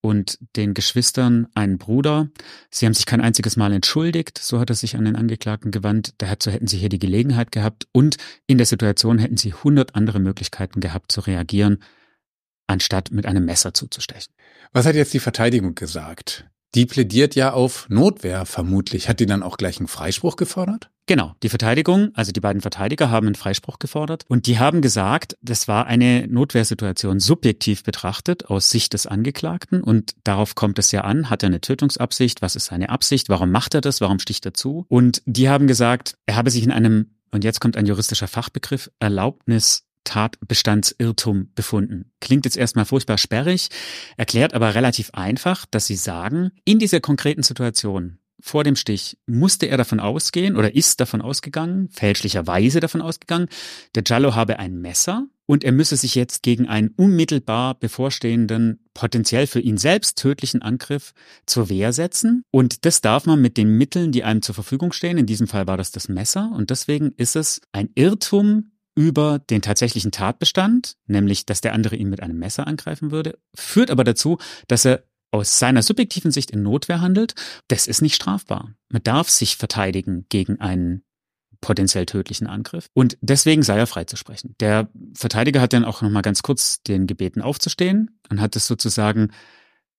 und 0.00 0.38
den 0.56 0.74
Geschwistern 0.74 1.48
einen 1.54 1.78
Bruder. 1.78 2.28
Sie 2.70 2.86
haben 2.86 2.94
sich 2.94 3.06
kein 3.06 3.20
einziges 3.20 3.56
Mal 3.56 3.72
entschuldigt, 3.72 4.38
so 4.38 4.60
hat 4.60 4.70
er 4.70 4.76
sich 4.76 4.96
an 4.96 5.04
den 5.04 5.16
Angeklagten 5.16 5.70
gewandt. 5.70 6.14
Dazu 6.18 6.50
hätten 6.50 6.66
sie 6.66 6.78
hier 6.78 6.88
die 6.88 6.98
Gelegenheit 6.98 7.52
gehabt 7.52 7.88
und 7.92 8.16
in 8.46 8.58
der 8.58 8.66
Situation 8.66 9.18
hätten 9.18 9.36
sie 9.36 9.52
hundert 9.52 9.94
andere 9.94 10.20
Möglichkeiten 10.20 10.80
gehabt 10.80 11.12
zu 11.12 11.20
reagieren, 11.20 11.82
anstatt 12.66 13.10
mit 13.10 13.26
einem 13.26 13.44
Messer 13.44 13.74
zuzustechen. 13.74 14.32
Was 14.72 14.86
hat 14.86 14.94
jetzt 14.94 15.14
die 15.14 15.20
Verteidigung 15.20 15.74
gesagt? 15.74 16.48
Die 16.74 16.86
plädiert 16.86 17.34
ja 17.34 17.52
auf 17.52 17.88
Notwehr 17.88 18.44
vermutlich. 18.44 19.08
Hat 19.08 19.20
die 19.20 19.26
dann 19.26 19.42
auch 19.42 19.56
gleich 19.56 19.78
einen 19.78 19.88
Freispruch 19.88 20.36
gefordert? 20.36 20.90
Genau, 21.08 21.34
die 21.42 21.48
Verteidigung, 21.48 22.10
also 22.12 22.32
die 22.32 22.40
beiden 22.40 22.60
Verteidiger 22.60 23.10
haben 23.10 23.28
einen 23.28 23.34
Freispruch 23.34 23.78
gefordert 23.78 24.26
und 24.28 24.46
die 24.46 24.58
haben 24.58 24.82
gesagt, 24.82 25.38
das 25.40 25.66
war 25.66 25.86
eine 25.86 26.28
Notwehrsituation 26.28 27.18
subjektiv 27.18 27.82
betrachtet 27.82 28.50
aus 28.50 28.68
Sicht 28.68 28.92
des 28.92 29.06
Angeklagten 29.06 29.82
und 29.82 30.14
darauf 30.24 30.54
kommt 30.54 30.78
es 30.78 30.92
ja 30.92 31.04
an, 31.04 31.30
hat 31.30 31.42
er 31.42 31.46
eine 31.46 31.62
Tötungsabsicht, 31.62 32.42
was 32.42 32.56
ist 32.56 32.66
seine 32.66 32.90
Absicht, 32.90 33.30
warum 33.30 33.50
macht 33.50 33.74
er 33.74 33.80
das, 33.80 34.02
warum 34.02 34.18
sticht 34.18 34.44
er 34.44 34.52
zu? 34.52 34.84
Und 34.88 35.22
die 35.24 35.48
haben 35.48 35.66
gesagt, 35.66 36.18
er 36.26 36.36
habe 36.36 36.50
sich 36.50 36.62
in 36.62 36.70
einem, 36.70 37.14
und 37.30 37.42
jetzt 37.42 37.60
kommt 37.60 37.78
ein 37.78 37.86
juristischer 37.86 38.28
Fachbegriff, 38.28 38.90
Erlaubnis 38.98 39.84
Tatbestandsirrtum 40.04 41.52
befunden. 41.54 42.12
Klingt 42.20 42.44
jetzt 42.44 42.56
erstmal 42.56 42.86
furchtbar 42.86 43.18
sperrig, 43.18 43.68
erklärt 44.16 44.54
aber 44.54 44.74
relativ 44.74 45.10
einfach, 45.12 45.66
dass 45.70 45.86
sie 45.86 45.96
sagen, 45.96 46.50
in 46.64 46.78
dieser 46.78 47.00
konkreten 47.00 47.42
Situation 47.42 48.17
vor 48.40 48.64
dem 48.64 48.76
Stich 48.76 49.18
musste 49.26 49.66
er 49.66 49.76
davon 49.76 50.00
ausgehen 50.00 50.56
oder 50.56 50.74
ist 50.74 51.00
davon 51.00 51.20
ausgegangen, 51.20 51.88
fälschlicherweise 51.90 52.80
davon 52.80 53.02
ausgegangen, 53.02 53.48
der 53.94 54.02
Giallo 54.02 54.34
habe 54.34 54.58
ein 54.58 54.80
Messer 54.80 55.26
und 55.46 55.64
er 55.64 55.72
müsse 55.72 55.96
sich 55.96 56.14
jetzt 56.14 56.42
gegen 56.42 56.68
einen 56.68 56.88
unmittelbar 56.88 57.74
bevorstehenden, 57.74 58.80
potenziell 58.94 59.46
für 59.46 59.60
ihn 59.60 59.78
selbst 59.78 60.18
tödlichen 60.18 60.62
Angriff 60.62 61.14
zur 61.46 61.68
Wehr 61.68 61.92
setzen. 61.92 62.42
Und 62.50 62.84
das 62.84 63.00
darf 63.00 63.24
man 63.24 63.40
mit 63.40 63.56
den 63.56 63.78
Mitteln, 63.78 64.12
die 64.12 64.24
einem 64.24 64.42
zur 64.42 64.54
Verfügung 64.54 64.92
stehen. 64.92 65.16
In 65.16 65.26
diesem 65.26 65.48
Fall 65.48 65.66
war 65.66 65.78
das 65.78 65.90
das 65.90 66.08
Messer. 66.08 66.52
Und 66.54 66.68
deswegen 66.68 67.12
ist 67.16 67.34
es 67.34 67.62
ein 67.72 67.88
Irrtum, 67.94 68.72
über 68.98 69.38
den 69.38 69.62
tatsächlichen 69.62 70.10
Tatbestand, 70.10 70.96
nämlich 71.06 71.46
dass 71.46 71.60
der 71.60 71.72
andere 71.72 71.94
ihn 71.94 72.10
mit 72.10 72.20
einem 72.20 72.36
Messer 72.36 72.66
angreifen 72.66 73.12
würde, 73.12 73.38
führt 73.54 73.92
aber 73.92 74.02
dazu, 74.02 74.38
dass 74.66 74.84
er 74.84 75.04
aus 75.30 75.58
seiner 75.58 75.82
subjektiven 75.82 76.30
Sicht 76.30 76.50
in 76.50 76.62
Notwehr 76.62 77.00
handelt. 77.00 77.34
Das 77.68 77.86
ist 77.86 78.02
nicht 78.02 78.14
strafbar. 78.14 78.74
Man 78.88 79.02
darf 79.02 79.28
sich 79.28 79.56
verteidigen 79.56 80.26
gegen 80.28 80.60
einen 80.60 81.02
potenziell 81.60 82.06
tödlichen 82.06 82.46
Angriff. 82.46 82.88
Und 82.94 83.18
deswegen 83.20 83.62
sei 83.62 83.78
er 83.78 83.86
freizusprechen. 83.86 84.54
Der 84.60 84.88
Verteidiger 85.14 85.60
hat 85.60 85.72
dann 85.72 85.84
auch 85.84 86.02
nochmal 86.02 86.22
ganz 86.22 86.42
kurz 86.42 86.82
den 86.82 87.06
gebeten 87.06 87.42
aufzustehen 87.42 88.18
und 88.30 88.40
hat 88.40 88.54
es 88.56 88.66
sozusagen 88.66 89.32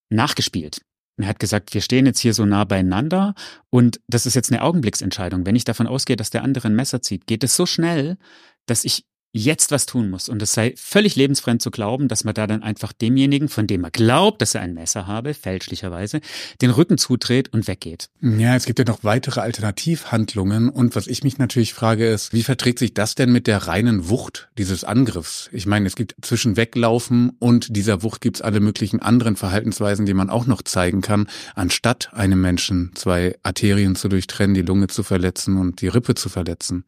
nachgespielt. 0.09 0.81
Er 1.17 1.27
hat 1.27 1.39
gesagt, 1.39 1.73
wir 1.73 1.81
stehen 1.81 2.05
jetzt 2.05 2.19
hier 2.19 2.33
so 2.33 2.45
nah 2.45 2.63
beieinander 2.63 3.35
und 3.69 3.99
das 4.07 4.25
ist 4.25 4.35
jetzt 4.35 4.51
eine 4.51 4.61
Augenblicksentscheidung. 4.61 5.45
Wenn 5.45 5.55
ich 5.55 5.65
davon 5.65 5.85
ausgehe, 5.85 6.15
dass 6.15 6.29
der 6.29 6.43
andere 6.43 6.69
ein 6.69 6.75
Messer 6.75 7.01
zieht, 7.01 7.27
geht 7.27 7.43
es 7.43 7.57
so 7.57 7.65
schnell, 7.65 8.17
dass 8.65 8.85
ich 8.85 9.05
jetzt 9.31 9.71
was 9.71 9.85
tun 9.85 10.09
muss. 10.09 10.29
Und 10.29 10.41
es 10.41 10.53
sei 10.53 10.73
völlig 10.75 11.15
lebensfremd 11.15 11.61
zu 11.61 11.71
glauben, 11.71 12.07
dass 12.07 12.23
man 12.23 12.33
da 12.33 12.47
dann 12.47 12.63
einfach 12.63 12.93
demjenigen, 12.93 13.49
von 13.49 13.67
dem 13.67 13.81
man 13.81 13.91
glaubt, 13.91 14.41
dass 14.41 14.55
er 14.55 14.61
ein 14.61 14.73
Messer 14.73 15.07
habe, 15.07 15.33
fälschlicherweise, 15.33 16.21
den 16.61 16.71
Rücken 16.71 16.97
zudreht 16.97 17.53
und 17.53 17.67
weggeht. 17.67 18.09
Ja, 18.21 18.55
es 18.55 18.65
gibt 18.65 18.79
ja 18.79 18.85
noch 18.85 19.03
weitere 19.03 19.41
Alternativhandlungen. 19.41 20.69
Und 20.69 20.95
was 20.95 21.07
ich 21.07 21.23
mich 21.23 21.37
natürlich 21.37 21.73
frage 21.73 22.07
ist, 22.07 22.33
wie 22.33 22.43
verträgt 22.43 22.79
sich 22.79 22.93
das 22.93 23.15
denn 23.15 23.31
mit 23.31 23.47
der 23.47 23.67
reinen 23.67 24.09
Wucht 24.09 24.49
dieses 24.57 24.83
Angriffs? 24.83 25.49
Ich 25.51 25.65
meine, 25.65 25.87
es 25.87 25.95
gibt 25.95 26.15
zwischen 26.21 26.57
Weglaufen 26.57 27.31
und 27.39 27.75
dieser 27.75 28.03
Wucht 28.03 28.21
gibt 28.21 28.37
es 28.37 28.41
alle 28.41 28.59
möglichen 28.59 28.99
anderen 28.99 29.35
Verhaltensweisen, 29.35 30.05
die 30.05 30.13
man 30.13 30.29
auch 30.29 30.47
noch 30.47 30.63
zeigen 30.63 31.01
kann, 31.01 31.27
anstatt 31.55 32.13
einem 32.13 32.41
Menschen 32.41 32.91
zwei 32.95 33.37
Arterien 33.43 33.95
zu 33.95 34.09
durchtrennen, 34.09 34.55
die 34.55 34.61
Lunge 34.61 34.87
zu 34.87 35.03
verletzen 35.03 35.57
und 35.57 35.81
die 35.81 35.87
Rippe 35.87 36.15
zu 36.15 36.29
verletzen. 36.29 36.83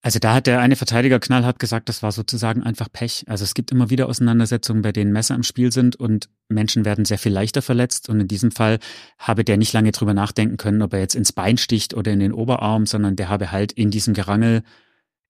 Also 0.00 0.20
da 0.20 0.34
hat 0.34 0.46
der 0.46 0.60
eine 0.60 0.76
Verteidiger 0.76 1.18
knallhart 1.18 1.58
gesagt, 1.58 1.88
das 1.88 2.04
war 2.04 2.12
sozusagen 2.12 2.62
einfach 2.62 2.88
Pech. 2.92 3.24
Also 3.26 3.42
es 3.42 3.54
gibt 3.54 3.72
immer 3.72 3.90
wieder 3.90 4.08
Auseinandersetzungen, 4.08 4.82
bei 4.82 4.92
denen 4.92 5.12
Messer 5.12 5.34
im 5.34 5.42
Spiel 5.42 5.72
sind 5.72 5.96
und 5.96 6.28
Menschen 6.48 6.84
werden 6.84 7.04
sehr 7.04 7.18
viel 7.18 7.32
leichter 7.32 7.62
verletzt. 7.62 8.08
Und 8.08 8.20
in 8.20 8.28
diesem 8.28 8.52
Fall 8.52 8.78
habe 9.18 9.42
der 9.42 9.56
nicht 9.56 9.72
lange 9.72 9.90
drüber 9.90 10.14
nachdenken 10.14 10.56
können, 10.56 10.82
ob 10.82 10.92
er 10.92 11.00
jetzt 11.00 11.16
ins 11.16 11.32
Bein 11.32 11.58
sticht 11.58 11.94
oder 11.94 12.12
in 12.12 12.20
den 12.20 12.32
Oberarm, 12.32 12.86
sondern 12.86 13.16
der 13.16 13.28
habe 13.28 13.50
halt 13.50 13.72
in 13.72 13.90
diesem 13.90 14.14
Gerangel 14.14 14.62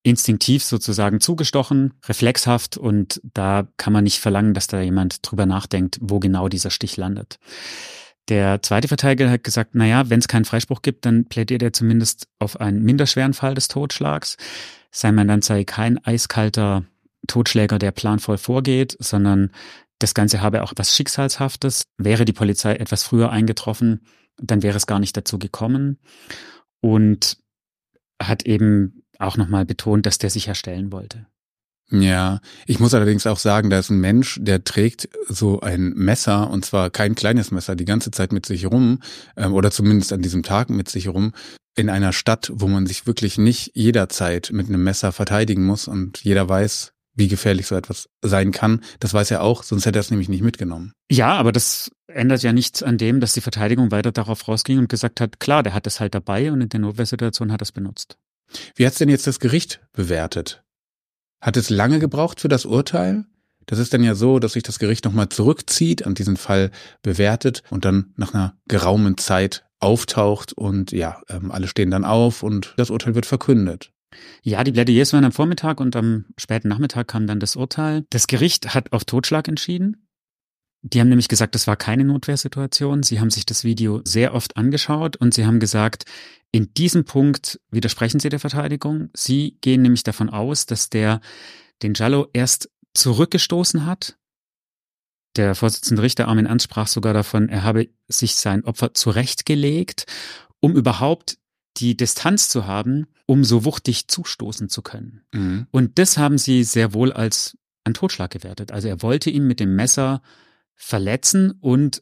instinktiv 0.03 0.63
sozusagen 0.63 1.19
zugestochen, 1.19 1.93
reflexhaft 2.07 2.77
und 2.77 3.19
da 3.23 3.67
kann 3.77 3.91
man 3.91 4.03
nicht 4.03 4.19
verlangen, 4.19 4.53
dass 4.53 4.67
da 4.67 4.79
jemand 4.79 5.29
drüber 5.29 5.45
nachdenkt, 5.45 5.97
wo 6.01 6.19
genau 6.19 6.47
dieser 6.47 6.69
Stich 6.69 6.95
landet. 6.95 7.37
Der 8.29 8.61
zweite 8.61 8.87
Verteidiger 8.87 9.29
hat 9.29 9.43
gesagt, 9.43 9.73
naja, 9.73 10.09
wenn 10.09 10.19
es 10.19 10.27
keinen 10.27 10.45
Freispruch 10.45 10.83
gibt, 10.83 11.05
dann 11.05 11.25
plädiert 11.25 11.63
er 11.63 11.73
zumindest 11.73 12.27
auf 12.37 12.61
einen 12.61 12.83
minderschweren 12.83 13.33
Fall 13.33 13.55
des 13.55 13.67
Totschlags. 13.67 14.37
Sein 14.91 15.15
Mandant 15.15 15.43
sei 15.43 15.63
kein 15.63 16.03
eiskalter 16.05 16.85
Totschläger, 17.27 17.79
der 17.79 17.91
planvoll 17.91 18.37
vorgeht, 18.37 18.95
sondern 18.99 19.51
das 19.97 20.13
Ganze 20.13 20.41
habe 20.41 20.63
auch 20.63 20.73
was 20.75 20.95
Schicksalshaftes. 20.95 21.83
Wäre 21.97 22.23
die 22.25 22.33
Polizei 22.33 22.75
etwas 22.75 23.03
früher 23.03 23.31
eingetroffen, 23.31 24.05
dann 24.37 24.61
wäre 24.61 24.77
es 24.77 24.87
gar 24.87 24.99
nicht 24.99 25.17
dazu 25.17 25.39
gekommen. 25.39 25.97
Und 26.81 27.37
hat 28.21 28.43
eben 28.45 29.03
auch 29.17 29.37
nochmal 29.37 29.65
betont, 29.65 30.05
dass 30.05 30.17
der 30.17 30.29
sicherstellen 30.29 30.91
wollte. 30.91 31.25
Ja, 31.91 32.39
ich 32.67 32.79
muss 32.79 32.93
allerdings 32.93 33.25
auch 33.25 33.39
sagen, 33.39 33.69
da 33.69 33.79
ist 33.79 33.89
ein 33.89 33.99
Mensch, 33.99 34.39
der 34.41 34.63
trägt 34.63 35.09
so 35.27 35.61
ein 35.61 35.93
Messer 35.95 36.49
und 36.49 36.63
zwar 36.63 36.89
kein 36.91 37.15
kleines 37.15 37.51
Messer 37.51 37.75
die 37.75 37.85
ganze 37.85 38.11
Zeit 38.11 38.31
mit 38.31 38.45
sich 38.45 38.67
rum 38.67 38.99
ähm, 39.35 39.53
oder 39.53 39.71
zumindest 39.71 40.13
an 40.13 40.21
diesem 40.21 40.43
Tag 40.43 40.69
mit 40.69 40.89
sich 40.89 41.07
rum 41.07 41.33
in 41.75 41.89
einer 41.89 42.13
Stadt, 42.13 42.51
wo 42.53 42.67
man 42.67 42.85
sich 42.85 43.07
wirklich 43.07 43.37
nicht 43.37 43.71
jederzeit 43.73 44.51
mit 44.51 44.67
einem 44.67 44.83
Messer 44.83 45.11
verteidigen 45.11 45.65
muss 45.65 45.87
und 45.87 46.23
jeder 46.23 46.47
weiß, 46.47 46.93
wie 47.15 47.27
gefährlich 47.27 47.67
so 47.67 47.75
etwas 47.75 48.09
sein 48.21 48.51
kann. 48.51 48.81
Das 48.99 49.13
weiß 49.13 49.31
er 49.31 49.41
auch, 49.41 49.63
sonst 49.63 49.85
hätte 49.85 49.99
er 49.99 50.01
es 50.01 50.11
nämlich 50.11 50.29
nicht 50.29 50.43
mitgenommen. 50.43 50.93
Ja, 51.09 51.33
aber 51.33 51.51
das 51.51 51.91
ändert 52.07 52.43
ja 52.43 52.53
nichts 52.53 52.83
an 52.83 52.97
dem, 52.97 53.19
dass 53.19 53.33
die 53.33 53.41
Verteidigung 53.41 53.91
weiter 53.91 54.11
darauf 54.11 54.47
rausging 54.47 54.77
und 54.77 54.89
gesagt 54.89 55.21
hat, 55.21 55.39
klar, 55.39 55.63
der 55.63 55.73
hat 55.73 55.87
es 55.87 55.99
halt 55.99 56.15
dabei 56.15 56.51
und 56.51 56.61
in 56.61 56.69
der 56.69 56.79
Notwehrsituation 56.79 57.51
hat 57.51 57.61
er 57.61 57.63
es 57.63 57.71
benutzt. 57.71 58.17
Wie 58.75 58.85
hat's 58.85 58.97
denn 58.97 59.09
jetzt 59.09 59.27
das 59.27 59.39
Gericht 59.39 59.81
bewertet? 59.93 60.63
Hat 61.41 61.57
es 61.57 61.69
lange 61.69 61.99
gebraucht 61.99 62.41
für 62.41 62.49
das 62.49 62.65
Urteil? 62.65 63.25
Das 63.65 63.79
ist 63.79 63.93
dann 63.93 64.03
ja 64.03 64.15
so, 64.15 64.39
dass 64.39 64.53
sich 64.53 64.63
das 64.63 64.79
Gericht 64.79 65.05
nochmal 65.05 65.29
zurückzieht, 65.29 66.05
an 66.05 66.15
diesen 66.15 66.37
Fall 66.37 66.71
bewertet 67.03 67.61
und 67.69 67.85
dann 67.85 68.13
nach 68.17 68.33
einer 68.33 68.55
geraumen 68.67 69.17
Zeit 69.17 69.63
auftaucht 69.79 70.53
und 70.53 70.91
ja, 70.91 71.21
ähm, 71.29 71.51
alle 71.51 71.67
stehen 71.67 71.91
dann 71.91 72.03
auf 72.03 72.43
und 72.43 72.73
das 72.77 72.89
Urteil 72.89 73.15
wird 73.15 73.25
verkündet. 73.25 73.91
Ja, 74.41 74.63
die 74.63 74.71
Plädoyers 74.71 75.13
waren 75.13 75.23
am 75.23 75.31
Vormittag 75.31 75.79
und 75.79 75.95
am 75.95 76.25
späten 76.37 76.67
Nachmittag 76.67 77.07
kam 77.07 77.27
dann 77.27 77.39
das 77.39 77.55
Urteil. 77.55 78.05
Das 78.09 78.27
Gericht 78.27 78.73
hat 78.73 78.91
auf 78.91 79.05
Totschlag 79.05 79.47
entschieden. 79.47 80.08
Die 80.81 80.99
haben 80.99 81.09
nämlich 81.09 81.27
gesagt, 81.27 81.55
das 81.55 81.67
war 81.67 81.75
keine 81.75 82.05
Notwehrsituation. 82.05 83.03
Sie 83.03 83.19
haben 83.19 83.29
sich 83.29 83.45
das 83.45 83.63
Video 83.63 84.01
sehr 84.05 84.33
oft 84.33 84.55
angeschaut 84.55 85.17
und 85.17 85.33
sie 85.33 85.45
haben 85.45 85.59
gesagt, 85.59 86.05
in 86.51 86.73
diesem 86.73 87.03
Punkt 87.05 87.59
widersprechen 87.69 88.19
sie 88.19 88.29
der 88.29 88.39
Verteidigung. 88.39 89.09
Sie 89.13 89.57
gehen 89.61 89.81
nämlich 89.81 90.03
davon 90.03 90.29
aus, 90.29 90.65
dass 90.65 90.89
der 90.89 91.19
den 91.83 91.93
Jallo 91.93 92.27
erst 92.33 92.69
zurückgestoßen 92.93 93.85
hat. 93.85 94.17
Der 95.35 95.53
Vorsitzende 95.53 96.01
Richter 96.01 96.27
Armin 96.27 96.45
Ernst 96.45 96.65
sprach 96.65 96.87
sogar 96.87 97.13
davon, 97.13 97.49
er 97.49 97.63
habe 97.63 97.89
sich 98.07 98.35
sein 98.35 98.63
Opfer 98.63 98.93
zurechtgelegt, 98.93 100.05
um 100.59 100.75
überhaupt 100.75 101.37
die 101.77 101.95
Distanz 101.95 102.49
zu 102.49 102.65
haben, 102.65 103.07
um 103.25 103.43
so 103.43 103.63
wuchtig 103.63 104.07
zustoßen 104.07 104.69
zu 104.69 104.81
können. 104.81 105.21
Mhm. 105.33 105.67
Und 105.71 105.99
das 105.99 106.17
haben 106.17 106.37
sie 106.37 106.63
sehr 106.63 106.93
wohl 106.93 107.13
als 107.13 107.57
einen 107.83 107.93
Totschlag 107.93 108.31
gewertet. 108.31 108.71
Also 108.71 108.87
er 108.87 109.01
wollte 109.01 109.29
ihn 109.29 109.45
mit 109.45 109.59
dem 109.59 109.75
Messer 109.75 110.21
verletzen 110.79 111.51
und 111.61 112.01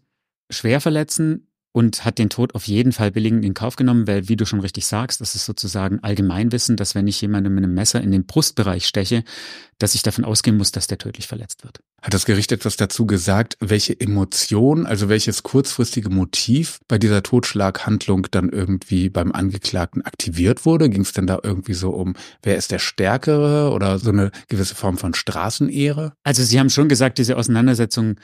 schwer 0.50 0.80
verletzen, 0.80 1.48
und 1.78 2.06
hat 2.06 2.18
den 2.18 2.32
Tod 2.32 2.56
auf 2.56 2.68
jeden 2.68 2.92
Fall 2.92 3.12
billigend 3.12 3.46
in 3.46 3.54
Kauf 3.54 3.76
genommen, 3.76 4.08
weil, 4.08 4.28
wie 4.28 4.36
du 4.36 4.48
schon 4.48 4.62
richtig 4.62 4.88
sagst, 4.88 5.22
das 5.22 5.36
ist 5.36 5.46
sozusagen 5.46 6.00
Allgemeinwissen, 6.02 6.76
dass 6.76 6.96
wenn 6.96 7.06
ich 7.06 7.22
jemandem 7.22 7.54
mit 7.54 7.64
einem 7.64 7.76
Messer 7.76 8.02
in 8.02 8.12
den 8.12 8.26
Brustbereich 8.26 8.88
steche, 8.88 9.24
dass 9.78 9.94
ich 9.94 10.02
davon 10.02 10.26
ausgehen 10.26 10.58
muss, 10.58 10.72
dass 10.72 10.88
der 10.88 10.98
tödlich 10.98 11.28
verletzt 11.28 11.64
wird. 11.64 11.82
Hat 12.02 12.16
das 12.16 12.26
Gericht 12.26 12.52
etwas 12.52 12.78
dazu 12.78 13.06
gesagt, 13.06 13.58
welche 13.60 14.00
Emotion, 14.00 14.88
also 14.88 15.08
welches 15.08 15.44
kurzfristige 15.44 16.10
Motiv 16.10 16.80
bei 16.88 16.98
dieser 16.98 17.22
Totschlaghandlung 17.22 18.26
dann 18.32 18.50
irgendwie 18.50 19.10
beim 19.10 19.32
Angeklagten 19.32 20.02
aktiviert 20.02 20.66
wurde? 20.66 20.90
Ging 20.90 21.02
es 21.02 21.14
denn 21.14 21.28
da 21.28 21.38
irgendwie 21.44 21.76
so 21.76 21.92
um, 21.92 22.16
wer 22.42 22.58
ist 22.58 22.72
der 22.72 22.80
Stärkere 22.80 23.72
oder 23.72 24.00
so 24.00 24.10
eine 24.10 24.32
gewisse 24.48 24.74
Form 24.74 24.98
von 24.98 25.14
Straßenehre? 25.14 26.14
Also 26.24 26.42
Sie 26.42 26.60
haben 26.60 26.72
schon 26.72 26.90
gesagt, 26.90 27.20
diese 27.20 27.38
Auseinandersetzung, 27.38 28.16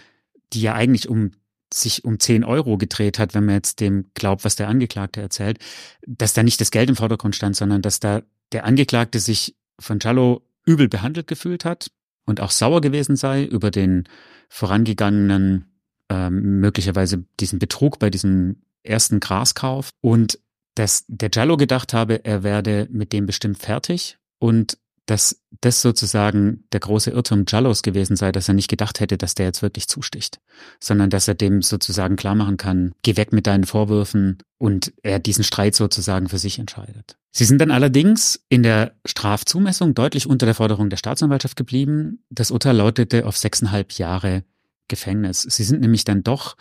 die 0.54 0.62
ja 0.62 0.74
eigentlich 0.74 1.10
um 1.10 1.32
sich 1.74 2.06
um 2.06 2.20
10 2.20 2.44
Euro 2.44 2.78
gedreht 2.78 3.20
hat, 3.20 3.34
wenn 3.34 3.46
man 3.46 3.56
jetzt 3.56 3.80
dem 3.80 4.06
glaubt, 4.14 4.46
was 4.46 4.56
der 4.56 4.68
Angeklagte 4.68 5.22
erzählt, 5.22 5.58
dass 6.06 6.34
da 6.34 6.44
nicht 6.44 6.62
das 6.62 6.72
Geld 6.72 6.90
im 6.90 6.96
Vordergrund 6.96 7.36
stand, 7.36 7.56
sondern 7.56 7.82
dass 7.82 8.00
da 8.00 8.22
der 8.52 8.66
Angeklagte 8.66 9.20
sich 9.20 9.56
von 9.80 10.00
Giallo 10.00 10.44
übel 10.66 10.88
behandelt 10.88 11.28
gefühlt 11.28 11.66
hat 11.66 11.92
und 12.26 12.40
auch 12.40 12.52
sauer 12.52 12.82
gewesen 12.82 13.16
sei 13.16 13.44
über 13.44 13.72
den 13.72 14.08
vorangegangenen, 14.50 15.66
ähm, 16.10 16.60
möglicherweise 16.60 17.26
diesen 17.40 17.60
Betrug 17.60 18.00
bei 18.00 18.10
diesem 18.10 18.62
ersten 18.84 19.20
Graskauf 19.20 19.90
und 20.02 20.40
dass 20.76 21.06
der 21.08 21.30
Giallo 21.30 21.58
gedacht 21.58 21.94
habe, 21.94 22.24
er 22.26 22.44
werde 22.44 22.88
mit 22.92 23.14
dem 23.14 23.26
bestimmt 23.26 23.58
fertig 23.58 24.18
und 24.40 24.78
dass 25.06 25.42
das 25.62 25.82
sozusagen 25.82 26.64
der 26.72 26.80
große 26.80 27.12
Irrtum 27.12 27.44
Jallos 27.48 27.82
gewesen 27.82 28.16
sei, 28.16 28.32
dass 28.32 28.48
er 28.48 28.54
nicht 28.54 28.70
gedacht 28.70 29.00
hätte, 29.00 29.18
dass 29.18 29.36
der 29.36 29.48
jetzt 29.48 29.62
wirklich 29.62 29.88
zusticht, 29.88 30.40
sondern 30.80 31.10
dass 31.10 31.28
er 31.28 31.36
dem 31.36 31.62
sozusagen 31.62 32.16
klar 32.16 32.36
machen 32.36 32.58
kann, 32.58 32.94
geh 33.02 33.18
weg 33.18 33.34
mit 33.34 33.48
deinen 33.48 33.66
Vorwürfen 33.66 34.38
und 34.58 34.94
er 35.04 35.20
diesen 35.20 35.44
Streit 35.44 35.76
sozusagen 35.76 36.30
für 36.30 36.38
sich 36.38 36.58
entscheidet. 36.58 37.18
Sie 37.32 37.46
sind 37.46 37.60
dann 37.60 37.72
allerdings 37.72 38.46
in 38.48 38.64
der 38.64 38.96
Strafzumessung 39.06 39.94
deutlich 39.94 40.28
unter 40.28 40.46
der 40.46 40.56
Forderung 40.56 40.90
der 40.90 40.98
Staatsanwaltschaft 40.98 41.58
geblieben. 41.58 42.24
Das 42.30 42.52
Urteil 42.52 42.78
lautete 42.78 43.26
auf 43.26 43.36
sechseinhalb 43.36 43.92
Jahre 43.94 44.44
Gefängnis. 44.88 45.42
Sie 45.42 45.64
sind 45.64 45.82
nämlich 45.82 46.04
dann 46.04 46.24
doch 46.24 46.56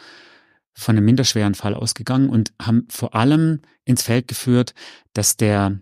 von 0.74 0.96
einem 0.96 1.04
minderschweren 1.04 1.54
Fall 1.54 1.74
ausgegangen 1.74 2.30
und 2.30 2.52
haben 2.60 2.86
vor 2.88 3.14
allem 3.14 3.60
ins 3.84 4.02
Feld 4.02 4.28
geführt, 4.28 4.74
dass 5.12 5.36
der 5.36 5.78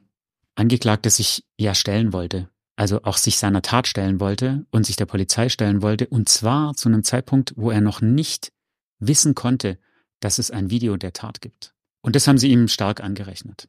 Angeklagte 0.61 1.11
sich 1.11 1.45
ja 1.59 1.75
stellen 1.75 2.13
wollte, 2.13 2.49
also 2.77 3.03
auch 3.05 3.17
sich 3.17 3.39
seiner 3.39 3.63
Tat 3.63 3.87
stellen 3.89 4.21
wollte 4.21 4.67
und 4.71 4.85
sich 4.85 4.97
der 4.97 5.07
Polizei 5.07 5.49
stellen 5.49 5.83
wollte, 5.83 6.07
und 6.07 6.29
zwar 6.29 6.75
zu 6.75 6.89
einem 6.89 7.03
Zeitpunkt, 7.03 7.55
wo 7.57 7.71
er 7.71 7.81
noch 7.81 8.01
nicht 8.01 8.53
wissen 8.99 9.35
konnte, 9.35 9.79
dass 10.21 10.39
es 10.39 10.51
ein 10.51 10.71
Video 10.71 10.97
der 10.97 11.15
Tat 11.15 11.41
gibt. 11.41 11.75
Und 12.03 12.15
das 12.15 12.27
haben 12.27 12.39
sie 12.39 12.51
ihm 12.51 12.69
stark 12.69 13.03
angerechnet. 13.03 13.69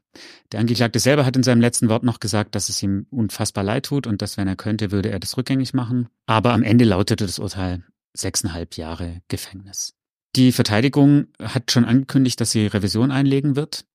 Der 0.52 0.60
Angeklagte 0.60 1.00
selber 1.00 1.26
hat 1.26 1.36
in 1.36 1.44
seinem 1.44 1.62
letzten 1.62 1.89
Wort 1.89 2.04
noch 2.04 2.20
gesagt, 2.20 2.56
dass 2.56 2.70
es 2.70 2.82
ihm 2.84 3.08
unfassbar 3.10 3.64
leid 3.64 3.86
tut 3.86 4.08
und 4.08 4.22
dass, 4.22 4.38
wenn 4.38 4.48
er 4.48 4.56
könnte, 4.56 4.92
würde 4.92 5.12
er 5.12 5.20
das 5.20 5.38
rückgängig 5.38 5.74
machen. 5.74 6.08
Aber 6.26 6.54
am 6.54 6.64
Ende 6.64 6.86
lautete 6.86 7.26
das 7.26 7.39
Urteil 7.39 7.84
sechseinhalb 8.14 8.78
Jahre 8.78 9.22
Gefängnis. 9.28 9.94
Die 10.36 10.54
Verteidigung 10.54 11.28
hat 11.42 11.72
schon 11.72 11.84
angekündigt, 11.84 12.39
dass 12.39 12.52
sie 12.52 12.68
Revision 12.68 13.12
einlegen 13.12 13.58
wird. 13.58 13.86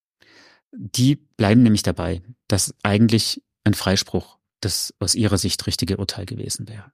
Die 0.77 1.17
bleiben 1.17 1.63
nämlich 1.63 1.83
dabei, 1.83 2.23
dass 2.49 2.75
eigentlich 2.83 3.43
ein 3.65 3.75
Freispruch 3.75 4.39
das 4.61 4.95
aus 4.99 5.15
ihrer 5.15 5.39
Sicht 5.39 5.67
richtige 5.67 5.97
Urteil 5.97 6.27
gewesen 6.27 6.69
wäre. 6.69 6.93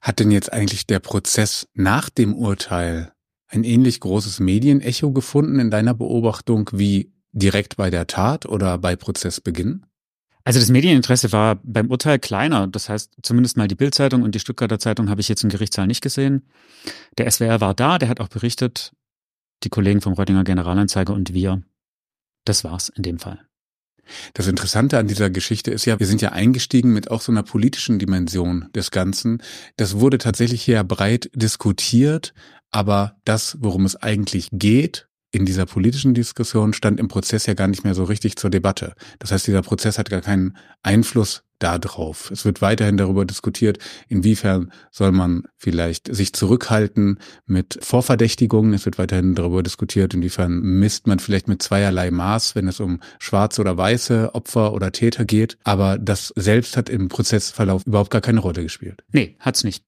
Hat 0.00 0.18
denn 0.18 0.30
jetzt 0.30 0.52
eigentlich 0.52 0.86
der 0.86 0.98
Prozess 0.98 1.68
nach 1.74 2.10
dem 2.10 2.34
Urteil 2.34 3.12
ein 3.48 3.64
ähnlich 3.64 4.00
großes 4.00 4.40
Medienecho 4.40 5.12
gefunden 5.12 5.58
in 5.60 5.70
deiner 5.70 5.94
Beobachtung 5.94 6.70
wie 6.72 7.12
direkt 7.32 7.76
bei 7.76 7.90
der 7.90 8.06
Tat 8.06 8.46
oder 8.46 8.78
bei 8.78 8.96
Prozessbeginn? 8.96 9.86
Also 10.44 10.58
das 10.58 10.70
Medieninteresse 10.70 11.30
war 11.30 11.60
beim 11.62 11.90
Urteil 11.90 12.18
kleiner. 12.18 12.66
Das 12.66 12.88
heißt, 12.88 13.12
zumindest 13.22 13.56
mal 13.56 13.68
die 13.68 13.74
Bildzeitung 13.76 14.22
und 14.22 14.34
die 14.34 14.40
Stuttgarter 14.40 14.78
Zeitung 14.78 15.08
habe 15.08 15.20
ich 15.20 15.28
jetzt 15.28 15.44
im 15.44 15.50
Gerichtssaal 15.50 15.86
nicht 15.86 16.00
gesehen. 16.00 16.48
Der 17.18 17.30
SWR 17.30 17.60
war 17.60 17.74
da, 17.74 17.98
der 17.98 18.08
hat 18.08 18.20
auch 18.20 18.28
berichtet, 18.28 18.92
die 19.62 19.68
Kollegen 19.68 20.00
vom 20.00 20.14
Reutinger 20.14 20.42
Generalanzeiger 20.42 21.12
und 21.12 21.32
wir. 21.32 21.62
Das 22.44 22.64
war's 22.64 22.88
in 22.88 23.02
dem 23.02 23.18
Fall. 23.18 23.40
Das 24.34 24.48
Interessante 24.48 24.98
an 24.98 25.06
dieser 25.06 25.30
Geschichte 25.30 25.70
ist 25.70 25.84
ja, 25.84 25.98
wir 25.98 26.06
sind 26.06 26.20
ja 26.20 26.32
eingestiegen 26.32 26.92
mit 26.92 27.10
auch 27.10 27.20
so 27.20 27.32
einer 27.32 27.42
politischen 27.42 27.98
Dimension 27.98 28.68
des 28.74 28.90
Ganzen. 28.90 29.42
Das 29.76 30.00
wurde 30.00 30.18
tatsächlich 30.18 30.62
hier 30.62 30.82
breit 30.84 31.30
diskutiert, 31.34 32.34
aber 32.70 33.16
das, 33.24 33.56
worum 33.60 33.84
es 33.84 33.96
eigentlich 33.96 34.48
geht, 34.52 35.08
in 35.30 35.46
dieser 35.46 35.66
politischen 35.66 36.14
Diskussion 36.14 36.74
stand 36.74 37.00
im 37.00 37.08
Prozess 37.08 37.46
ja 37.46 37.54
gar 37.54 37.68
nicht 37.68 37.84
mehr 37.84 37.94
so 37.94 38.04
richtig 38.04 38.36
zur 38.36 38.50
Debatte. 38.50 38.94
Das 39.18 39.32
heißt, 39.32 39.46
dieser 39.46 39.62
Prozess 39.62 39.98
hat 39.98 40.10
gar 40.10 40.20
keinen 40.20 40.56
Einfluss 40.82 41.42
darauf. 41.62 42.30
Es 42.30 42.44
wird 42.44 42.62
weiterhin 42.62 42.96
darüber 42.96 43.24
diskutiert, 43.24 43.78
inwiefern 44.08 44.72
soll 44.90 45.12
man 45.12 45.44
vielleicht 45.56 46.14
sich 46.14 46.32
zurückhalten 46.32 47.18
mit 47.46 47.78
Vorverdächtigungen. 47.82 48.74
Es 48.74 48.84
wird 48.84 48.98
weiterhin 48.98 49.34
darüber 49.34 49.62
diskutiert, 49.62 50.14
inwiefern 50.14 50.60
misst 50.60 51.06
man 51.06 51.18
vielleicht 51.18 51.48
mit 51.48 51.62
zweierlei 51.62 52.10
Maß, 52.10 52.54
wenn 52.54 52.68
es 52.68 52.80
um 52.80 53.00
schwarze 53.18 53.60
oder 53.60 53.76
weiße 53.76 54.34
Opfer 54.34 54.72
oder 54.72 54.92
Täter 54.92 55.24
geht. 55.24 55.58
Aber 55.64 55.98
das 55.98 56.32
selbst 56.36 56.76
hat 56.76 56.88
im 56.88 57.08
Prozessverlauf 57.08 57.86
überhaupt 57.86 58.10
gar 58.10 58.20
keine 58.20 58.40
Rolle 58.40 58.62
gespielt. 58.62 59.04
Nee, 59.12 59.36
hat's 59.38 59.64
nicht. 59.64 59.84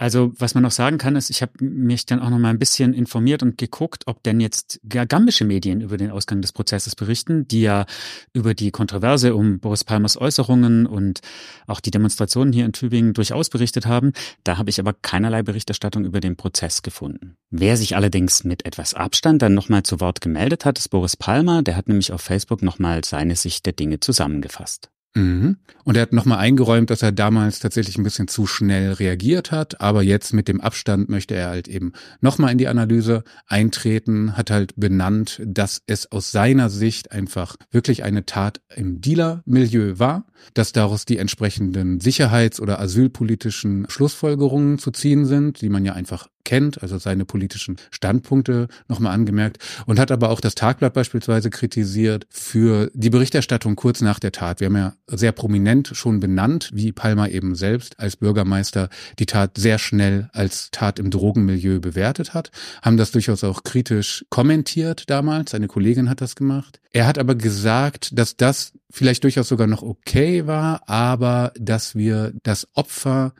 Also 0.00 0.32
was 0.38 0.54
man 0.54 0.62
noch 0.62 0.70
sagen 0.70 0.96
kann, 0.96 1.16
ist, 1.16 1.28
ich 1.28 1.42
habe 1.42 1.52
mich 1.58 2.06
dann 2.06 2.20
auch 2.20 2.30
noch 2.30 2.38
mal 2.38 2.50
ein 2.50 2.60
bisschen 2.60 2.94
informiert 2.94 3.42
und 3.42 3.58
geguckt, 3.58 4.04
ob 4.06 4.22
denn 4.22 4.38
jetzt 4.38 4.80
gambische 4.88 5.44
Medien 5.44 5.80
über 5.80 5.96
den 5.96 6.12
Ausgang 6.12 6.40
des 6.40 6.52
Prozesses 6.52 6.94
berichten, 6.94 7.48
die 7.48 7.62
ja 7.62 7.84
über 8.32 8.54
die 8.54 8.70
Kontroverse 8.70 9.34
um 9.34 9.58
Boris 9.58 9.82
Palmers 9.82 10.16
Äußerungen 10.16 10.86
und 10.86 11.07
und 11.08 11.20
auch 11.66 11.80
die 11.80 11.90
Demonstrationen 11.90 12.52
hier 12.52 12.64
in 12.64 12.72
Tübingen 12.72 13.14
durchaus 13.14 13.50
berichtet 13.50 13.86
haben. 13.86 14.12
Da 14.44 14.58
habe 14.58 14.70
ich 14.70 14.78
aber 14.78 14.92
keinerlei 14.92 15.42
Berichterstattung 15.42 16.04
über 16.04 16.20
den 16.20 16.36
Prozess 16.36 16.82
gefunden. 16.82 17.36
Wer 17.50 17.76
sich 17.76 17.96
allerdings 17.96 18.44
mit 18.44 18.64
etwas 18.66 18.94
Abstand 18.94 19.42
dann 19.42 19.54
nochmal 19.54 19.82
zu 19.82 20.00
Wort 20.00 20.20
gemeldet 20.20 20.64
hat, 20.64 20.78
ist 20.78 20.88
Boris 20.88 21.16
Palmer. 21.16 21.62
Der 21.62 21.76
hat 21.76 21.88
nämlich 21.88 22.12
auf 22.12 22.20
Facebook 22.20 22.62
nochmal 22.62 23.04
seine 23.04 23.36
Sicht 23.36 23.66
der 23.66 23.72
Dinge 23.72 24.00
zusammengefasst. 24.00 24.90
Mhm. 25.18 25.56
Und 25.84 25.96
er 25.96 26.02
hat 26.02 26.12
nochmal 26.12 26.38
eingeräumt, 26.38 26.90
dass 26.90 27.02
er 27.02 27.12
damals 27.12 27.60
tatsächlich 27.60 27.96
ein 27.96 28.04
bisschen 28.04 28.28
zu 28.28 28.46
schnell 28.46 28.92
reagiert 28.92 29.50
hat, 29.50 29.80
aber 29.80 30.02
jetzt 30.02 30.34
mit 30.34 30.46
dem 30.46 30.60
Abstand 30.60 31.08
möchte 31.08 31.34
er 31.34 31.48
halt 31.48 31.66
eben 31.66 31.92
nochmal 32.20 32.52
in 32.52 32.58
die 32.58 32.68
Analyse 32.68 33.24
eintreten, 33.46 34.36
hat 34.36 34.50
halt 34.50 34.74
benannt, 34.76 35.40
dass 35.44 35.82
es 35.86 36.12
aus 36.12 36.30
seiner 36.30 36.68
Sicht 36.70 37.10
einfach 37.12 37.56
wirklich 37.70 38.04
eine 38.04 38.26
Tat 38.26 38.60
im 38.74 39.00
Dealer-Milieu 39.00 39.98
war, 39.98 40.26
dass 40.54 40.72
daraus 40.72 41.04
die 41.04 41.18
entsprechenden 41.18 42.00
sicherheits- 42.00 42.60
oder 42.60 42.80
asylpolitischen 42.80 43.86
Schlussfolgerungen 43.88 44.78
zu 44.78 44.90
ziehen 44.90 45.24
sind, 45.24 45.62
die 45.62 45.68
man 45.70 45.84
ja 45.84 45.94
einfach 45.94 46.28
kennt, 46.44 46.82
also 46.82 46.98
seine 46.98 47.24
politischen 47.24 47.76
Standpunkte 47.90 48.68
nochmal 48.88 49.14
angemerkt 49.14 49.58
und 49.86 49.98
hat 49.98 50.10
aber 50.10 50.30
auch 50.30 50.40
das 50.40 50.54
Tagblatt 50.54 50.94
beispielsweise 50.94 51.50
kritisiert 51.50 52.26
für 52.30 52.90
die 52.94 53.10
Berichterstattung 53.10 53.76
kurz 53.76 54.00
nach 54.00 54.18
der 54.18 54.32
Tat. 54.32 54.60
Wir 54.60 54.66
haben 54.66 54.76
ja 54.76 54.94
sehr 55.06 55.32
prominent 55.32 55.90
schon 55.94 56.20
benannt, 56.20 56.70
wie 56.72 56.92
Palmer 56.92 57.30
eben 57.30 57.54
selbst 57.54 57.98
als 58.00 58.16
Bürgermeister 58.16 58.88
die 59.18 59.26
Tat 59.26 59.58
sehr 59.58 59.78
schnell 59.78 60.28
als 60.32 60.70
Tat 60.70 60.98
im 60.98 61.10
Drogenmilieu 61.10 61.80
bewertet 61.80 62.34
hat, 62.34 62.50
haben 62.82 62.96
das 62.96 63.10
durchaus 63.10 63.44
auch 63.44 63.62
kritisch 63.62 64.24
kommentiert 64.30 65.10
damals. 65.10 65.54
Eine 65.54 65.68
Kollegin 65.68 66.08
hat 66.08 66.20
das 66.20 66.36
gemacht. 66.36 66.80
Er 66.92 67.06
hat 67.06 67.18
aber 67.18 67.34
gesagt, 67.34 68.18
dass 68.18 68.36
das 68.36 68.72
vielleicht 68.90 69.24
durchaus 69.24 69.48
sogar 69.48 69.66
noch 69.66 69.82
okay 69.82 70.46
war, 70.46 70.88
aber 70.88 71.52
dass 71.58 71.94
wir 71.94 72.32
das 72.42 72.66
Opfer 72.74 73.34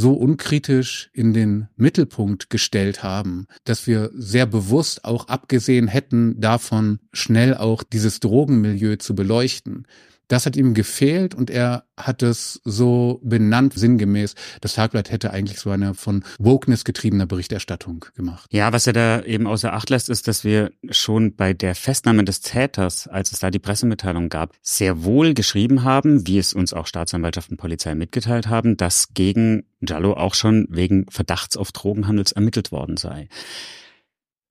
so 0.00 0.14
unkritisch 0.14 1.10
in 1.12 1.32
den 1.32 1.68
Mittelpunkt 1.76 2.50
gestellt 2.50 3.02
haben, 3.02 3.46
dass 3.64 3.86
wir 3.86 4.10
sehr 4.14 4.46
bewusst 4.46 5.04
auch 5.04 5.28
abgesehen 5.28 5.86
hätten 5.88 6.40
davon, 6.40 6.98
schnell 7.12 7.54
auch 7.54 7.82
dieses 7.82 8.18
Drogenmilieu 8.20 8.96
zu 8.96 9.14
beleuchten. 9.14 9.86
Das 10.30 10.46
hat 10.46 10.54
ihm 10.54 10.74
gefehlt 10.74 11.34
und 11.34 11.50
er 11.50 11.86
hat 11.96 12.22
es 12.22 12.60
so 12.64 13.20
benannt, 13.24 13.74
sinngemäß. 13.74 14.36
Das 14.60 14.74
Tagblatt 14.74 15.10
hätte 15.10 15.32
eigentlich 15.32 15.58
so 15.58 15.70
eine 15.70 15.92
von 15.94 16.24
Wokeness 16.38 16.84
getriebener 16.84 17.26
Berichterstattung 17.26 18.04
gemacht. 18.14 18.46
Ja, 18.52 18.72
was 18.72 18.86
er 18.86 18.92
da 18.92 19.22
eben 19.24 19.48
außer 19.48 19.72
Acht 19.72 19.90
lässt, 19.90 20.08
ist, 20.08 20.28
dass 20.28 20.44
wir 20.44 20.70
schon 20.88 21.34
bei 21.34 21.52
der 21.52 21.74
Festnahme 21.74 22.22
des 22.22 22.42
Täters, 22.42 23.08
als 23.08 23.32
es 23.32 23.40
da 23.40 23.50
die 23.50 23.58
Pressemitteilung 23.58 24.28
gab, 24.28 24.54
sehr 24.62 25.02
wohl 25.02 25.34
geschrieben 25.34 25.82
haben, 25.82 26.24
wie 26.28 26.38
es 26.38 26.54
uns 26.54 26.72
auch 26.72 26.86
Staatsanwaltschaft 26.86 27.50
und 27.50 27.56
Polizei 27.56 27.96
mitgeteilt 27.96 28.46
haben, 28.46 28.76
dass 28.76 29.12
gegen 29.14 29.64
Jallo 29.80 30.12
auch 30.12 30.34
schon 30.34 30.68
wegen 30.70 31.06
Verdachts 31.10 31.56
auf 31.56 31.72
Drogenhandels 31.72 32.30
ermittelt 32.30 32.70
worden 32.70 32.96
sei. 32.96 33.28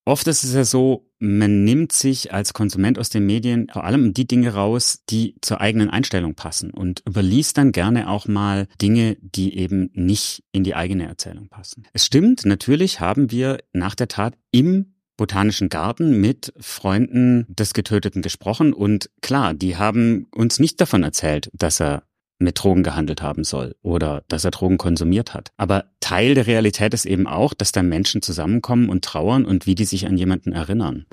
Oft 0.09 0.25
ist 0.25 0.43
es 0.43 0.55
ja 0.55 0.63
so, 0.63 1.07
man 1.19 1.63
nimmt 1.63 1.91
sich 1.91 2.33
als 2.33 2.53
Konsument 2.53 2.97
aus 2.97 3.09
den 3.09 3.27
Medien 3.27 3.67
vor 3.71 3.83
allem 3.83 4.11
die 4.11 4.25
Dinge 4.25 4.55
raus, 4.55 5.03
die 5.07 5.35
zur 5.39 5.61
eigenen 5.61 5.91
Einstellung 5.91 6.33
passen 6.33 6.71
und 6.71 7.03
überliest 7.07 7.59
dann 7.59 7.71
gerne 7.71 8.09
auch 8.09 8.27
mal 8.27 8.65
Dinge, 8.81 9.17
die 9.21 9.55
eben 9.55 9.91
nicht 9.93 10.43
in 10.51 10.63
die 10.63 10.73
eigene 10.73 11.05
Erzählung 11.05 11.47
passen. 11.47 11.83
Es 11.93 12.07
stimmt, 12.07 12.43
natürlich 12.43 12.99
haben 12.99 13.29
wir 13.29 13.59
nach 13.71 13.93
der 13.93 14.07
Tat 14.07 14.33
im 14.49 14.95
Botanischen 15.15 15.69
Garten 15.69 16.19
mit 16.19 16.53
Freunden 16.59 17.45
des 17.47 17.75
Getöteten 17.75 18.23
gesprochen 18.23 18.73
und 18.73 19.11
klar, 19.21 19.53
die 19.53 19.77
haben 19.77 20.25
uns 20.33 20.57
nicht 20.57 20.81
davon 20.81 21.03
erzählt, 21.03 21.51
dass 21.53 21.79
er 21.79 22.01
mit 22.39 22.63
Drogen 22.63 22.83
gehandelt 22.83 23.21
haben 23.21 23.43
soll 23.43 23.75
oder 23.81 24.23
dass 24.27 24.45
er 24.45 24.51
Drogen 24.51 24.77
konsumiert 24.77 25.33
hat. 25.33 25.51
Aber 25.57 25.85
Teil 25.99 26.33
der 26.33 26.47
Realität 26.47 26.93
ist 26.93 27.05
eben 27.05 27.27
auch, 27.27 27.53
dass 27.53 27.71
da 27.71 27.83
Menschen 27.83 28.21
zusammenkommen 28.21 28.89
und 28.89 29.03
trauern 29.03 29.45
und 29.45 29.65
wie 29.65 29.75
die 29.75 29.85
sich 29.85 30.07
an 30.07 30.17
jemanden 30.17 30.53
erinnern. 30.53 31.05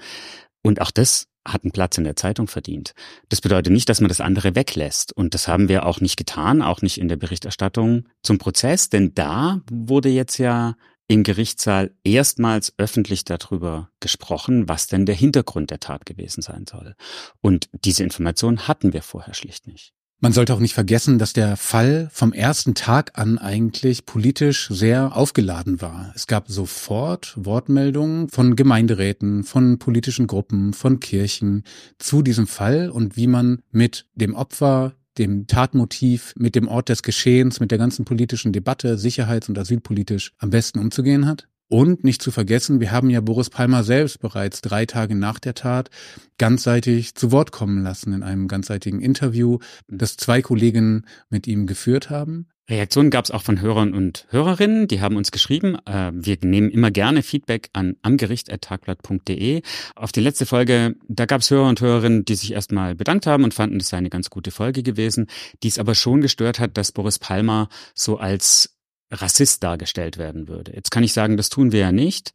Und 0.63 0.81
auch 0.81 0.91
das 0.91 1.27
hat 1.47 1.65
einen 1.65 1.73
Platz 1.73 1.97
in 1.99 2.05
der 2.05 2.17
Zeitung 2.17 2.49
verdient. 2.49 2.93
Das 3.29 3.41
bedeutet 3.41 3.73
nicht, 3.73 3.89
dass 3.89 4.01
man 4.01 4.09
das 4.09 4.21
andere 4.21 4.55
weglässt. 4.55 5.13
Und 5.13 5.35
das 5.35 5.47
haben 5.47 5.69
wir 5.69 5.87
auch 5.87 6.01
nicht 6.01 6.17
getan, 6.17 6.63
auch 6.63 6.83
nicht 6.83 6.99
in 6.99 7.09
der 7.09 7.17
Berichterstattung 7.17 8.09
zum 8.23 8.39
Prozess, 8.39 8.89
denn 8.89 9.15
da 9.15 9.61
wurde 9.71 10.09
jetzt 10.09 10.39
ja 10.39 10.75
im 11.09 11.23
Gerichtssaal 11.23 11.93
erstmals 12.03 12.75
öffentlich 12.79 13.25
darüber 13.25 13.91
gesprochen, 14.01 14.69
was 14.69 14.89
denn 14.89 15.07
der 15.07 15.15
Hintergrund 15.15 15.71
der 15.71 15.79
Tat 15.79 16.05
gewesen 16.05 16.43
sein 16.43 16.67
soll. 16.69 16.97
Und 17.41 17.69
diese 17.85 18.03
Information 18.03 18.67
hatten 18.67 18.93
wir 18.93 19.03
vorher 19.03 19.35
schlicht 19.35 19.69
nicht. 19.69 19.96
Man 20.21 20.33
sollte 20.33 20.55
auch 20.55 20.61
nicht 20.61 20.73
vergessen, 20.73 21.19
dass 21.19 21.35
der 21.35 21.59
Fall 21.59 22.09
vom 22.11 22.33
ersten 22.33 22.75
Tag 22.75 23.19
an 23.19 23.37
eigentlich 23.37 24.07
politisch 24.07 24.69
sehr 24.71 25.15
aufgeladen 25.15 25.83
war. 25.83 26.11
Es 26.15 26.27
gab 26.27 26.49
sofort 26.49 27.35
Wortmeldungen 27.37 28.31
von 28.31 28.57
Gemeinderäten, 28.57 29.45
von 29.45 29.79
politischen 29.79 30.27
Gruppen, 30.27 30.73
von 30.73 31.01
Kirchen 31.01 31.65
zu 31.99 32.23
diesem 32.23 32.47
Fall 32.47 32.89
und 32.89 33.19
wie 33.19 33.27
man 33.27 33.61
mit 33.71 34.07
dem 34.15 34.35
Opfer 34.35 34.95
dem 35.19 35.47
Tatmotiv, 35.47 36.33
mit 36.37 36.55
dem 36.55 36.69
Ort 36.69 36.89
des 36.89 37.03
Geschehens, 37.03 37.61
mit 37.61 37.71
der 37.71 37.79
ganzen 37.79 38.05
politischen 38.05 38.53
Debatte, 38.53 38.99
sicherheits- 38.99 39.49
und 39.49 39.59
asylpolitisch 39.59 40.33
am 40.39 40.51
besten 40.51 40.79
umzugehen 40.79 41.27
hat. 41.27 41.47
Und 41.69 42.05
nicht 42.05 42.23
zu 42.23 42.31
vergessen, 42.31 42.81
wir 42.81 42.93
haben 42.93 43.11
ja 43.11 43.21
Boris 43.21 43.51
Palmer 43.51 43.83
selbst 43.83 44.21
bereits 44.21 44.61
drei 44.61 44.87
Tage 44.87 45.15
nach 45.17 45.41
der 45.41 45.55
Tat 45.55 45.91
ganzseitig 46.39 47.15
zu 47.15 47.33
Wort 47.33 47.51
kommen 47.51 47.83
lassen 47.83 48.13
in 48.13 48.23
einem 48.23 48.47
ganzseitigen 48.47 49.01
Interview, 49.01 49.59
das 49.89 50.17
zwei 50.17 50.43
Kolleginnen 50.43 51.07
mit 51.29 51.47
ihm 51.47 51.67
geführt 51.67 52.09
haben. 52.09 52.49
Reaktionen 52.69 53.11
gab 53.11 53.25
es 53.25 53.31
auch 53.31 53.43
von 53.43 53.61
Hörern 53.61 53.95
und 53.95 54.27
Hörerinnen, 54.31 54.89
die 54.89 55.01
haben 55.01 55.17
uns 55.17 55.31
geschrieben. 55.31 55.77
Äh, 55.87 56.11
wir 56.13 56.37
nehmen 56.43 56.69
immer 56.71 56.91
gerne 56.91 57.23
Feedback 57.23 57.69
an 57.73 57.95
amgericht.tagblatt.de. 58.03 59.63
Auf 59.95 60.11
die 60.11 60.21
letzte 60.21 60.47
Folge, 60.47 60.97
da 61.07 61.27
gab 61.27 61.43
es 61.43 61.51
Hörer 61.51 61.69
und 61.69 61.81
Hörerinnen, 61.81 62.25
die 62.25 62.35
sich 62.35 62.53
erstmal 62.53 62.97
bedankt 62.97 63.27
haben 63.27 63.45
und 63.45 63.55
fanden, 63.55 63.79
das 63.79 63.89
sei 63.89 63.99
eine 63.99 64.11
ganz 64.11 64.31
gute 64.31 64.51
Folge 64.51 64.83
gewesen, 64.83 65.29
die 65.63 65.69
es 65.69 65.79
aber 65.79 65.95
schon 65.95 66.21
gestört 66.21 66.59
hat, 66.59 66.77
dass 66.77 66.91
Boris 66.91 67.21
Palmer 67.21 67.69
so 67.95 68.19
als 68.19 68.76
Rassist 69.21 69.63
dargestellt 69.63 70.19
werden 70.19 70.49
würde. 70.49 70.73
Jetzt 70.75 70.91
kann 70.91 71.05
ich 71.05 71.13
sagen, 71.13 71.37
das 71.37 71.49
tun 71.49 71.73
wir 71.73 71.81
ja 71.81 71.93
nicht, 71.93 72.33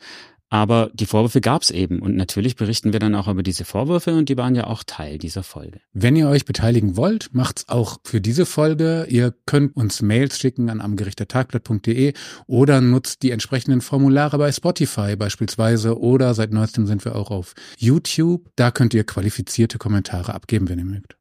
aber 0.52 0.92
die 0.94 1.06
Vorwürfe 1.06 1.40
gab 1.40 1.62
es 1.62 1.72
eben 1.72 2.02
und 2.02 2.18
natürlich 2.18 2.58
berichten 2.58 2.92
wir 2.92 3.00
dann 3.00 3.16
auch 3.16 3.30
über 3.30 3.42
diese 3.42 3.64
Vorwürfe 3.64 4.14
und 4.14 4.28
die 4.28 4.36
waren 4.36 4.54
ja 4.54 4.68
auch 4.68 4.84
Teil 4.86 5.18
dieser 5.18 5.44
Folge. 5.44 5.80
Wenn 5.94 6.18
ihr 6.18 6.28
euch 6.28 6.44
beteiligen 6.44 6.98
wollt, 6.98 7.30
macht's 7.32 7.70
auch 7.70 8.00
für 8.04 8.20
diese 8.20 8.46
Folge. 8.46 9.06
Ihr 9.08 9.34
könnt 9.46 9.78
uns 9.78 10.02
Mails 10.02 10.38
schicken 10.38 10.70
an 10.70 10.82
amgerichtertagblatt.de 10.82 12.14
oder 12.48 12.82
nutzt 12.82 13.24
die 13.24 13.32
entsprechenden 13.32 13.80
Formulare 13.80 14.38
bei 14.38 14.52
Spotify 14.52 15.16
beispielsweise 15.16 15.98
oder 15.98 16.34
seit 16.34 16.52
neuestem 16.52 16.86
sind 16.86 17.06
wir 17.06 17.16
auch 17.16 17.32
auf 17.32 17.54
YouTube. 17.78 18.50
Da 18.58 18.72
könnt 18.72 18.94
ihr 18.94 19.06
qualifizierte 19.06 19.78
Kommentare 19.78 20.34
abgeben, 20.34 20.68
wenn 20.68 20.80
ihr 20.80 20.86
mögt. 20.86 21.16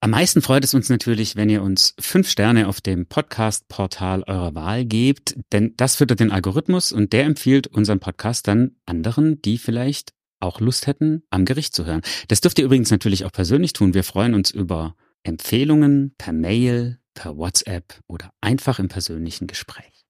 Am 0.00 0.10
meisten 0.10 0.42
freut 0.42 0.62
es 0.62 0.74
uns 0.74 0.88
natürlich, 0.90 1.34
wenn 1.34 1.48
ihr 1.48 1.60
uns 1.60 1.94
fünf 1.98 2.30
Sterne 2.30 2.68
auf 2.68 2.80
dem 2.80 3.06
Podcast-Portal 3.06 4.22
eurer 4.28 4.54
Wahl 4.54 4.84
gebt, 4.84 5.34
denn 5.50 5.74
das 5.76 5.96
füttert 5.96 6.20
den 6.20 6.30
Algorithmus 6.30 6.92
und 6.92 7.12
der 7.12 7.24
empfiehlt 7.24 7.66
unseren 7.66 7.98
Podcast 7.98 8.46
dann 8.46 8.76
anderen, 8.86 9.42
die 9.42 9.58
vielleicht 9.58 10.12
auch 10.38 10.60
Lust 10.60 10.86
hätten, 10.86 11.24
am 11.30 11.44
Gericht 11.44 11.74
zu 11.74 11.84
hören. 11.84 12.02
Das 12.28 12.40
dürft 12.40 12.60
ihr 12.60 12.64
übrigens 12.64 12.92
natürlich 12.92 13.24
auch 13.24 13.32
persönlich 13.32 13.72
tun. 13.72 13.92
Wir 13.92 14.04
freuen 14.04 14.34
uns 14.34 14.52
über 14.52 14.94
Empfehlungen 15.24 16.14
per 16.16 16.32
Mail, 16.32 17.00
per 17.14 17.36
WhatsApp 17.36 17.98
oder 18.06 18.30
einfach 18.40 18.78
im 18.78 18.86
persönlichen 18.86 19.48
Gespräch. 19.48 20.06